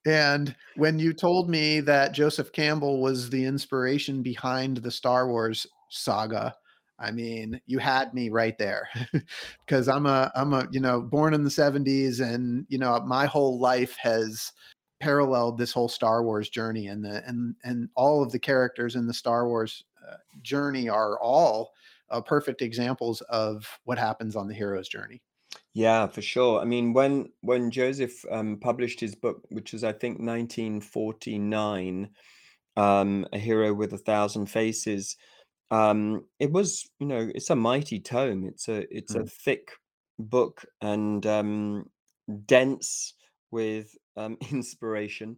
and 0.05 0.55
when 0.75 0.97
you 0.99 1.13
told 1.13 1.49
me 1.49 1.79
that 1.79 2.11
joseph 2.11 2.51
campbell 2.51 3.01
was 3.01 3.29
the 3.29 3.45
inspiration 3.45 4.21
behind 4.21 4.77
the 4.77 4.91
star 4.91 5.27
wars 5.27 5.65
saga 5.89 6.53
i 7.01 7.11
mean 7.11 7.59
you 7.65 7.79
had 7.79 8.13
me 8.13 8.29
right 8.29 8.57
there 8.57 8.87
because 9.65 9.87
i'm 9.87 10.05
a 10.05 10.31
i'm 10.35 10.53
a 10.53 10.67
you 10.71 10.79
know 10.79 11.01
born 11.01 11.33
in 11.33 11.43
the 11.43 11.49
70s 11.49 12.21
and 12.21 12.65
you 12.69 12.77
know 12.77 12.99
my 13.01 13.25
whole 13.25 13.59
life 13.59 13.95
has 13.97 14.51
paralleled 14.99 15.57
this 15.57 15.73
whole 15.73 15.89
star 15.89 16.23
wars 16.23 16.49
journey 16.49 16.87
and 16.87 17.03
the 17.03 17.27
and 17.27 17.55
and 17.63 17.89
all 17.95 18.23
of 18.23 18.31
the 18.31 18.39
characters 18.39 18.95
in 18.95 19.07
the 19.07 19.13
star 19.13 19.47
wars 19.47 19.83
uh, 20.07 20.15
journey 20.41 20.87
are 20.87 21.19
all 21.19 21.73
uh, 22.09 22.21
perfect 22.21 22.61
examples 22.61 23.21
of 23.21 23.79
what 23.85 23.97
happens 23.97 24.35
on 24.35 24.47
the 24.47 24.53
hero's 24.53 24.87
journey 24.87 25.21
Yeah, 25.73 26.07
for 26.07 26.21
sure. 26.21 26.59
I 26.59 26.65
mean, 26.65 26.93
when 26.93 27.31
when 27.41 27.71
Joseph 27.71 28.25
um, 28.29 28.57
published 28.59 28.99
his 28.99 29.15
book, 29.15 29.43
which 29.49 29.71
was 29.73 29.83
I 29.83 29.93
think 29.93 30.19
1949, 30.19 32.09
um, 32.77 33.25
A 33.31 33.37
Hero 33.37 33.73
with 33.73 33.93
a 33.93 33.97
Thousand 33.97 34.47
Faces, 34.47 35.15
um, 35.71 36.27
it 36.39 36.51
was, 36.51 36.89
you 36.99 37.07
know, 37.07 37.31
it's 37.33 37.49
a 37.49 37.55
mighty 37.55 37.99
tome. 37.99 38.45
It's 38.45 38.69
a 38.69 38.85
it's 38.95 39.15
a 39.15 39.23
Mm. 39.23 39.25
thick 39.25 39.71
book 40.19 40.65
and 40.81 41.25
um, 41.25 41.89
dense 42.45 43.13
with 43.51 43.95
um, 44.15 44.37
inspiration 44.51 45.37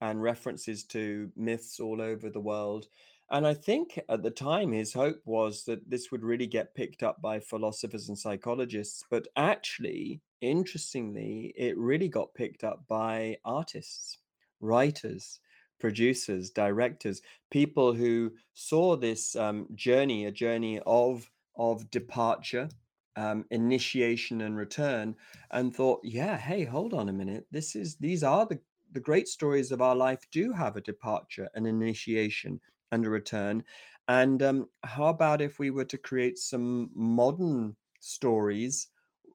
and 0.00 0.22
references 0.22 0.84
to 0.84 1.32
myths 1.36 1.80
all 1.80 2.00
over 2.00 2.30
the 2.30 2.40
world. 2.40 2.86
And 3.30 3.46
I 3.46 3.54
think 3.54 3.98
at 4.08 4.22
the 4.22 4.30
time 4.30 4.72
his 4.72 4.92
hope 4.92 5.22
was 5.24 5.64
that 5.64 5.88
this 5.90 6.10
would 6.12 6.22
really 6.22 6.46
get 6.46 6.74
picked 6.74 7.02
up 7.02 7.22
by 7.22 7.40
philosophers 7.40 8.08
and 8.08 8.18
psychologists. 8.18 9.02
But 9.10 9.28
actually, 9.34 10.20
interestingly, 10.42 11.54
it 11.56 11.76
really 11.78 12.08
got 12.08 12.34
picked 12.34 12.64
up 12.64 12.86
by 12.86 13.38
artists, 13.44 14.18
writers, 14.60 15.40
producers, 15.80 16.50
directors, 16.50 17.22
people 17.50 17.92
who 17.92 18.32
saw 18.54 18.96
this 18.96 19.36
um, 19.36 19.66
journey, 19.74 20.26
a 20.26 20.32
journey 20.32 20.80
of 20.86 21.30
of 21.56 21.88
departure, 21.90 22.68
um, 23.16 23.44
initiation, 23.50 24.40
and 24.40 24.56
return, 24.56 25.14
and 25.52 25.74
thought, 25.74 26.00
yeah, 26.02 26.36
hey, 26.36 26.64
hold 26.64 26.92
on 26.94 27.08
a 27.08 27.12
minute. 27.12 27.46
This 27.50 27.76
is 27.76 27.96
these 27.96 28.24
are 28.24 28.46
the 28.46 28.58
the 28.92 29.00
great 29.00 29.28
stories 29.28 29.72
of 29.72 29.82
our 29.82 29.96
life 29.96 30.20
do 30.30 30.52
have 30.52 30.76
a 30.76 30.80
departure, 30.80 31.48
an 31.54 31.66
initiation, 31.66 32.60
and 32.92 33.04
a 33.04 33.10
return. 33.10 33.64
And 34.08 34.42
um, 34.42 34.68
how 34.84 35.06
about 35.06 35.40
if 35.40 35.58
we 35.58 35.70
were 35.70 35.86
to 35.86 35.98
create 35.98 36.38
some 36.38 36.90
modern 36.94 37.76
stories 38.00 38.88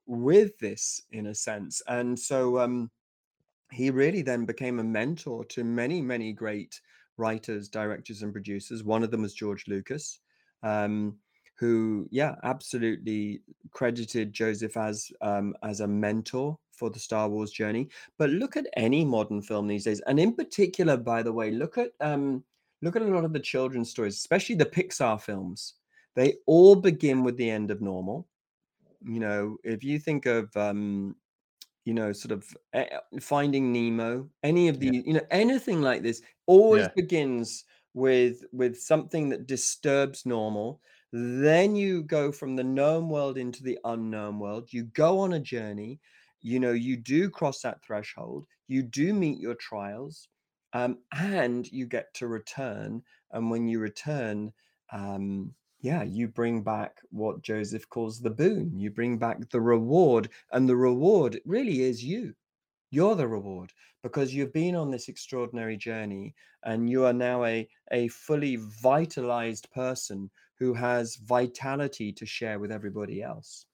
with 0.06 0.58
this, 0.58 1.02
in 1.12 1.26
a 1.26 1.34
sense? 1.34 1.82
And 1.86 2.18
so 2.18 2.58
um, 2.58 2.90
he 3.72 3.90
really 3.90 4.22
then 4.22 4.44
became 4.44 4.78
a 4.78 4.84
mentor 4.84 5.44
to 5.46 5.64
many, 5.64 6.00
many 6.00 6.32
great 6.32 6.80
writers, 7.16 7.68
directors, 7.68 8.22
and 8.22 8.32
producers. 8.32 8.82
One 8.82 9.02
of 9.02 9.10
them 9.10 9.22
was 9.22 9.34
George 9.34 9.66
Lucas, 9.68 10.20
um, 10.62 11.16
who, 11.58 12.08
yeah, 12.10 12.34
absolutely 12.42 13.42
credited 13.70 14.32
Joseph 14.32 14.76
as 14.76 15.10
um, 15.20 15.54
as 15.62 15.80
a 15.80 15.86
mentor 15.86 16.58
for 16.72 16.90
the 16.90 16.98
Star 16.98 17.28
Wars 17.28 17.50
journey. 17.50 17.88
But 18.18 18.30
look 18.30 18.56
at 18.56 18.66
any 18.76 19.04
modern 19.04 19.42
film 19.42 19.68
these 19.68 19.84
days, 19.84 20.00
and 20.06 20.18
in 20.18 20.34
particular, 20.34 20.96
by 20.96 21.22
the 21.22 21.32
way, 21.32 21.50
look 21.50 21.78
at 21.78 21.90
um, 22.00 22.42
look 22.82 22.96
at 22.96 23.02
a 23.02 23.06
lot 23.06 23.24
of 23.24 23.32
the 23.32 23.40
children's 23.40 23.90
stories, 23.90 24.16
especially 24.16 24.56
the 24.56 24.66
Pixar 24.66 25.20
films. 25.20 25.74
They 26.16 26.34
all 26.46 26.74
begin 26.74 27.22
with 27.22 27.36
the 27.36 27.50
end 27.50 27.70
of 27.70 27.80
normal. 27.80 28.26
You 29.02 29.20
know, 29.20 29.56
if 29.62 29.84
you 29.84 29.98
think 29.98 30.26
of 30.26 30.54
um, 30.56 31.14
you 31.84 31.94
know, 31.94 32.12
sort 32.12 32.32
of 32.32 32.56
eh, 32.72 32.98
Finding 33.20 33.72
Nemo, 33.72 34.30
any 34.42 34.68
of 34.68 34.82
yeah 34.82 34.92
you 35.04 35.14
know, 35.14 35.26
anything 35.30 35.80
like 35.82 36.02
this 36.02 36.22
always 36.46 36.86
yeah 36.86 36.88
begins 36.88 37.64
with 37.94 38.44
with 38.52 38.78
something 38.80 39.28
that 39.30 39.46
disturbs 39.46 40.26
normal. 40.26 40.80
Then 41.12 41.74
you 41.74 42.02
go 42.04 42.30
from 42.30 42.54
the 42.56 42.64
known 42.64 43.08
world 43.08 43.36
into 43.36 43.62
the 43.64 43.78
unknown 43.84 44.38
world. 44.38 44.72
You 44.72 44.84
go 44.84 45.18
on 45.20 45.32
a 45.32 45.40
journey. 45.40 46.00
You 46.42 46.60
know, 46.60 46.72
you 46.72 46.96
do 46.96 47.28
cross 47.30 47.62
that 47.62 47.82
threshold. 47.84 48.46
You 48.68 48.82
do 48.82 49.12
meet 49.12 49.38
your 49.38 49.54
trials, 49.56 50.28
um, 50.72 50.98
and 51.12 51.70
you 51.70 51.86
get 51.86 52.14
to 52.14 52.28
return. 52.28 53.02
And 53.32 53.50
when 53.50 53.68
you 53.68 53.78
return, 53.80 54.52
um, 54.92 55.54
yeah, 55.80 56.02
you 56.02 56.28
bring 56.28 56.62
back 56.62 57.00
what 57.10 57.42
Joseph 57.42 57.88
calls 57.88 58.20
the 58.20 58.30
boon. 58.30 58.78
You 58.78 58.90
bring 58.90 59.18
back 59.18 59.48
the 59.50 59.60
reward 59.60 60.28
and 60.52 60.68
the 60.68 60.76
reward 60.76 61.40
really 61.44 61.82
is 61.82 62.04
you. 62.04 62.34
You're 62.90 63.14
the 63.14 63.28
reward 63.28 63.72
because 64.02 64.34
you've 64.34 64.52
been 64.52 64.74
on 64.74 64.90
this 64.90 65.08
extraordinary 65.08 65.76
journey 65.76 66.34
and 66.64 66.90
you 66.90 67.06
are 67.06 67.12
now 67.12 67.44
a, 67.44 67.68
a 67.92 68.08
fully 68.08 68.56
vitalized 68.56 69.70
person 69.72 70.30
who 70.58 70.74
has 70.74 71.16
vitality 71.16 72.12
to 72.12 72.26
share 72.26 72.58
with 72.58 72.70
everybody 72.70 73.22
else. 73.22 73.64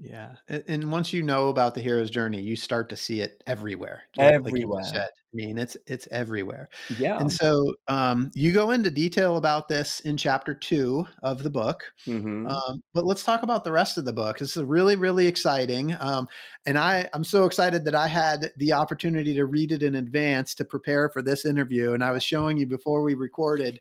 Yeah. 0.00 0.36
And 0.48 0.92
once 0.92 1.12
you 1.12 1.24
know 1.24 1.48
about 1.48 1.74
the 1.74 1.80
hero's 1.80 2.08
journey, 2.10 2.40
you 2.40 2.54
start 2.54 2.88
to 2.90 2.96
see 2.96 3.20
it 3.20 3.42
everywhere. 3.48 4.04
Like 4.16 4.26
like 4.26 4.34
Everywhere. 4.34 4.84
said. 4.84 5.08
I 5.08 5.34
mean, 5.34 5.58
it's 5.58 5.76
it's 5.88 6.06
everywhere. 6.12 6.68
Yeah. 6.88 7.18
And 7.18 7.30
so, 7.30 7.74
um, 7.88 8.30
you 8.34 8.52
go 8.52 8.70
into 8.70 8.90
detail 8.92 9.36
about 9.38 9.66
this 9.68 9.98
in 10.00 10.16
chapter 10.16 10.54
2 10.54 11.04
of 11.24 11.42
the 11.42 11.50
book. 11.50 11.82
hmm 12.04 12.46
Um, 12.46 12.80
but 12.94 13.06
let's 13.06 13.24
talk 13.24 13.42
about 13.42 13.64
the 13.64 13.72
rest 13.72 13.98
of 13.98 14.04
the 14.04 14.12
book. 14.12 14.38
This 14.38 14.56
is 14.56 14.62
really, 14.62 14.94
really 14.94 15.26
exciting. 15.26 15.96
Um, 15.98 16.28
and 16.64 16.78
I, 16.78 17.08
I'm 17.12 17.24
so 17.24 17.44
excited 17.44 17.84
that 17.84 17.94
I 17.96 18.06
had 18.06 18.52
the 18.56 18.72
opportunity 18.72 19.34
to 19.34 19.46
read 19.46 19.72
it 19.72 19.82
in 19.82 19.96
advance 19.96 20.54
to 20.56 20.64
prepare 20.64 21.08
for 21.10 21.22
this 21.22 21.44
interview. 21.44 21.92
And 21.94 22.04
I 22.04 22.12
was 22.12 22.22
showing 22.22 22.56
you 22.56 22.66
before 22.66 23.02
we 23.02 23.14
recorded, 23.14 23.80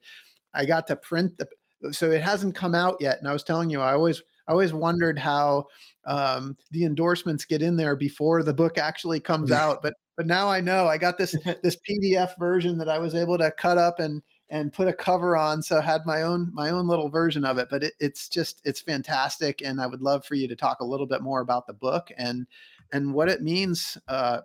I 0.53 0.65
got 0.65 0.87
to 0.87 0.95
print 0.95 1.37
the 1.37 1.47
so 1.91 2.11
it 2.11 2.21
hasn't 2.23 2.55
come 2.55 2.73
out 2.75 2.97
yet. 2.99 3.19
And 3.19 3.27
I 3.27 3.33
was 3.33 3.43
telling 3.43 3.69
you, 3.69 3.81
I 3.81 3.93
always 3.93 4.21
I 4.47 4.51
always 4.51 4.73
wondered 4.73 5.19
how 5.19 5.65
um, 6.07 6.57
the 6.71 6.85
endorsements 6.85 7.45
get 7.45 7.61
in 7.61 7.75
there 7.75 7.95
before 7.95 8.41
the 8.41 8.53
book 8.53 8.77
actually 8.77 9.19
comes 9.19 9.51
out. 9.51 9.81
But 9.81 9.93
but 10.15 10.25
now 10.25 10.49
I 10.49 10.59
know 10.59 10.87
I 10.87 10.97
got 10.97 11.17
this 11.17 11.35
this 11.63 11.77
PDF 11.87 12.37
version 12.39 12.77
that 12.79 12.89
I 12.89 12.97
was 12.97 13.13
able 13.15 13.37
to 13.37 13.51
cut 13.51 13.77
up 13.77 13.99
and 13.99 14.21
and 14.49 14.71
put 14.71 14.87
a 14.87 14.93
cover 14.93 15.35
on 15.35 15.61
so 15.61 15.77
I 15.77 15.81
had 15.81 16.05
my 16.05 16.21
own 16.21 16.51
my 16.53 16.69
own 16.69 16.87
little 16.87 17.09
version 17.09 17.43
of 17.43 17.57
it 17.57 17.67
but 17.69 17.83
it, 17.83 17.93
it's 17.99 18.29
just 18.29 18.61
it's 18.63 18.79
fantastic 18.79 19.61
and 19.61 19.81
I 19.81 19.87
would 19.87 20.01
love 20.01 20.25
for 20.25 20.35
you 20.35 20.47
to 20.47 20.55
talk 20.55 20.79
a 20.79 20.85
little 20.85 21.05
bit 21.05 21.21
more 21.21 21.41
about 21.41 21.67
the 21.67 21.73
book 21.73 22.09
and 22.17 22.47
and 22.93 23.13
what 23.13 23.27
it 23.27 23.41
means 23.41 23.97
uh 24.07 24.39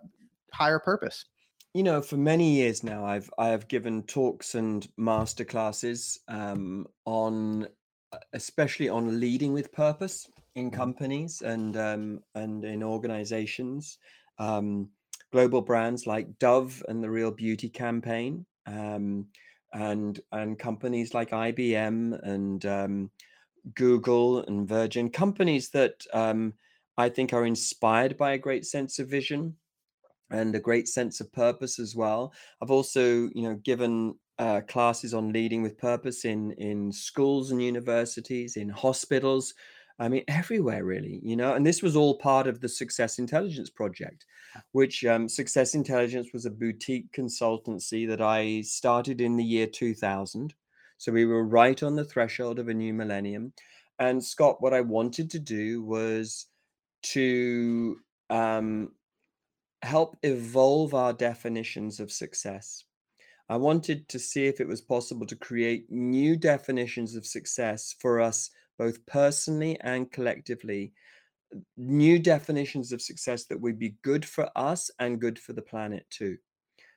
higher 0.51 0.79
purpose 0.79 1.25
You 1.73 1.83
know, 1.83 2.01
for 2.01 2.17
many 2.17 2.51
years 2.51 2.83
now, 2.83 3.03
I've 3.03 3.31
I 3.37 3.47
have 3.47 3.67
given 3.67 4.03
talks 4.03 4.55
and 4.55 4.87
master 4.95 5.43
classes 5.43 6.19
um, 6.27 6.85
on, 7.05 7.67
especially 8.33 8.89
on 8.89 9.19
leading 9.19 9.53
with 9.53 9.71
purpose 9.71 10.29
in 10.55 10.71
Mhm. 10.71 10.71
companies 10.71 11.41
and 11.41 11.75
um, 11.77 12.23
and 12.35 12.63
in 12.65 12.83
organizations. 12.83 13.97
Um, 14.37 14.91
global 15.31 15.61
brands 15.61 16.05
like 16.07 16.37
Dove 16.39 16.83
and 16.87 17.03
the 17.03 17.09
Real 17.09 17.31
Beauty 17.31 17.69
campaign, 17.69 18.45
um, 18.65 19.29
and 19.73 20.19
and 20.31 20.59
companies 20.59 21.13
like 21.13 21.33
IBM 21.33 22.13
and 22.13 22.65
um, 22.65 23.11
Google 23.75 24.43
and 24.45 24.67
Virgin, 24.67 25.09
companies 25.11 25.71
that 25.71 26.05
um, 26.13 26.55
I 26.97 27.09
think 27.09 27.33
are 27.33 27.45
inspired 27.45 28.17
by 28.17 28.33
a 28.33 28.37
great 28.39 28.65
sense 28.65 28.99
of 28.99 29.09
vision 29.09 29.57
and 30.29 30.55
a 30.55 30.59
great 30.59 30.87
sense 30.87 31.19
of 31.21 31.31
purpose 31.31 31.79
as 31.79 31.95
well. 31.95 32.33
I've 32.61 32.71
also, 32.71 33.29
you 33.33 33.43
know, 33.43 33.55
given 33.55 34.19
uh, 34.39 34.61
classes 34.67 35.13
on 35.13 35.31
leading 35.31 35.61
with 35.61 35.77
purpose 35.77 36.25
in 36.25 36.51
in 36.53 36.91
schools 36.91 37.51
and 37.51 37.61
universities, 37.61 38.57
in 38.57 38.69
hospitals. 38.69 39.53
I 39.99 40.09
mean, 40.09 40.23
everywhere 40.27 40.83
really, 40.83 41.19
you 41.23 41.35
know. 41.35 41.53
And 41.53 41.65
this 41.65 41.81
was 41.81 41.95
all 41.95 42.17
part 42.17 42.47
of 42.47 42.59
the 42.59 42.69
Success 42.69 43.19
Intelligence 43.19 43.69
project, 43.69 44.25
which 44.71 45.05
um, 45.05 45.29
Success 45.29 45.75
Intelligence 45.75 46.29
was 46.33 46.45
a 46.45 46.51
boutique 46.51 47.11
consultancy 47.11 48.07
that 48.07 48.21
I 48.21 48.61
started 48.61 49.21
in 49.21 49.37
the 49.37 49.43
year 49.43 49.67
2000. 49.67 50.53
So 50.97 51.11
we 51.11 51.25
were 51.25 51.43
right 51.45 51.81
on 51.83 51.95
the 51.95 52.05
threshold 52.05 52.59
of 52.59 52.69
a 52.69 52.73
new 52.73 52.93
millennium. 52.93 53.53
And 53.99 54.23
Scott, 54.23 54.61
what 54.61 54.73
I 54.73 54.81
wanted 54.81 55.29
to 55.31 55.39
do 55.39 55.83
was 55.83 56.47
to 57.03 57.99
um, 58.29 58.91
help 59.83 60.17
evolve 60.23 60.93
our 60.93 61.13
definitions 61.13 61.99
of 61.99 62.11
success. 62.11 62.85
I 63.49 63.57
wanted 63.57 64.07
to 64.09 64.19
see 64.19 64.45
if 64.45 64.61
it 64.61 64.67
was 64.67 64.81
possible 64.81 65.27
to 65.27 65.35
create 65.35 65.91
new 65.91 66.37
definitions 66.37 67.15
of 67.15 67.25
success 67.25 67.95
for 67.99 68.21
us, 68.21 68.49
both 68.77 69.05
personally 69.05 69.79
and 69.81 70.11
collectively. 70.11 70.93
New 71.77 72.19
definitions 72.19 72.91
of 72.91 73.01
success 73.01 73.45
that 73.45 73.61
would 73.61 73.77
be 73.77 73.95
good 74.01 74.25
for 74.25 74.49
us 74.55 74.89
and 74.99 75.21
good 75.21 75.37
for 75.39 75.53
the 75.53 75.61
planet 75.61 76.05
too. 76.09 76.37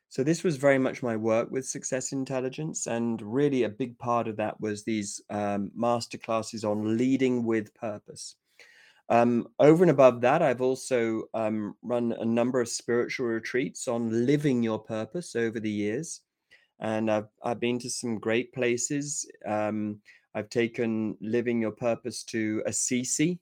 So, 0.09 0.23
this 0.23 0.45
was 0.45 0.57
very 0.57 0.79
much 0.79 1.03
my 1.03 1.17
work 1.17 1.51
with 1.51 1.67
success 1.67 2.13
intelligence. 2.13 2.87
And 2.87 3.21
really, 3.21 3.65
a 3.65 3.69
big 3.69 3.99
part 3.99 4.29
of 4.29 4.37
that 4.37 4.61
was 4.61 4.85
these 4.85 5.21
um, 5.31 5.71
masterclasses 5.79 6.65
on 6.69 6.97
leading 6.97 7.45
with 7.45 7.75
purpose. 7.75 8.37
Um, 9.09 9.49
over 9.59 9.85
and 9.85 9.91
above 9.91 10.21
that, 10.23 10.43
I've 10.43 10.61
also 10.61 11.25
um, 11.33 11.77
run 11.83 12.13
a 12.13 12.25
number 12.25 12.61
of 12.61 12.69
spiritual 12.69 13.27
retreats 13.27 13.87
on 13.87 14.27
living 14.27 14.63
your 14.63 14.81
purpose 14.81 15.37
over 15.37 15.61
the 15.61 15.71
years, 15.71 16.23
and 16.81 17.11
I've 17.11 17.29
I've 17.43 17.61
been 17.61 17.79
to 17.81 17.91
some 17.91 18.19
great 18.19 18.53
places. 18.53 19.31
Um, 19.47 20.01
I've 20.37 20.51
taken 20.51 21.17
living 21.23 21.63
your 21.63 21.71
purpose 21.73 22.23
to 22.25 22.63
Assisi. 22.67 23.41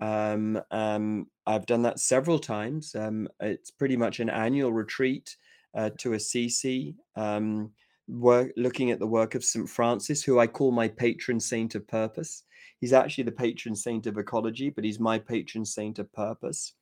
Um, 0.00 0.58
um, 0.70 1.26
I've 1.46 1.66
done 1.66 1.82
that 1.82 2.00
several 2.00 2.38
times. 2.38 2.94
Um, 2.94 3.28
it's 3.40 3.70
pretty 3.70 3.98
much 3.98 4.18
an 4.18 4.30
annual 4.30 4.72
retreat 4.72 5.36
uh, 5.76 5.90
to 5.98 6.14
Assisi. 6.14 6.96
Um, 7.16 7.70
work, 8.08 8.52
looking 8.56 8.90
at 8.90 8.98
the 8.98 9.06
work 9.06 9.34
of 9.34 9.44
St. 9.44 9.68
Francis, 9.68 10.24
who 10.24 10.38
I 10.38 10.46
call 10.46 10.72
my 10.72 10.88
patron 10.88 11.38
saint 11.38 11.74
of 11.74 11.86
purpose. 11.86 12.44
He's 12.80 12.94
actually 12.94 13.24
the 13.24 13.32
patron 13.32 13.76
saint 13.76 14.06
of 14.06 14.16
ecology, 14.16 14.70
but 14.70 14.84
he's 14.84 14.98
my 14.98 15.18
patron 15.18 15.66
saint 15.66 15.98
of 15.98 16.10
purpose. 16.14 16.72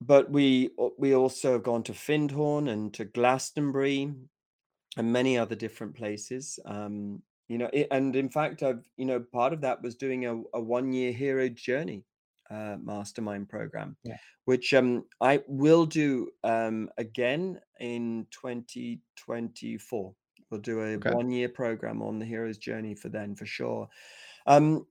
But 0.00 0.30
we 0.30 0.70
we 0.98 1.14
also 1.14 1.52
have 1.52 1.62
gone 1.62 1.82
to 1.82 1.92
Findhorn 1.92 2.70
and 2.70 2.94
to 2.94 3.04
Glastonbury 3.04 4.14
and 4.96 5.12
many 5.12 5.36
other 5.36 5.54
different 5.54 5.94
places. 5.94 6.58
Um, 6.64 7.22
you 7.50 7.58
know, 7.58 7.68
it, 7.72 7.88
and 7.90 8.14
in 8.16 8.28
fact, 8.28 8.62
I've 8.62 8.88
you 8.96 9.04
know 9.04 9.20
part 9.20 9.52
of 9.52 9.60
that 9.62 9.82
was 9.82 9.94
doing 9.94 10.26
a, 10.26 10.40
a 10.54 10.60
one 10.60 10.92
year 10.92 11.12
hero 11.12 11.48
journey 11.48 12.04
uh, 12.50 12.76
mastermind 12.82 13.48
program, 13.48 13.96
yeah 14.04 14.16
which 14.50 14.74
um, 14.74 15.04
I 15.20 15.42
will 15.46 15.86
do 15.86 16.28
um, 16.42 16.88
again 16.98 17.60
in 17.78 18.26
2024. 18.32 20.14
We'll 20.50 20.60
do 20.60 20.80
a 20.80 20.84
okay 20.84 21.12
one 21.12 21.30
year 21.30 21.48
program 21.48 22.02
on 22.02 22.18
the 22.18 22.26
hero's 22.26 22.58
journey 22.58 22.96
for 22.96 23.10
then 23.10 23.36
for 23.36 23.46
sure. 23.46 23.88
Um, 24.48 24.86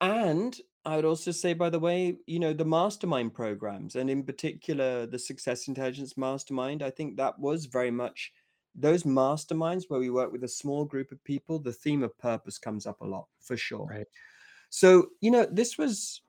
and 0.00 0.56
I 0.84 0.94
would 0.94 1.04
also 1.04 1.32
say, 1.32 1.54
by 1.54 1.70
the 1.70 1.80
way, 1.80 2.18
you 2.26 2.38
know, 2.38 2.52
the 2.52 2.64
mastermind 2.64 3.34
programs, 3.34 3.96
and 3.96 4.08
in 4.08 4.22
particular, 4.22 5.06
the 5.06 5.18
Success 5.18 5.66
Intelligence 5.66 6.16
Mastermind, 6.16 6.80
I 6.80 6.90
think 6.90 7.16
that 7.16 7.36
was 7.38 7.66
very 7.66 7.90
much 7.90 8.32
those 8.74 9.04
masterminds 9.04 9.84
where 9.88 10.00
we 10.00 10.10
work 10.10 10.32
with 10.32 10.44
a 10.44 10.48
small 10.48 10.84
group 10.84 11.12
of 11.12 11.22
people. 11.24 11.58
The 11.58 11.72
theme 11.72 12.02
of 12.02 12.16
purpose 12.18 12.58
comes 12.58 12.86
up 12.86 13.00
a 13.00 13.06
lot 13.06 13.26
for 13.40 13.56
sure. 13.56 13.86
right 13.86 14.06
So, 14.70 15.08
you 15.20 15.30
know, 15.30 15.46
this 15.50 15.78
was, 15.78 16.22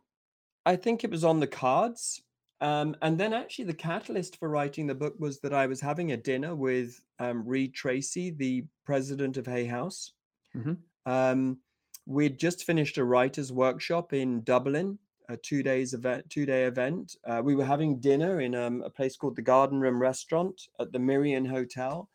I 0.66 0.76
think 0.76 1.04
it 1.04 1.12
was 1.12 1.24
on 1.24 1.39
the 1.39 1.48
cards. 1.48 2.22
Um, 2.62 2.96
and 3.02 3.18
then 3.18 3.34
actually, 3.34 3.66
the 3.66 3.74
catalyst 3.74 4.38
for 4.38 4.50
writing 4.50 4.88
the 4.88 4.96
book 4.96 5.16
was 5.20 5.39
that 5.41 5.54
I 5.54 5.68
was 5.68 5.82
having 5.82 6.12
a 6.12 6.18
dinner 6.18 6.56
with 6.56 7.02
um, 7.20 7.46
Reid 7.46 7.74
Tracy, 7.74 8.32
the 8.32 8.66
president 8.86 9.38
of 9.38 9.46
Hay 9.46 9.66
House. 9.66 10.14
hmm 10.54 10.74
Um, 11.06 11.60
we'd 12.06 12.39
just 12.39 12.64
finished 12.64 12.98
a 12.98 13.04
writers' 13.04 13.52
workshop 13.52 14.14
in 14.14 14.41
Dublin, 14.43 14.98
a 15.28 15.38
two 15.38 15.64
days 15.64 15.93
event, 15.93 16.30
two 16.30 16.46
day 16.46 16.64
event. 16.66 17.16
Uh, 17.26 17.41
we 17.43 17.56
were 17.56 17.66
having 17.66 18.00
dinner 18.00 18.41
in 18.41 18.56
um, 18.56 18.82
a 18.84 18.89
place 18.89 19.18
called 19.18 19.36
the 19.36 19.41
Garden 19.41 19.80
Room 19.80 20.00
Restaurant 20.02 20.60
at 20.80 20.91
the 20.91 21.00
Merrion 21.00 21.46
Hotel. 21.46 22.08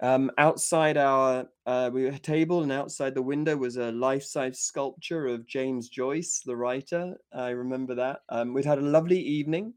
Um, 0.00 0.30
outside 0.38 0.96
our 0.96 1.46
uh, 1.66 1.90
we 1.92 2.02
were 2.02 2.10
a 2.10 2.18
table, 2.18 2.62
and 2.62 2.72
outside 2.72 3.14
the 3.14 3.22
window 3.22 3.56
was 3.56 3.76
a 3.76 3.92
life-size 3.92 4.58
sculpture 4.60 5.26
of 5.26 5.46
James 5.46 5.88
Joyce, 5.88 6.40
the 6.44 6.56
writer. 6.56 7.16
I 7.32 7.50
remember 7.50 7.94
that. 7.94 8.20
Um, 8.28 8.52
we'd 8.52 8.64
had 8.64 8.78
a 8.78 8.82
lovely 8.82 9.20
evening, 9.20 9.74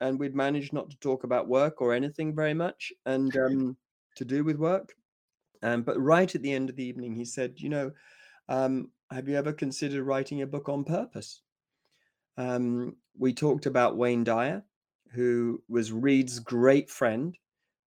and 0.00 0.18
we'd 0.18 0.34
managed 0.34 0.72
not 0.72 0.90
to 0.90 0.98
talk 0.98 1.24
about 1.24 1.48
work 1.48 1.80
or 1.80 1.94
anything 1.94 2.34
very 2.34 2.54
much, 2.54 2.92
and 3.06 3.34
um, 3.36 3.76
to 4.16 4.24
do 4.24 4.44
with 4.44 4.56
work. 4.56 4.94
Um, 5.62 5.82
but 5.82 6.00
right 6.00 6.34
at 6.34 6.42
the 6.42 6.52
end 6.52 6.68
of 6.68 6.76
the 6.76 6.84
evening, 6.84 7.14
he 7.14 7.24
said, 7.24 7.60
"You 7.60 7.68
know, 7.68 7.92
um, 8.48 8.90
have 9.10 9.28
you 9.28 9.36
ever 9.36 9.52
considered 9.52 10.04
writing 10.04 10.42
a 10.42 10.46
book 10.46 10.68
on 10.68 10.84
purpose?" 10.84 11.42
Um, 12.36 12.96
we 13.18 13.34
talked 13.34 13.66
about 13.66 13.96
Wayne 13.96 14.24
Dyer, 14.24 14.64
who 15.12 15.62
was 15.68 15.92
Reid's 15.92 16.38
great 16.38 16.90
friend. 16.90 17.36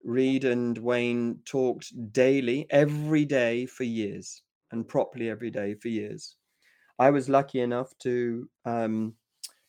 Reid 0.03 0.45
and 0.45 0.77
Wayne 0.77 1.39
talked 1.45 2.13
daily, 2.13 2.67
every 2.69 3.25
day 3.25 3.65
for 3.65 3.83
years, 3.83 4.41
and 4.71 4.87
properly 4.87 5.29
every 5.29 5.51
day 5.51 5.75
for 5.75 5.87
years. 5.87 6.35
I 6.99 7.09
was 7.09 7.29
lucky 7.29 7.59
enough 7.59 7.97
to 7.99 8.49
um, 8.65 9.15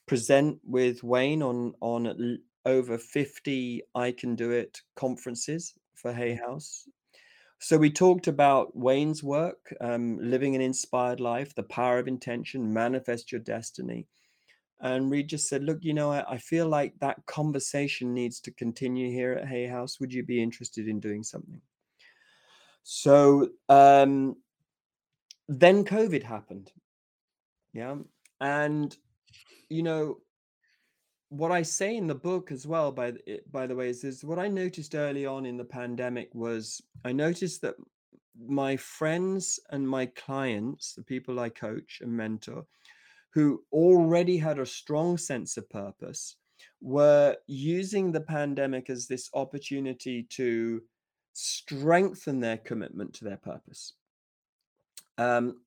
present 0.07 0.59
with 0.65 1.03
Wayne 1.03 1.43
on 1.43 1.75
on 1.81 2.39
over 2.67 2.99
50 2.99 3.83
I 3.95 4.13
Can 4.13 4.37
Do 4.37 4.51
It 4.51 4.81
conferences 4.97 5.75
for 5.95 6.13
Hay 6.13 6.35
House. 6.35 6.89
So 7.59 7.79
we 7.79 7.91
talked 7.91 8.27
about 8.27 8.77
Wayne's 8.77 9.23
work, 9.23 9.75
um, 9.81 10.19
living 10.21 10.55
an 10.55 10.61
inspired 10.61 11.21
life, 11.21 11.55
the 11.55 11.63
power 11.63 11.99
of 11.99 12.09
intention, 12.09 12.73
manifest 12.73 13.33
your 13.33 13.41
destiny. 13.41 14.07
And 14.85 15.11
Reid 15.11 15.29
just 15.29 15.49
said, 15.49 15.65
"Look, 15.65 15.79
you 15.83 15.95
know, 15.95 16.13
I, 16.13 16.35
I 16.35 16.39
feel 16.39 16.69
like 16.69 16.93
that 17.01 17.25
conversation 17.27 18.13
needs 18.13 18.39
to 18.41 18.53
continue 18.53 19.11
here 19.11 19.33
at 19.33 19.49
Hay 19.49 19.67
House. 19.67 19.99
Would 19.99 20.13
you 20.13 20.23
be 20.23 20.43
interested 20.43 20.87
in 20.89 21.01
doing 21.01 21.23
something?" 21.23 21.61
So 22.83 23.49
um, 23.71 24.37
then 25.49 25.87
COVID 25.87 26.23
happened, 26.23 26.71
yeah, 27.73 27.97
and 28.43 28.95
you 29.71 29.83
know, 29.83 30.19
what 31.31 31.51
I 31.51 31.63
say 31.63 31.97
in 31.97 32.07
the 32.07 32.15
book 32.15 32.53
as 32.53 32.67
well, 32.67 32.93
by 32.93 33.13
the, 33.13 33.41
by 33.51 33.67
the 33.67 33.75
way, 33.75 33.89
is, 33.89 34.05
is 34.05 34.23
what 34.23 34.39
I 34.39 34.49
noticed 34.49 34.95
early 34.95 35.25
on 35.25 35.47
in 35.47 35.57
the 35.57 35.65
pandemic 35.65 36.29
was 36.35 36.83
I 37.07 37.13
noticed 37.13 37.63
that 37.63 37.77
my 38.47 38.77
friends 38.77 39.59
and 39.71 39.89
my 39.89 40.07
clients, 40.07 40.93
the 40.93 41.03
people 41.03 41.41
I 41.41 41.49
coach 41.49 42.01
and 42.03 42.13
mentor, 42.13 42.67
who 43.35 43.65
already 43.73 44.37
had 44.37 44.59
a 44.59 44.67
strong 44.67 45.19
sense 45.19 45.57
of 45.57 45.69
purpose, 45.69 46.37
were 46.81 47.37
using 47.47 48.13
the 48.13 48.21
pandemic 48.21 48.89
as 48.89 49.07
this 49.07 49.29
opportunity 49.35 50.23
to 50.31 50.81
strengthen 51.33 52.41
their 52.41 52.59
commitment 52.59 53.13
to 53.15 53.25
their 53.25 53.37
purpose. 53.37 53.95
Um, 55.19 55.61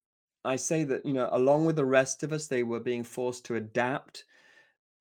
I 0.45 0.55
say 0.55 0.85
that, 0.85 1.05
you 1.05 1.13
know, 1.13 1.29
along 1.31 1.65
with 1.65 1.75
the 1.75 1.85
rest 1.85 2.23
of 2.23 2.31
us, 2.31 2.47
they 2.47 2.63
were 2.63 2.79
being 2.79 3.03
forced 3.03 3.45
to 3.45 3.55
adapt, 3.55 4.23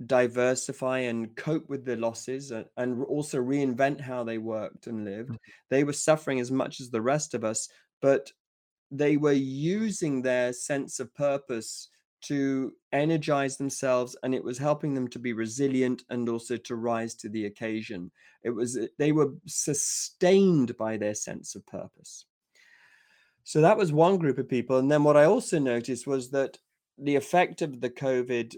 diversify, 0.05 1.01
and 1.01 1.37
cope 1.37 1.69
with 1.69 1.85
the 1.85 1.97
losses 1.97 2.51
and, 2.51 2.67
and 2.77 3.05
also 3.05 3.39
reinvent 3.39 4.01
how 4.01 4.25
they 4.25 4.39
worked 4.39 4.89
and 4.89 5.05
lived. 5.05 5.31
Mhm. 5.31 5.39
They 5.71 5.85
were 5.85 5.93
suffering 5.93 6.41
as 6.41 6.51
much 6.51 6.81
as 6.81 6.91
the 6.91 7.01
rest 7.03 7.35
of 7.35 7.45
us, 7.45 7.69
but 8.03 8.33
they 8.91 9.17
were 9.17 9.33
using 9.33 10.23
their 10.23 10.53
sense 10.53 11.01
of 11.01 11.15
purpose 11.15 11.89
to 12.23 12.73
energize 12.93 13.57
themselves 13.57 14.17
and 14.23 14.35
it 14.35 14.43
was 14.43 14.59
helping 14.59 14.95
them 14.95 15.09
to 15.09 15.19
be 15.19 15.33
resilient 15.33 16.03
and 16.11 16.29
also 16.29 16.57
to 16.57 16.77
rise 16.77 17.15
to 17.15 17.29
the 17.29 17.47
occasion. 17.47 18.11
It 18.43 18.51
was 18.51 18.79
they 18.99 19.13
were 19.13 19.35
sustained 19.47 20.77
by 20.77 20.97
their 20.97 21.15
sense 21.15 21.55
of 21.55 21.67
purpose. 21.67 22.27
So 23.45 23.61
that 23.61 23.77
was 23.77 23.93
one 23.93 24.19
group 24.19 24.39
of 24.39 24.49
people 24.49 24.79
and 24.79 24.91
then 24.91 25.05
what 25.05 25.17
i 25.17 25.25
also 25.25 25.61
noticed 25.61 26.07
was 26.07 26.31
that 26.31 26.59
the 26.99 27.15
effect 27.15 27.63
of 27.63 27.81
the 27.81 27.91
covid 27.91 28.57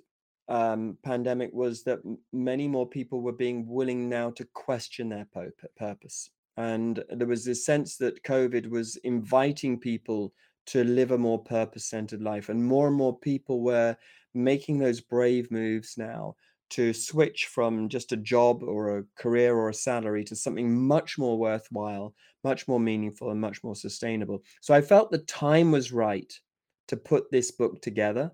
um, 0.49 0.97
pandemic 1.03 1.51
was 1.53 1.83
that 1.85 2.01
many 2.33 2.67
more 2.67 2.89
people 2.89 3.21
were 3.21 3.33
being 3.33 3.67
willing 3.67 4.09
now 4.09 4.31
to 4.31 4.47
question 4.55 5.11
their 5.11 5.29
purpose. 5.77 6.31
And 6.57 7.05
there 7.11 7.27
was 7.27 7.45
this 7.45 7.65
sense 7.65 7.97
that 7.99 8.25
covid 8.25 8.69
was 8.69 8.97
inviting 9.05 9.79
people 9.79 10.33
to 10.69 10.85
live 10.85 11.11
a 11.13 11.19
more 11.19 11.43
purpose 11.43 11.87
centered 11.87 12.23
life. 12.23 12.49
And 12.49 12.63
more 12.63 12.89
and 12.89 12.97
more 12.97 13.19
people 13.19 13.63
were 13.63 13.97
making 14.35 14.79
those 14.79 15.01
brave 15.01 15.51
moves 15.51 15.97
now 15.97 16.37
to 16.71 16.93
switch 16.93 17.47
from 17.47 17.89
just 17.89 18.13
a 18.13 18.17
job 18.17 18.63
or 18.63 18.99
a 18.99 19.05
career 19.17 19.57
or 19.57 19.71
a 19.71 19.75
salary 19.75 20.23
to 20.25 20.37
something 20.37 20.75
much 20.87 21.17
more 21.17 21.39
worthwhile, 21.39 22.15
much 22.45 22.69
more 22.69 22.79
meaningful, 22.79 23.31
and 23.31 23.41
much 23.41 23.65
more 23.65 23.75
sustainable. 23.75 24.43
So 24.61 24.75
I 24.75 24.83
felt 24.83 25.11
the 25.11 25.19
time 25.19 25.73
was 25.73 25.93
right 25.93 26.31
to 26.89 26.97
put 26.97 27.31
this 27.31 27.51
book 27.51 27.81
together. 27.81 28.31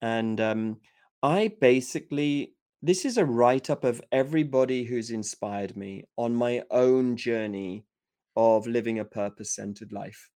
And 0.00 0.40
um, 0.40 0.80
I 1.22 1.52
basically, 1.60 2.54
this 2.82 3.04
is 3.04 3.18
a 3.18 3.24
write 3.26 3.68
up 3.68 3.84
of 3.84 4.00
everybody 4.12 4.84
who's 4.84 5.10
inspired 5.10 5.76
me 5.76 6.04
on 6.16 6.34
my 6.34 6.62
own 6.70 7.16
journey 7.16 7.84
of 8.36 8.66
living 8.66 8.98
a 8.98 9.04
purpose 9.04 9.54
centered 9.54 9.92
life. 9.92 10.30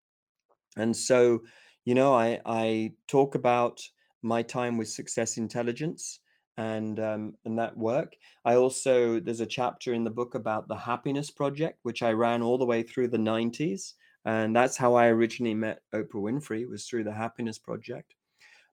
And 0.77 0.97
so, 0.97 1.41
you 1.85 1.95
know, 1.95 2.14
I 2.14 2.41
I 2.45 2.93
talk 3.09 3.35
about 3.35 3.81
my 4.23 4.43
time 4.43 4.77
with 4.77 4.89
Success 4.89 5.37
Intelligence 5.37 6.21
and 6.57 7.01
um, 7.01 7.35
and 7.45 7.59
that 7.59 7.77
work. 7.77 8.14
I 8.45 8.55
also 8.55 9.21
there's 9.21 9.41
a 9.41 9.47
chapter 9.47 9.95
in 9.95 10.05
the 10.05 10.11
book 10.11 10.35
about 10.35 10.68
the 10.68 10.77
Happiness 10.77 11.31
Project, 11.31 11.79
which 11.83 12.03
I 12.03 12.12
ran 12.12 12.43
all 12.43 12.59
the 12.59 12.66
way 12.66 12.83
through 12.83 13.09
the 13.09 13.16
90s, 13.18 13.95
and 14.25 14.55
that's 14.55 14.77
how 14.77 14.95
I 14.95 15.07
originally 15.07 15.55
met 15.55 15.83
Oprah 15.95 16.14
Winfrey 16.14 16.68
was 16.68 16.87
through 16.87 17.05
the 17.05 17.12
Happiness 17.12 17.59
Project. 17.59 18.14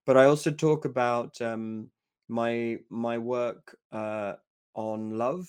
But 0.05 0.17
I 0.17 0.25
also 0.25 0.51
talk 0.51 0.85
about 0.85 1.41
um, 1.41 1.89
my 2.27 2.77
my 2.89 3.17
work 3.17 3.77
uh, 3.91 4.33
on 4.73 5.17
love 5.17 5.47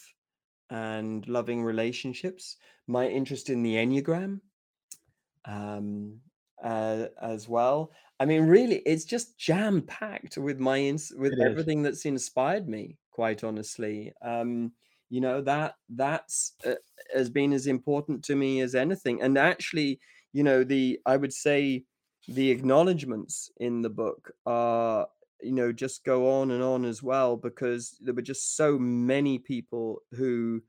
and 0.71 1.27
loving 1.27 1.65
relationships, 1.65 2.57
my 2.87 3.09
interest 3.09 3.51
in 3.51 3.63
the 3.63 3.75
Enneagram, 3.75 4.41
um, 5.45 6.21
uh, 6.63 7.09
as 7.21 7.49
well. 7.49 7.93
I 8.21 8.25
mean, 8.27 8.43
really, 8.47 8.77
it's 8.81 9.05
just 9.05 9.39
jam 9.39 9.83
packed 9.83 10.37
with 10.39 10.59
my 10.61 10.79
ins- 10.79 11.13
with 11.17 11.33
It 11.33 11.39
is. 11.53 11.67
everything 11.67 11.83
that's 11.83 12.05
inspired 12.07 12.69
me. 12.69 12.99
Quite 13.11 13.45
honestly, 13.45 14.13
um, 14.23 14.73
you 15.11 15.21
know 15.21 15.41
that 15.43 15.75
that's 15.89 16.55
uh, 16.65 16.75
has 17.15 17.31
been 17.31 17.53
as 17.53 17.67
important 17.67 18.25
to 18.25 18.37
me 18.37 18.61
as 18.61 18.75
anything. 18.75 19.23
And 19.23 19.37
actually, 19.39 20.01
you 20.33 20.43
know, 20.43 20.65
the 20.65 21.01
I 21.07 21.17
would 21.17 21.33
say 21.33 21.85
the 22.27 22.51
acknowledgements 22.51 23.51
in 23.59 23.83
the 23.83 23.91
book 23.91 24.33
are 24.47 25.09
you 25.41 25.53
know 25.53 25.73
just 25.73 26.05
go 26.05 26.41
on 26.41 26.51
and 26.51 26.63
on 26.63 26.85
as 26.85 27.03
well 27.03 27.37
because 27.37 27.97
there 28.01 28.15
were 28.15 28.23
just 28.23 28.57
so 28.57 28.79
many 28.79 29.39
people 29.39 30.03
who 30.13 30.63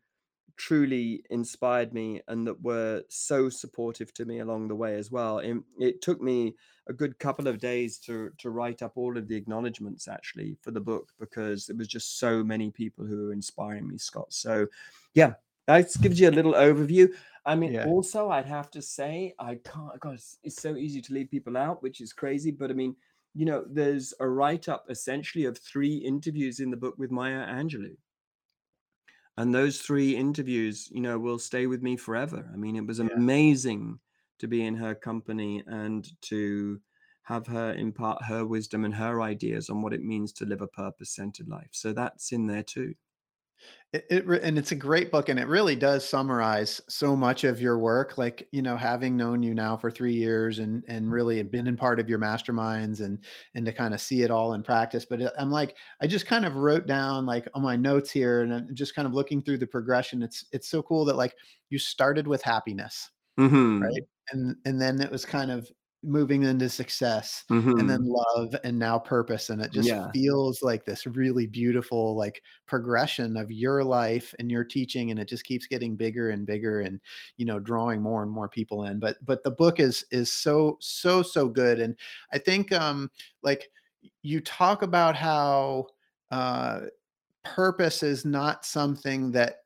truly 0.60 1.24
inspired 1.30 1.94
me 1.94 2.22
and 2.28 2.46
that 2.46 2.62
were 2.62 3.02
so 3.08 3.50
supportive 3.50 4.14
to 4.14 4.26
me 4.26 4.40
along 4.40 4.68
the 4.68 4.76
way 4.76 4.96
as 4.96 5.10
well. 5.10 5.40
It, 5.40 5.58
it 5.80 6.02
took 6.02 6.22
me 6.22 6.54
a 6.90 6.94
good 6.94 7.18
couple 7.18 7.48
of 7.48 7.60
days 7.60 7.98
to 8.00 8.32
to 8.40 8.50
write 8.50 8.82
up 8.82 8.94
all 8.96 9.18
of 9.18 9.28
the 9.28 9.36
acknowledgements 9.36 10.08
actually 10.08 10.58
for 10.62 10.72
the 10.72 10.82
book 10.82 11.12
because 11.20 11.70
it 11.70 11.78
was 11.78 11.88
just 11.88 12.20
so 12.20 12.44
many 12.44 12.70
people 12.70 13.06
who 13.06 13.26
were 13.26 13.34
inspiring 13.34 13.88
me, 13.88 13.98
Scott. 13.98 14.34
So, 14.34 14.68
yeah, 15.14 15.34
that 15.68 15.90
gives 16.02 16.20
you 16.20 16.30
a 16.30 16.38
little 16.40 16.54
overview. 16.54 17.10
I 17.46 17.56
mean, 17.56 17.74
Yeah. 17.74 17.86
also 17.86 18.30
I'd 18.30 18.46
have 18.46 18.70
to 18.72 18.82
say 18.82 19.34
I 19.40 19.56
can't. 19.56 19.98
God, 20.00 20.16
it's, 20.16 20.38
it's 20.44 20.62
so 20.62 20.76
easy 20.76 21.02
to 21.02 21.14
leave 21.14 21.32
people 21.32 21.56
out, 21.56 21.82
which 21.82 22.02
is 22.02 22.12
crazy. 22.12 22.52
But 22.52 22.70
I 22.70 22.74
mean, 22.74 22.96
you 23.34 23.46
know, 23.46 23.64
there's 23.70 24.14
a 24.20 24.28
write 24.28 24.68
up 24.68 24.86
essentially 24.90 25.46
of 25.46 25.58
three 25.58 25.96
interviews 25.96 26.60
in 26.60 26.70
the 26.70 26.78
book 26.78 26.96
with 26.98 27.12
Maya 27.12 27.46
Angelou 27.48 27.96
and 29.40 29.56
those 29.56 29.82
three 29.82 30.16
interviews 30.16 30.90
you 30.92 31.02
know 31.02 31.20
will 31.20 31.40
stay 31.40 31.68
with 31.68 31.82
me 31.82 31.98
forever. 31.98 32.50
I 32.54 32.58
mean 32.58 32.76
it 32.76 32.86
was 32.88 33.00
Yeah. 33.02 33.10
amazing 33.16 34.00
to 34.40 34.48
be 34.48 34.64
in 34.66 34.76
her 34.76 34.96
company 34.96 35.64
and 35.68 36.10
to 36.24 36.82
have 37.24 37.48
her 37.48 37.74
impart 37.74 38.24
her 38.26 38.46
wisdom 38.46 38.86
and 38.86 38.96
her 38.96 39.22
ideas 39.22 39.70
on 39.70 39.82
what 39.82 39.94
it 39.94 40.04
means 40.04 40.34
to 40.34 40.46
live 40.46 40.62
a 40.62 40.68
purpose 40.68 41.12
centered 41.16 41.48
life. 41.48 41.70
So 41.74 41.94
that's 41.94 42.32
in 42.32 42.48
there 42.48 42.64
too 42.64 42.96
It, 43.92 44.06
it 44.10 44.28
re- 44.28 44.40
and 44.42 44.58
it's 44.60 44.72
a 44.72 44.76
great 44.76 45.12
book, 45.12 45.30
and 45.30 45.40
it 45.40 45.48
really 45.48 45.76
does 45.76 46.08
summarize 46.08 46.80
so 46.90 47.16
much 47.16 47.44
of 47.44 47.60
your 47.60 47.80
work. 47.80 48.18
Like 48.18 48.48
you 48.52 48.62
know, 48.62 48.78
having 48.78 49.18
known 49.18 49.42
you 49.42 49.54
now 49.56 49.78
for 49.78 49.90
three 49.90 50.14
years, 50.14 50.60
and 50.60 50.84
and 50.88 51.12
really 51.12 51.42
been 51.44 51.68
in 51.68 51.76
part 51.76 52.00
of 52.00 52.08
your 52.10 52.20
masterminds, 52.20 53.02
and 53.02 53.24
and 53.56 53.66
to 53.66 53.74
kind 53.74 53.94
of 53.96 54.02
see 54.02 54.22
it 54.22 54.30
all 54.32 54.54
in 54.54 54.62
practice. 54.64 55.06
But 55.06 55.22
it- 55.22 55.34
I'm 55.40 55.50
like, 55.52 55.76
I 56.02 56.08
just 56.08 56.28
kind 56.28 56.46
of 56.46 56.56
wrote 56.56 56.86
down 56.88 57.26
like 57.26 57.48
on 57.56 57.64
my 57.64 57.76
notes 57.76 58.12
here, 58.12 58.42
and 58.44 58.54
I'm 58.54 58.76
just 58.76 58.94
kind 58.96 59.08
of 59.08 59.14
looking 59.14 59.42
through 59.42 59.58
the 59.58 59.68
progression. 59.68 60.22
It's 60.22 60.46
it's 60.52 60.70
so 60.70 60.84
cool 60.84 61.06
that 61.06 61.16
like 61.18 61.36
you 61.70 61.80
started 61.80 62.28
with 62.28 62.44
happiness, 62.44 63.10
hmm 63.38 63.92
right, 63.92 64.04
and 64.32 64.56
and 64.66 64.82
then 64.82 65.02
it 65.02 65.12
was 65.12 65.26
kind 65.26 65.52
of 65.52 65.70
moving 66.04 66.44
into 66.44 66.70
success, 66.70 67.44
and 67.78 67.90
hmm 67.90 67.90
then 67.90 68.02
love, 68.04 68.56
and 68.64 68.78
now 68.80 69.00
purpose, 69.00 69.50
and 69.50 69.62
it 69.62 69.72
just 69.72 69.94
yeah. 69.94 70.14
feels 70.14 70.62
like 70.64 70.86
this 70.86 71.06
really 71.06 71.48
beautiful 71.48 72.16
like 72.16 72.42
progression 72.66 73.38
of 73.38 73.52
your 73.52 73.84
life 73.84 74.34
and 74.40 74.52
your 74.52 74.64
teaching 74.64 75.12
and 75.12 75.20
it 75.20 75.28
just 75.28 75.44
keeps 75.44 75.68
getting 75.68 75.96
bigger 75.96 76.30
and 76.30 76.46
bigger 76.46 76.82
and 76.82 77.00
you 77.38 77.46
know 77.46 77.60
drawing 77.60 78.02
more 78.02 78.24
and 78.24 78.32
more 78.32 78.50
people 78.50 78.86
in 78.86 79.00
but 79.00 79.24
but 79.26 79.44
the 79.44 79.52
book 79.52 79.80
is 79.80 80.04
is 80.12 80.32
so 80.32 80.78
so 80.80 81.22
so 81.22 81.48
good 81.48 81.80
and 81.80 81.96
i 82.34 82.38
think 82.38 82.72
um 82.72 83.10
like 83.44 83.70
you 84.24 84.40
talk 84.42 84.82
about 84.82 85.16
how 85.16 85.86
uh 86.32 86.82
purpose 87.44 88.04
is 88.04 88.26
not 88.26 88.66
something 88.66 89.32
that 89.32 89.64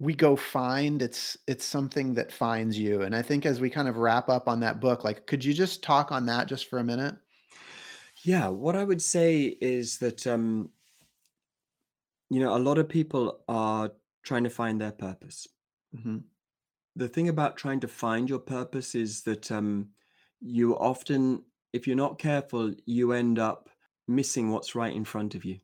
we 0.00 0.14
go 0.14 0.36
find 0.36 1.02
it's 1.02 1.36
it's 1.46 1.64
something 1.64 2.14
that 2.14 2.30
finds 2.30 2.78
you 2.78 3.02
and 3.02 3.16
i 3.16 3.22
think 3.22 3.44
as 3.44 3.60
we 3.60 3.68
kind 3.68 3.88
of 3.88 3.96
wrap 3.96 4.28
up 4.28 4.48
on 4.48 4.60
that 4.60 4.80
book 4.80 5.02
like 5.02 5.26
could 5.26 5.44
you 5.44 5.52
just 5.52 5.82
talk 5.82 6.12
on 6.12 6.26
that 6.26 6.46
just 6.46 6.68
for 6.70 6.78
a 6.78 6.84
minute? 6.84 7.16
Yeah 8.24 8.48
what 8.48 8.76
i 8.76 8.84
would 8.84 9.02
say 9.02 9.56
is 9.60 9.98
that 9.98 10.26
um 10.26 10.70
you 12.30 12.40
know 12.40 12.56
a 12.56 12.58
lot 12.58 12.78
of 12.78 12.88
people 12.88 13.40
are 13.48 13.90
trying 14.22 14.44
to 14.44 14.50
find 14.50 14.80
their 14.80 14.92
purpose. 14.92 15.46
Hmm 16.02 16.18
the 16.98 17.08
thing 17.08 17.28
about 17.28 17.56
trying 17.56 17.80
to 17.80 17.88
find 17.88 18.28
your 18.28 18.40
purpose 18.40 18.94
is 18.94 19.22
that 19.22 19.50
um, 19.52 19.88
you 20.40 20.76
often, 20.76 21.44
if 21.72 21.86
you're 21.86 21.96
not 21.96 22.18
careful, 22.18 22.74
you 22.86 23.12
end 23.12 23.38
up 23.38 23.70
missing 24.08 24.50
what's 24.50 24.74
right 24.74 24.94
in 24.94 25.04
front 25.04 25.36
of 25.36 25.44
you. 25.44 25.58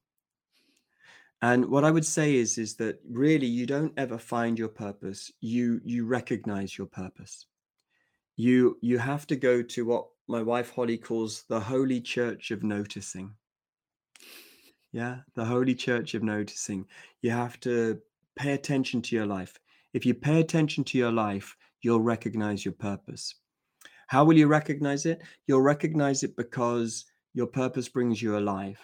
And 1.42 1.66
what 1.66 1.84
I 1.84 1.90
would 1.90 2.06
say 2.06 2.36
is, 2.36 2.58
is 2.58 2.74
that 2.76 3.00
really 3.08 3.46
you 3.46 3.66
don't 3.66 3.92
ever 3.96 4.18
find 4.18 4.58
your 4.58 4.68
purpose. 4.68 5.30
You 5.40 5.80
you 5.84 6.06
recognize 6.06 6.76
your 6.78 6.86
purpose. 6.86 7.46
You 8.36 8.78
you 8.80 8.98
have 8.98 9.26
to 9.26 9.36
go 9.36 9.62
to 9.62 9.84
what 9.84 10.06
my 10.26 10.42
wife 10.42 10.70
Holly 10.70 10.96
calls 10.96 11.44
the 11.48 11.60
holy 11.60 12.00
church 12.00 12.50
of 12.50 12.62
noticing. 12.62 13.34
Yeah, 14.92 15.18
the 15.34 15.44
holy 15.44 15.74
church 15.74 16.14
of 16.14 16.22
noticing. 16.22 16.86
You 17.20 17.32
have 17.32 17.60
to 17.60 18.00
pay 18.36 18.52
attention 18.52 19.02
to 19.02 19.16
your 19.16 19.26
life. 19.26 19.58
If 19.92 20.06
you 20.06 20.14
pay 20.14 20.40
attention 20.40 20.84
to 20.84 20.98
your 20.98 21.12
life, 21.12 21.56
you'll 21.82 22.00
recognize 22.00 22.64
your 22.64 22.74
purpose. 22.74 23.34
How 24.06 24.24
will 24.24 24.36
you 24.36 24.46
recognize 24.46 25.06
it? 25.06 25.22
You'll 25.46 25.62
recognize 25.62 26.22
it 26.22 26.36
because 26.36 27.04
your 27.34 27.46
purpose 27.46 27.88
brings 27.88 28.22
you 28.22 28.38
alive. 28.38 28.78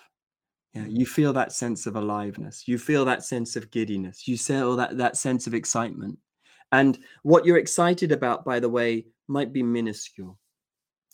Yeah, 0.75 0.87
you 0.87 1.05
feel 1.05 1.33
that 1.33 1.53
sense 1.53 1.87
of 1.87 1.97
aliveness. 1.97 2.68
You 2.68 2.79
feel 2.79 3.05
that 3.05 3.25
sense 3.25 3.57
of 3.57 3.71
giddiness. 3.71 4.29
You 4.29 4.39
feel 4.39 4.77
that 4.77 4.97
that 4.99 5.16
sense 5.16 5.47
of 5.47 5.55
excitement. 5.55 6.18
And 6.73 6.99
what 7.25 7.45
you're 7.45 7.59
excited 7.59 8.12
about, 8.12 8.45
by 8.45 8.61
the 8.61 8.68
way, 8.68 9.07
might 9.27 9.53
be 9.53 9.62
minuscule. 9.62 10.39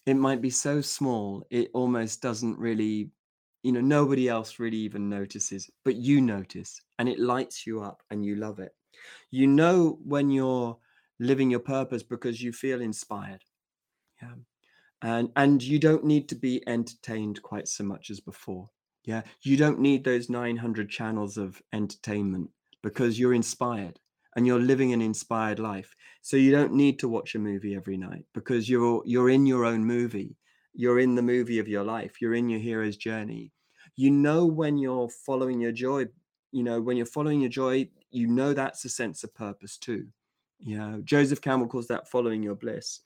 It 0.05 0.15
might 0.15 0.41
be 0.43 0.51
so 0.51 0.81
small, 0.81 1.45
it 1.51 1.71
almost 1.75 2.23
doesn't 2.23 2.59
really, 2.59 3.11
you 3.63 3.73
know, 3.73 3.81
nobody 3.81 4.29
else 4.29 4.59
really 4.61 4.77
even 4.77 5.09
notices, 5.09 5.69
but 5.85 5.97
you 5.97 6.21
notice 6.21 6.81
and 6.99 7.09
it 7.09 7.19
lights 7.19 7.67
you 7.67 7.83
up 7.83 8.03
and 8.11 8.25
you 8.25 8.37
love 8.37 8.61
it. 8.61 8.73
You 9.31 9.49
know 9.49 9.99
when 10.05 10.31
you're 10.31 10.79
living 11.19 11.51
your 11.51 11.61
purpose 11.61 12.03
because 12.03 12.41
you 12.43 12.53
feel 12.53 12.81
inspired. 12.83 13.43
Yeah. 14.23 14.35
And 15.03 15.31
and 15.37 15.63
you 15.63 15.79
don't 15.79 16.05
need 16.05 16.29
to 16.31 16.35
be 16.35 16.63
entertained 16.69 17.43
quite 17.43 17.69
so 17.69 17.85
much 17.85 18.11
as 18.11 18.21
before. 18.21 18.69
Yeah. 19.07 19.23
You 19.43 19.57
don't 19.57 19.79
need 19.79 20.05
those 20.05 20.29
900 20.29 20.91
channels 20.91 21.39
of 21.39 21.63
entertainment 21.73 22.51
because 22.83 23.19
you're 23.19 23.35
inspired 23.35 23.99
and 24.35 24.47
you're 24.47 24.61
living 24.61 24.93
an 24.93 25.01
inspired 25.01 25.59
life. 25.59 25.95
So 26.23 26.37
you 26.37 26.51
don't 26.51 26.75
need 26.75 26.99
to 26.99 27.09
watch 27.09 27.35
a 27.35 27.39
movie 27.39 27.75
every 27.75 27.97
night 27.97 28.27
because 28.35 28.69
you're 28.69 29.03
you're 29.07 29.31
in 29.31 29.47
your 29.47 29.65
own 29.65 29.85
movie. 29.85 30.37
You're 30.75 30.99
in 30.99 31.15
the 31.15 31.23
movie 31.23 31.59
of 31.59 31.69
your 31.69 31.85
life. 31.85 32.21
You're 32.21 32.35
in 32.35 32.51
your 32.51 32.61
hero's 32.61 32.97
journey. 32.97 33.53
You 33.95 34.11
know 34.11 34.45
when 34.45 34.77
you're 34.77 35.09
following 35.25 35.61
your 35.61 35.73
joy, 35.73 36.07
you 36.53 36.65
know, 36.65 36.81
when 36.81 36.97
you're 36.97 37.07
following 37.07 37.41
your 37.41 37.49
joy, 37.49 37.89
you 38.11 38.27
know 38.27 38.53
that's 38.53 38.85
a 38.85 38.89
sense 38.91 39.25
of 39.25 39.35
purpose 39.35 39.79
too. 39.79 40.07
You 40.59 40.79
know, 40.79 41.01
Joseph 41.05 41.41
Campbell 41.41 41.69
calls 41.69 41.87
that 41.89 42.11
following 42.11 42.43
your 42.43 42.57
bliss. 42.57 43.01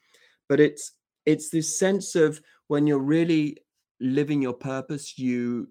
But 0.48 0.60
it's 0.60 0.92
it's 1.26 1.50
this 1.50 1.78
sense 1.78 2.16
of 2.16 2.40
when 2.68 2.86
you're 2.86 2.98
really 2.98 3.58
living 4.00 4.40
your 4.40 4.54
purpose, 4.54 5.18
you 5.18 5.68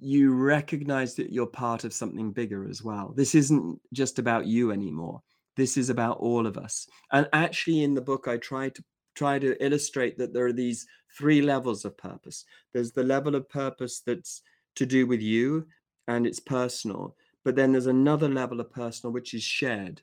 you 0.00 0.32
recognize 0.34 1.14
that 1.16 1.32
you're 1.32 1.46
part 1.46 1.84
of 1.84 1.92
something 1.92 2.32
bigger 2.32 2.68
as 2.68 2.82
well. 2.82 3.12
This 3.16 3.34
isn't 3.34 3.80
just 3.92 4.18
about 4.18 4.46
you 4.46 4.72
anymore. 4.72 5.22
This 5.56 5.76
is 5.76 5.90
about 5.90 6.18
all 6.18 6.46
of 6.46 6.56
us. 6.56 6.86
And 7.12 7.28
actually, 7.32 7.82
in 7.82 7.94
the 7.94 8.00
book, 8.00 8.26
I 8.28 8.36
try 8.38 8.70
to 8.70 8.84
try 9.14 9.38
to 9.38 9.62
illustrate 9.64 10.16
that 10.18 10.32
there 10.32 10.46
are 10.46 10.52
these 10.52 10.86
three 11.16 11.42
levels 11.42 11.84
of 11.84 11.96
purpose. 11.98 12.44
There's 12.72 12.92
the 12.92 13.02
level 13.02 13.34
of 13.34 13.48
purpose 13.48 14.00
that's 14.06 14.42
to 14.76 14.86
do 14.86 15.06
with 15.06 15.20
you 15.20 15.66
and 16.08 16.26
it's 16.26 16.40
personal, 16.40 17.16
but 17.44 17.56
then 17.56 17.72
there's 17.72 17.86
another 17.86 18.28
level 18.28 18.60
of 18.60 18.72
personal 18.72 19.12
which 19.12 19.34
is 19.34 19.42
shared, 19.42 20.02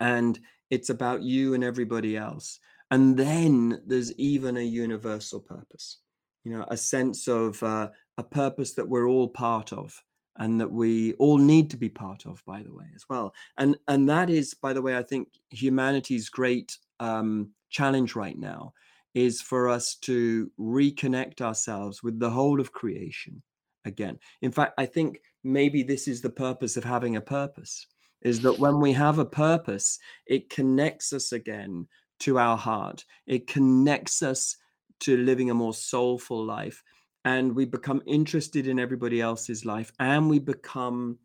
and 0.00 0.38
it's 0.70 0.90
about 0.90 1.22
you 1.22 1.54
and 1.54 1.62
everybody 1.62 2.16
else. 2.16 2.58
And 2.90 3.16
then 3.16 3.82
there's 3.86 4.12
even 4.14 4.56
a 4.56 4.62
universal 4.62 5.40
purpose, 5.40 5.98
you 6.44 6.52
know, 6.52 6.64
a 6.68 6.76
sense 6.76 7.28
of 7.28 7.62
uh, 7.62 7.88
a 8.18 8.22
purpose 8.22 8.74
that 8.74 8.88
we're 8.88 9.08
all 9.08 9.28
part 9.28 9.72
of 9.72 10.02
and 10.38 10.60
that 10.60 10.70
we 10.70 11.14
all 11.14 11.38
need 11.38 11.70
to 11.70 11.76
be 11.76 11.88
part 11.88 12.26
of 12.26 12.42
by 12.46 12.62
the 12.62 12.72
way 12.72 12.86
as 12.94 13.04
well. 13.08 13.34
And 13.58 13.76
and 13.88 14.08
that 14.08 14.30
is 14.30 14.54
by 14.54 14.72
the 14.72 14.82
way 14.82 14.96
i 14.96 15.02
think 15.02 15.28
humanity's 15.50 16.28
great 16.28 16.76
um, 17.00 17.50
challenge 17.70 18.14
right 18.14 18.38
now 18.38 18.72
is 19.14 19.40
for 19.40 19.68
us 19.68 19.94
to 19.96 20.50
reconnect 20.58 21.40
ourselves 21.40 22.02
with 22.02 22.18
the 22.18 22.30
whole 22.30 22.60
of 22.60 22.72
creation 22.72 23.42
again. 23.84 24.18
In 24.42 24.52
fact 24.52 24.74
i 24.78 24.86
think 24.86 25.20
maybe 25.44 25.82
this 25.82 26.08
is 26.08 26.20
the 26.20 26.30
purpose 26.30 26.76
of 26.76 26.84
having 26.84 27.16
a 27.16 27.20
purpose 27.20 27.86
is 28.22 28.40
that 28.40 28.58
when 28.58 28.80
we 28.80 28.92
have 28.92 29.18
a 29.18 29.24
purpose 29.24 29.98
it 30.26 30.50
connects 30.50 31.12
us 31.12 31.32
again 31.32 31.86
to 32.20 32.38
our 32.38 32.56
heart. 32.56 33.04
It 33.26 33.46
connects 33.46 34.22
us 34.22 34.56
to 35.00 35.16
living 35.16 35.50
a 35.50 35.54
more 35.54 35.74
soulful 35.74 36.44
life 36.44 36.82
and 37.26 37.54
we 37.54 37.64
become 37.64 38.00
interested 38.06 38.68
in 38.68 38.78
everybody 38.78 39.20
else's 39.20 39.66
life 39.66 39.92
and 39.98 40.30
we 40.30 40.38
become 40.38 41.18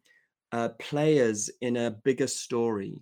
uh, 0.52 0.70
players 0.80 1.50
in 1.62 1.78
a 1.78 1.92
bigger 2.04 2.28
story 2.28 3.02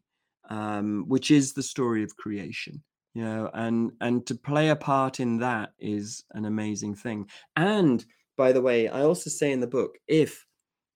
um, 0.50 1.06
which 1.08 1.32
is 1.32 1.54
the 1.54 1.64
story 1.64 2.04
of 2.04 2.16
creation 2.18 2.84
you 3.14 3.24
know 3.24 3.50
and 3.54 3.92
and 4.02 4.28
to 4.28 4.36
play 4.36 4.70
a 4.70 4.76
part 4.76 5.20
in 5.20 5.40
that 5.40 5.72
is 5.80 6.24
an 6.32 6.46
amazing 6.46 6.94
thing. 6.94 7.28
And 7.56 8.06
by 8.38 8.52
the 8.52 8.62
way 8.62 8.88
i 8.88 9.02
also 9.02 9.30
say 9.30 9.52
in 9.52 9.60
the 9.60 9.68
book 9.68 9.98
if 10.08 10.46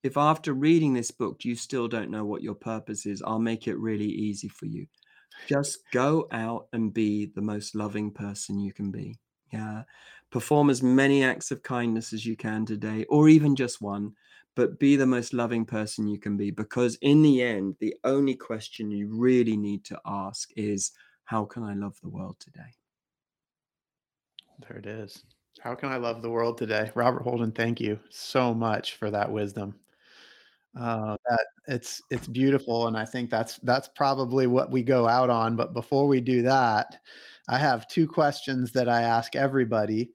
if 0.02 0.16
after 0.16 0.52
reading 0.52 0.94
this 0.94 1.10
book 1.10 1.44
you 1.44 1.56
still 1.56 1.88
don't 1.88 2.10
know 2.10 2.24
what 2.24 2.42
your 2.42 2.54
purpose 2.54 3.06
is 3.06 3.22
i'll 3.26 3.38
make 3.38 3.66
it 3.66 3.78
really 3.78 4.06
easy 4.06 4.48
for 4.48 4.66
you. 4.66 4.86
Just 5.48 5.78
go 5.92 6.28
out 6.30 6.68
and 6.72 6.94
be 6.94 7.26
the 7.34 7.42
most 7.42 7.74
loving 7.74 8.10
person 8.12 8.60
you 8.60 8.72
can 8.72 8.90
be 8.90 9.18
yeah 9.52 9.82
Perform 10.34 10.68
as 10.68 10.82
many 10.82 11.22
acts 11.22 11.52
of 11.52 11.62
kindness 11.62 12.12
as 12.12 12.26
you 12.26 12.34
can 12.34 12.66
today, 12.66 13.04
or 13.08 13.28
even 13.28 13.54
just 13.54 13.80
one, 13.80 14.14
but 14.56 14.80
be 14.80 14.96
the 14.96 15.06
most 15.06 15.32
loving 15.32 15.64
person 15.64 16.08
you 16.08 16.18
can 16.18 16.36
be. 16.36 16.50
Because 16.50 16.98
in 17.02 17.22
the 17.22 17.40
end, 17.40 17.76
the 17.78 17.94
only 18.02 18.34
question 18.34 18.90
you 18.90 19.06
really 19.16 19.56
need 19.56 19.84
to 19.84 20.00
ask 20.04 20.50
is, 20.56 20.90
How 21.22 21.44
can 21.44 21.62
I 21.62 21.74
love 21.74 21.96
the 22.02 22.08
world 22.08 22.34
today? 22.40 22.74
There 24.66 24.76
it 24.76 24.86
is. 24.86 25.22
How 25.60 25.76
can 25.76 25.90
I 25.90 25.98
love 25.98 26.20
the 26.20 26.30
world 26.30 26.58
today? 26.58 26.90
Robert 26.96 27.22
Holden, 27.22 27.52
thank 27.52 27.80
you 27.80 28.00
so 28.10 28.52
much 28.52 28.96
for 28.96 29.12
that 29.12 29.30
wisdom. 29.30 29.76
Uh, 30.76 31.16
that 31.30 31.46
it's 31.68 32.02
it's 32.10 32.26
beautiful, 32.26 32.88
and 32.88 32.96
I 32.96 33.04
think 33.04 33.30
that's 33.30 33.58
that's 33.58 33.88
probably 33.94 34.48
what 34.48 34.72
we 34.72 34.82
go 34.82 35.06
out 35.06 35.30
on. 35.30 35.54
But 35.54 35.74
before 35.74 36.08
we 36.08 36.20
do 36.20 36.42
that, 36.42 36.98
I 37.46 37.56
have 37.56 37.86
two 37.86 38.08
questions 38.08 38.72
that 38.72 38.88
I 38.88 39.02
ask 39.02 39.36
everybody 39.36 40.10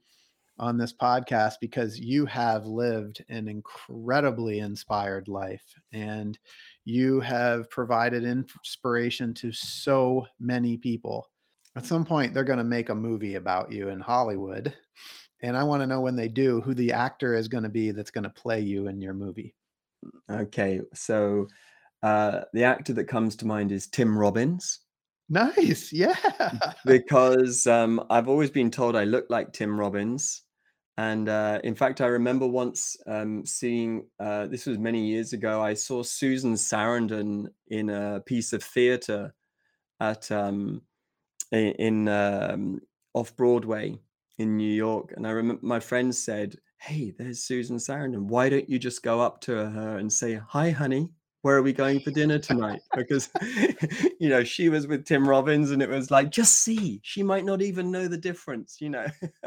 on 0.60 0.78
this 0.78 0.94
podcast 0.94 1.56
because 1.62 2.00
you 2.00 2.26
have 2.26 2.66
lived 2.66 3.24
an 3.30 3.48
incredibly 3.48 4.60
inspired 4.60 5.28
life 5.28 5.64
and 5.94 6.38
you 6.86 7.20
have 7.22 7.70
provided 7.70 8.24
inspiration 8.24 9.34
to 9.34 9.52
so 9.52 10.26
many 10.40 10.78
people. 10.78 11.28
At 11.76 11.86
some 11.86 12.04
point, 12.04 12.34
they're 12.34 12.44
going 12.44 12.58
to 12.58 12.64
make 12.64 12.90
a 12.90 12.96
movie 12.96 13.36
about 13.36 13.72
you 13.72 13.90
in 13.90 14.00
Hollywood. 14.00 14.74
And 15.42 15.56
I 15.56 15.64
want 15.64 15.82
to 15.82 15.88
know 15.88 16.02
when 16.02 16.16
they 16.16 16.28
do 16.28 16.60
who 16.62 16.74
the 16.74 16.92
actor 16.92 17.34
is 17.34 17.48
going 17.48 17.64
to 17.64 17.70
be 17.70 17.92
that's 17.92 18.12
going 18.12 18.26
to 18.26 18.30
play 18.30 18.60
you 18.60 18.88
in 18.88 19.02
your 19.02 19.14
movie. 19.14 19.56
Okay. 20.30 20.82
So 20.94 21.48
uh, 22.04 22.42
the 22.54 22.64
actor 22.64 22.94
that 22.94 23.06
comes 23.06 23.36
to 23.38 23.48
mind 23.48 23.72
is 23.72 23.88
Tim 23.88 24.18
Robbins. 24.18 24.80
Nice. 25.30 25.94
Yeah. 25.94 26.16
because 26.86 27.68
um, 27.68 28.04
I've 28.10 28.28
always 28.28 28.50
been 28.50 28.72
told 28.72 28.96
I 28.96 29.04
look 29.04 29.28
like 29.30 29.54
Tim 29.54 29.80
Robbins. 29.80 30.42
And 31.00 31.30
uh, 31.30 31.62
in 31.64 31.76
fact, 31.76 32.02
I 32.02 32.08
remember 32.08 32.46
once 32.46 32.98
um, 33.08 33.46
seeing 33.46 34.08
uh, 34.20 34.48
this 34.48 34.66
was 34.66 34.78
many 34.78 35.08
years 35.08 35.32
ago. 35.32 35.62
I 35.62 35.74
saw 35.74 36.04
Susan 36.04 36.56
Sarandon 36.56 37.48
in 37.70 37.90
a 37.90 38.20
piece 38.20 38.52
of 38.52 38.62
theater 38.62 39.34
at 40.02 40.30
um, 40.30 40.82
in 41.54 42.10
um, 42.10 42.82
off 43.14 43.34
Broadway 43.38 43.98
in 44.40 44.58
New 44.58 44.74
York, 44.74 45.14
and 45.16 45.26
I 45.26 45.30
remember 45.30 45.66
my 45.66 45.80
friend 45.80 46.14
said, 46.14 46.58
"Hey, 46.82 47.14
there's 47.18 47.44
Susan 47.44 47.78
Sarandon. 47.78 48.26
Why 48.26 48.50
don't 48.50 48.70
you 48.70 48.78
just 48.78 49.02
go 49.02 49.22
up 49.22 49.40
to 49.44 49.70
her 49.70 50.00
and 50.00 50.12
say 50.12 50.36
hi, 50.36 50.72
honey?" 50.72 51.14
Where 51.42 51.56
are 51.56 51.62
we 51.62 51.72
going 51.72 52.00
for 52.02 52.12
dinner 52.12 52.38
tonight? 52.38 52.82
Because, 52.96 53.30
you 54.20 54.30
know, 54.30 54.44
she 54.44 54.70
was 54.70 54.88
with 54.88 55.06
Tim 55.06 55.28
Robbins 55.28 55.72
and 55.72 55.82
it 55.82 55.90
was 55.90 56.12
like, 56.12 56.32
just 56.32 56.64
see, 56.64 57.00
she 57.04 57.24
might 57.24 57.46
not 57.46 57.62
even 57.62 57.92
know 57.92 58.08
the 58.08 58.18
difference, 58.18 58.78
you 58.80 58.90
know. 58.90 59.06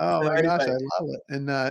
oh 0.00 0.24
my 0.24 0.42
gosh, 0.42 0.62
I 0.62 0.66
love 0.66 1.08
it. 1.08 1.20
And 1.28 1.48
uh, 1.48 1.70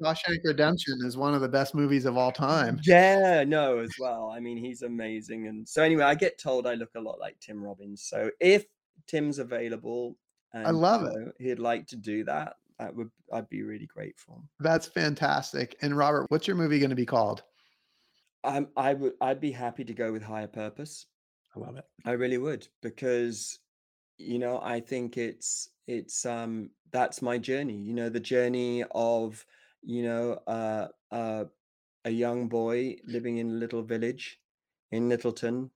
Shawshank 0.00 0.40
Redemption 0.44 0.98
is 1.04 1.16
one 1.16 1.34
of 1.34 1.40
the 1.40 1.48
best 1.48 1.74
movies 1.74 2.04
of 2.04 2.16
all 2.16 2.32
time. 2.32 2.80
Yeah, 2.84 3.44
no, 3.44 3.78
as 3.78 3.90
well. 3.98 4.30
I 4.34 4.40
mean, 4.40 4.58
he's 4.58 4.82
amazing. 4.82 5.46
And 5.46 5.66
so, 5.66 5.82
anyway, 5.82 6.04
I 6.04 6.14
get 6.14 6.38
told 6.38 6.66
I 6.66 6.74
look 6.74 6.90
a 6.94 7.00
lot 7.00 7.18
like 7.18 7.38
Tim 7.40 7.62
Robbins. 7.62 8.02
So, 8.02 8.30
if 8.40 8.66
Tim's 9.06 9.38
available, 9.38 10.16
and, 10.52 10.66
I 10.66 10.70
love 10.70 11.04
it. 11.04 11.14
Know, 11.14 11.32
he'd 11.38 11.58
like 11.58 11.86
to 11.88 11.96
do 11.96 12.24
that. 12.24 12.54
That 12.78 12.94
would 12.94 13.10
I'd 13.32 13.48
be 13.48 13.62
really 13.62 13.86
grateful. 13.86 14.44
That's 14.60 14.86
fantastic. 14.86 15.76
And 15.82 15.96
Robert, 15.96 16.26
what's 16.28 16.46
your 16.46 16.56
movie 16.56 16.78
going 16.78 16.90
to 16.90 16.96
be 16.96 17.06
called? 17.06 17.42
I'm 18.44 18.68
I 18.76 18.94
would 18.94 19.14
I'd 19.20 19.40
be 19.40 19.52
happy 19.52 19.84
to 19.84 19.94
go 19.94 20.12
with 20.12 20.22
higher 20.22 20.46
purpose. 20.46 21.06
I 21.56 21.60
love 21.60 21.76
it. 21.76 21.84
I 22.04 22.12
really 22.12 22.38
would 22.38 22.68
because 22.82 23.58
you 24.18 24.38
know 24.38 24.60
I 24.62 24.80
think 24.80 25.16
it's 25.16 25.70
it's 25.86 26.24
um 26.26 26.70
that's 26.92 27.22
my 27.22 27.38
journey. 27.38 27.76
You 27.76 27.94
know 27.94 28.08
the 28.08 28.20
journey 28.20 28.84
of 28.92 29.44
you 29.82 30.02
know 30.02 30.38
uh, 30.46 30.88
uh, 31.10 31.44
a 32.04 32.10
young 32.10 32.48
boy 32.48 32.96
living 33.06 33.38
in 33.38 33.50
a 33.50 33.54
little 33.54 33.82
village 33.82 34.40
in 34.92 35.08
Littleton, 35.08 35.70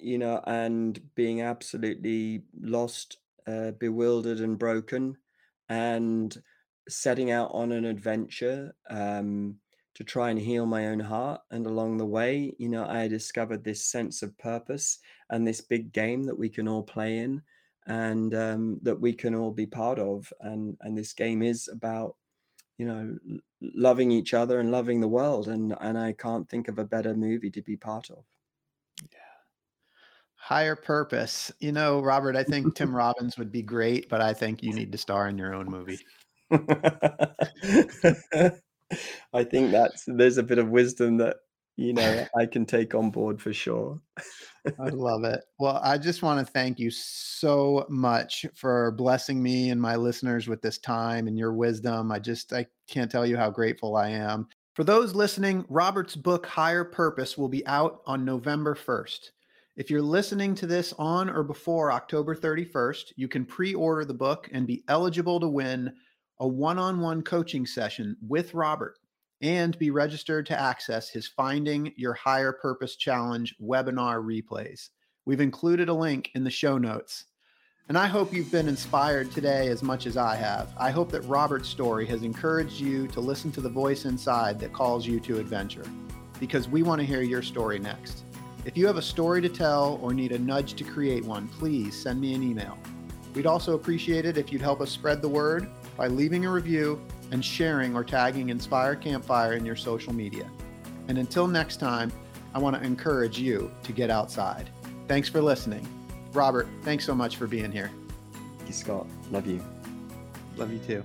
you 0.00 0.18
know, 0.18 0.42
and 0.46 1.00
being 1.14 1.42
absolutely 1.42 2.42
lost, 2.60 3.18
uh, 3.46 3.72
bewildered, 3.72 4.40
and 4.40 4.58
broken, 4.58 5.16
and 5.68 6.42
setting 6.88 7.30
out 7.30 7.50
on 7.52 7.72
an 7.72 7.84
adventure. 7.84 8.74
Um, 8.88 9.56
to 9.98 10.04
try 10.04 10.30
and 10.30 10.38
heal 10.38 10.64
my 10.64 10.86
own 10.86 11.00
heart. 11.00 11.40
And 11.50 11.66
along 11.66 11.96
the 11.96 12.06
way, 12.06 12.54
you 12.56 12.68
know, 12.68 12.86
I 12.86 13.08
discovered 13.08 13.64
this 13.64 13.84
sense 13.84 14.22
of 14.22 14.38
purpose 14.38 15.00
and 15.28 15.44
this 15.44 15.60
big 15.60 15.92
game 15.92 16.22
that 16.26 16.38
we 16.38 16.48
can 16.48 16.68
all 16.68 16.84
play 16.84 17.18
in 17.18 17.42
and 17.88 18.32
um, 18.32 18.78
that 18.82 19.00
we 19.00 19.12
can 19.12 19.34
all 19.34 19.50
be 19.50 19.66
part 19.66 19.98
of. 19.98 20.32
And, 20.40 20.76
and 20.82 20.96
this 20.96 21.12
game 21.12 21.42
is 21.42 21.66
about 21.66 22.14
you 22.76 22.86
know, 22.86 23.18
loving 23.60 24.12
each 24.12 24.34
other 24.34 24.60
and 24.60 24.70
loving 24.70 25.00
the 25.00 25.08
world. 25.08 25.48
And 25.48 25.74
and 25.80 25.98
I 25.98 26.12
can't 26.12 26.48
think 26.48 26.68
of 26.68 26.78
a 26.78 26.84
better 26.84 27.12
movie 27.12 27.50
to 27.50 27.60
be 27.60 27.76
part 27.76 28.08
of. 28.08 28.22
Yeah. 29.02 29.18
Higher 30.36 30.76
purpose. 30.76 31.50
You 31.58 31.72
know, 31.72 32.00
Robert, 32.00 32.36
I 32.36 32.44
think 32.44 32.76
Tim 32.76 32.94
Robbins 32.94 33.36
would 33.36 33.50
be 33.50 33.62
great, 33.62 34.08
but 34.08 34.20
I 34.20 34.32
think 34.32 34.62
you 34.62 34.72
need 34.72 34.92
to 34.92 34.98
star 34.98 35.28
in 35.28 35.36
your 35.36 35.54
own 35.54 35.68
movie. 35.68 35.98
I 39.32 39.44
think 39.44 39.70
that's 39.70 40.04
there's 40.06 40.38
a 40.38 40.42
bit 40.42 40.58
of 40.58 40.68
wisdom 40.68 41.16
that 41.18 41.36
you 41.76 41.92
know 41.92 42.26
I 42.36 42.46
can 42.46 42.66
take 42.66 42.94
on 42.94 43.10
board 43.10 43.40
for 43.40 43.52
sure. 43.52 44.00
I 44.78 44.88
love 44.88 45.24
it. 45.24 45.40
Well, 45.58 45.80
I 45.82 45.98
just 45.98 46.22
want 46.22 46.44
to 46.44 46.52
thank 46.52 46.78
you 46.78 46.90
so 46.90 47.86
much 47.88 48.46
for 48.54 48.92
blessing 48.92 49.42
me 49.42 49.70
and 49.70 49.80
my 49.80 49.96
listeners 49.96 50.48
with 50.48 50.62
this 50.62 50.78
time 50.78 51.28
and 51.28 51.38
your 51.38 51.52
wisdom. 51.52 52.10
I 52.10 52.18
just 52.18 52.52
I 52.52 52.66
can't 52.88 53.10
tell 53.10 53.26
you 53.26 53.36
how 53.36 53.50
grateful 53.50 53.96
I 53.96 54.08
am. 54.10 54.48
For 54.74 54.84
those 54.84 55.14
listening, 55.14 55.64
Robert's 55.68 56.14
book 56.14 56.46
Higher 56.46 56.84
Purpose 56.84 57.36
will 57.36 57.48
be 57.48 57.66
out 57.66 58.00
on 58.06 58.24
November 58.24 58.76
1st. 58.76 59.30
If 59.76 59.90
you're 59.90 60.02
listening 60.02 60.54
to 60.56 60.66
this 60.66 60.92
on 60.98 61.28
or 61.28 61.42
before 61.42 61.90
October 61.90 62.34
31st, 62.34 63.12
you 63.16 63.28
can 63.28 63.44
pre 63.44 63.74
order 63.74 64.04
the 64.04 64.14
book 64.14 64.48
and 64.52 64.66
be 64.66 64.84
eligible 64.88 65.40
to 65.40 65.48
win 65.48 65.92
a 66.40 66.46
one 66.46 66.78
on 66.78 67.00
one 67.00 67.22
coaching 67.22 67.66
session 67.66 68.16
with 68.26 68.54
Robert 68.54 68.98
and 69.40 69.76
be 69.78 69.90
registered 69.90 70.46
to 70.46 70.60
access 70.60 71.08
his 71.08 71.26
Finding 71.26 71.92
Your 71.96 72.14
Higher 72.14 72.52
Purpose 72.52 72.94
Challenge 72.94 73.54
webinar 73.60 74.22
replays. 74.22 74.90
We've 75.26 75.40
included 75.40 75.88
a 75.88 75.94
link 75.94 76.30
in 76.34 76.44
the 76.44 76.50
show 76.50 76.78
notes. 76.78 77.24
And 77.88 77.98
I 77.98 78.06
hope 78.06 78.32
you've 78.32 78.52
been 78.52 78.68
inspired 78.68 79.32
today 79.32 79.68
as 79.68 79.82
much 79.82 80.06
as 80.06 80.16
I 80.16 80.36
have. 80.36 80.68
I 80.76 80.90
hope 80.90 81.10
that 81.10 81.22
Robert's 81.22 81.68
story 81.68 82.06
has 82.06 82.22
encouraged 82.22 82.80
you 82.80 83.08
to 83.08 83.20
listen 83.20 83.50
to 83.52 83.60
the 83.60 83.68
voice 83.68 84.04
inside 84.04 84.60
that 84.60 84.72
calls 84.72 85.06
you 85.06 85.18
to 85.20 85.38
adventure, 85.38 85.86
because 86.38 86.68
we 86.68 86.82
want 86.82 87.00
to 87.00 87.06
hear 87.06 87.22
your 87.22 87.42
story 87.42 87.78
next. 87.78 88.22
If 88.64 88.76
you 88.76 88.86
have 88.86 88.96
a 88.96 89.02
story 89.02 89.40
to 89.40 89.48
tell 89.48 89.98
or 90.02 90.12
need 90.12 90.32
a 90.32 90.38
nudge 90.38 90.74
to 90.74 90.84
create 90.84 91.24
one, 91.24 91.48
please 91.48 92.00
send 92.00 92.20
me 92.20 92.34
an 92.34 92.42
email. 92.42 92.78
We'd 93.34 93.46
also 93.46 93.74
appreciate 93.74 94.24
it 94.26 94.36
if 94.36 94.52
you'd 94.52 94.62
help 94.62 94.80
us 94.80 94.90
spread 94.90 95.22
the 95.22 95.28
word 95.28 95.68
by 95.98 96.06
leaving 96.06 96.46
a 96.46 96.50
review 96.50 97.04
and 97.32 97.44
sharing 97.44 97.94
or 97.94 98.04
tagging 98.04 98.48
Inspire 98.48 98.94
Campfire 98.94 99.54
in 99.54 99.66
your 99.66 99.76
social 99.76 100.14
media. 100.14 100.48
And 101.08 101.18
until 101.18 101.48
next 101.48 101.78
time, 101.78 102.12
I 102.54 102.58
want 102.58 102.76
to 102.76 102.82
encourage 102.82 103.38
you 103.38 103.70
to 103.82 103.92
get 103.92 104.08
outside. 104.08 104.70
Thanks 105.08 105.28
for 105.28 105.42
listening. 105.42 105.86
Robert, 106.32 106.68
thanks 106.82 107.04
so 107.04 107.14
much 107.14 107.36
for 107.36 107.46
being 107.46 107.72
here. 107.72 107.90
Thank 108.56 108.68
you, 108.68 108.74
Scott. 108.74 109.06
Love 109.30 109.46
you. 109.46 109.62
Love 110.56 110.72
you 110.72 110.78
too. 110.78 111.02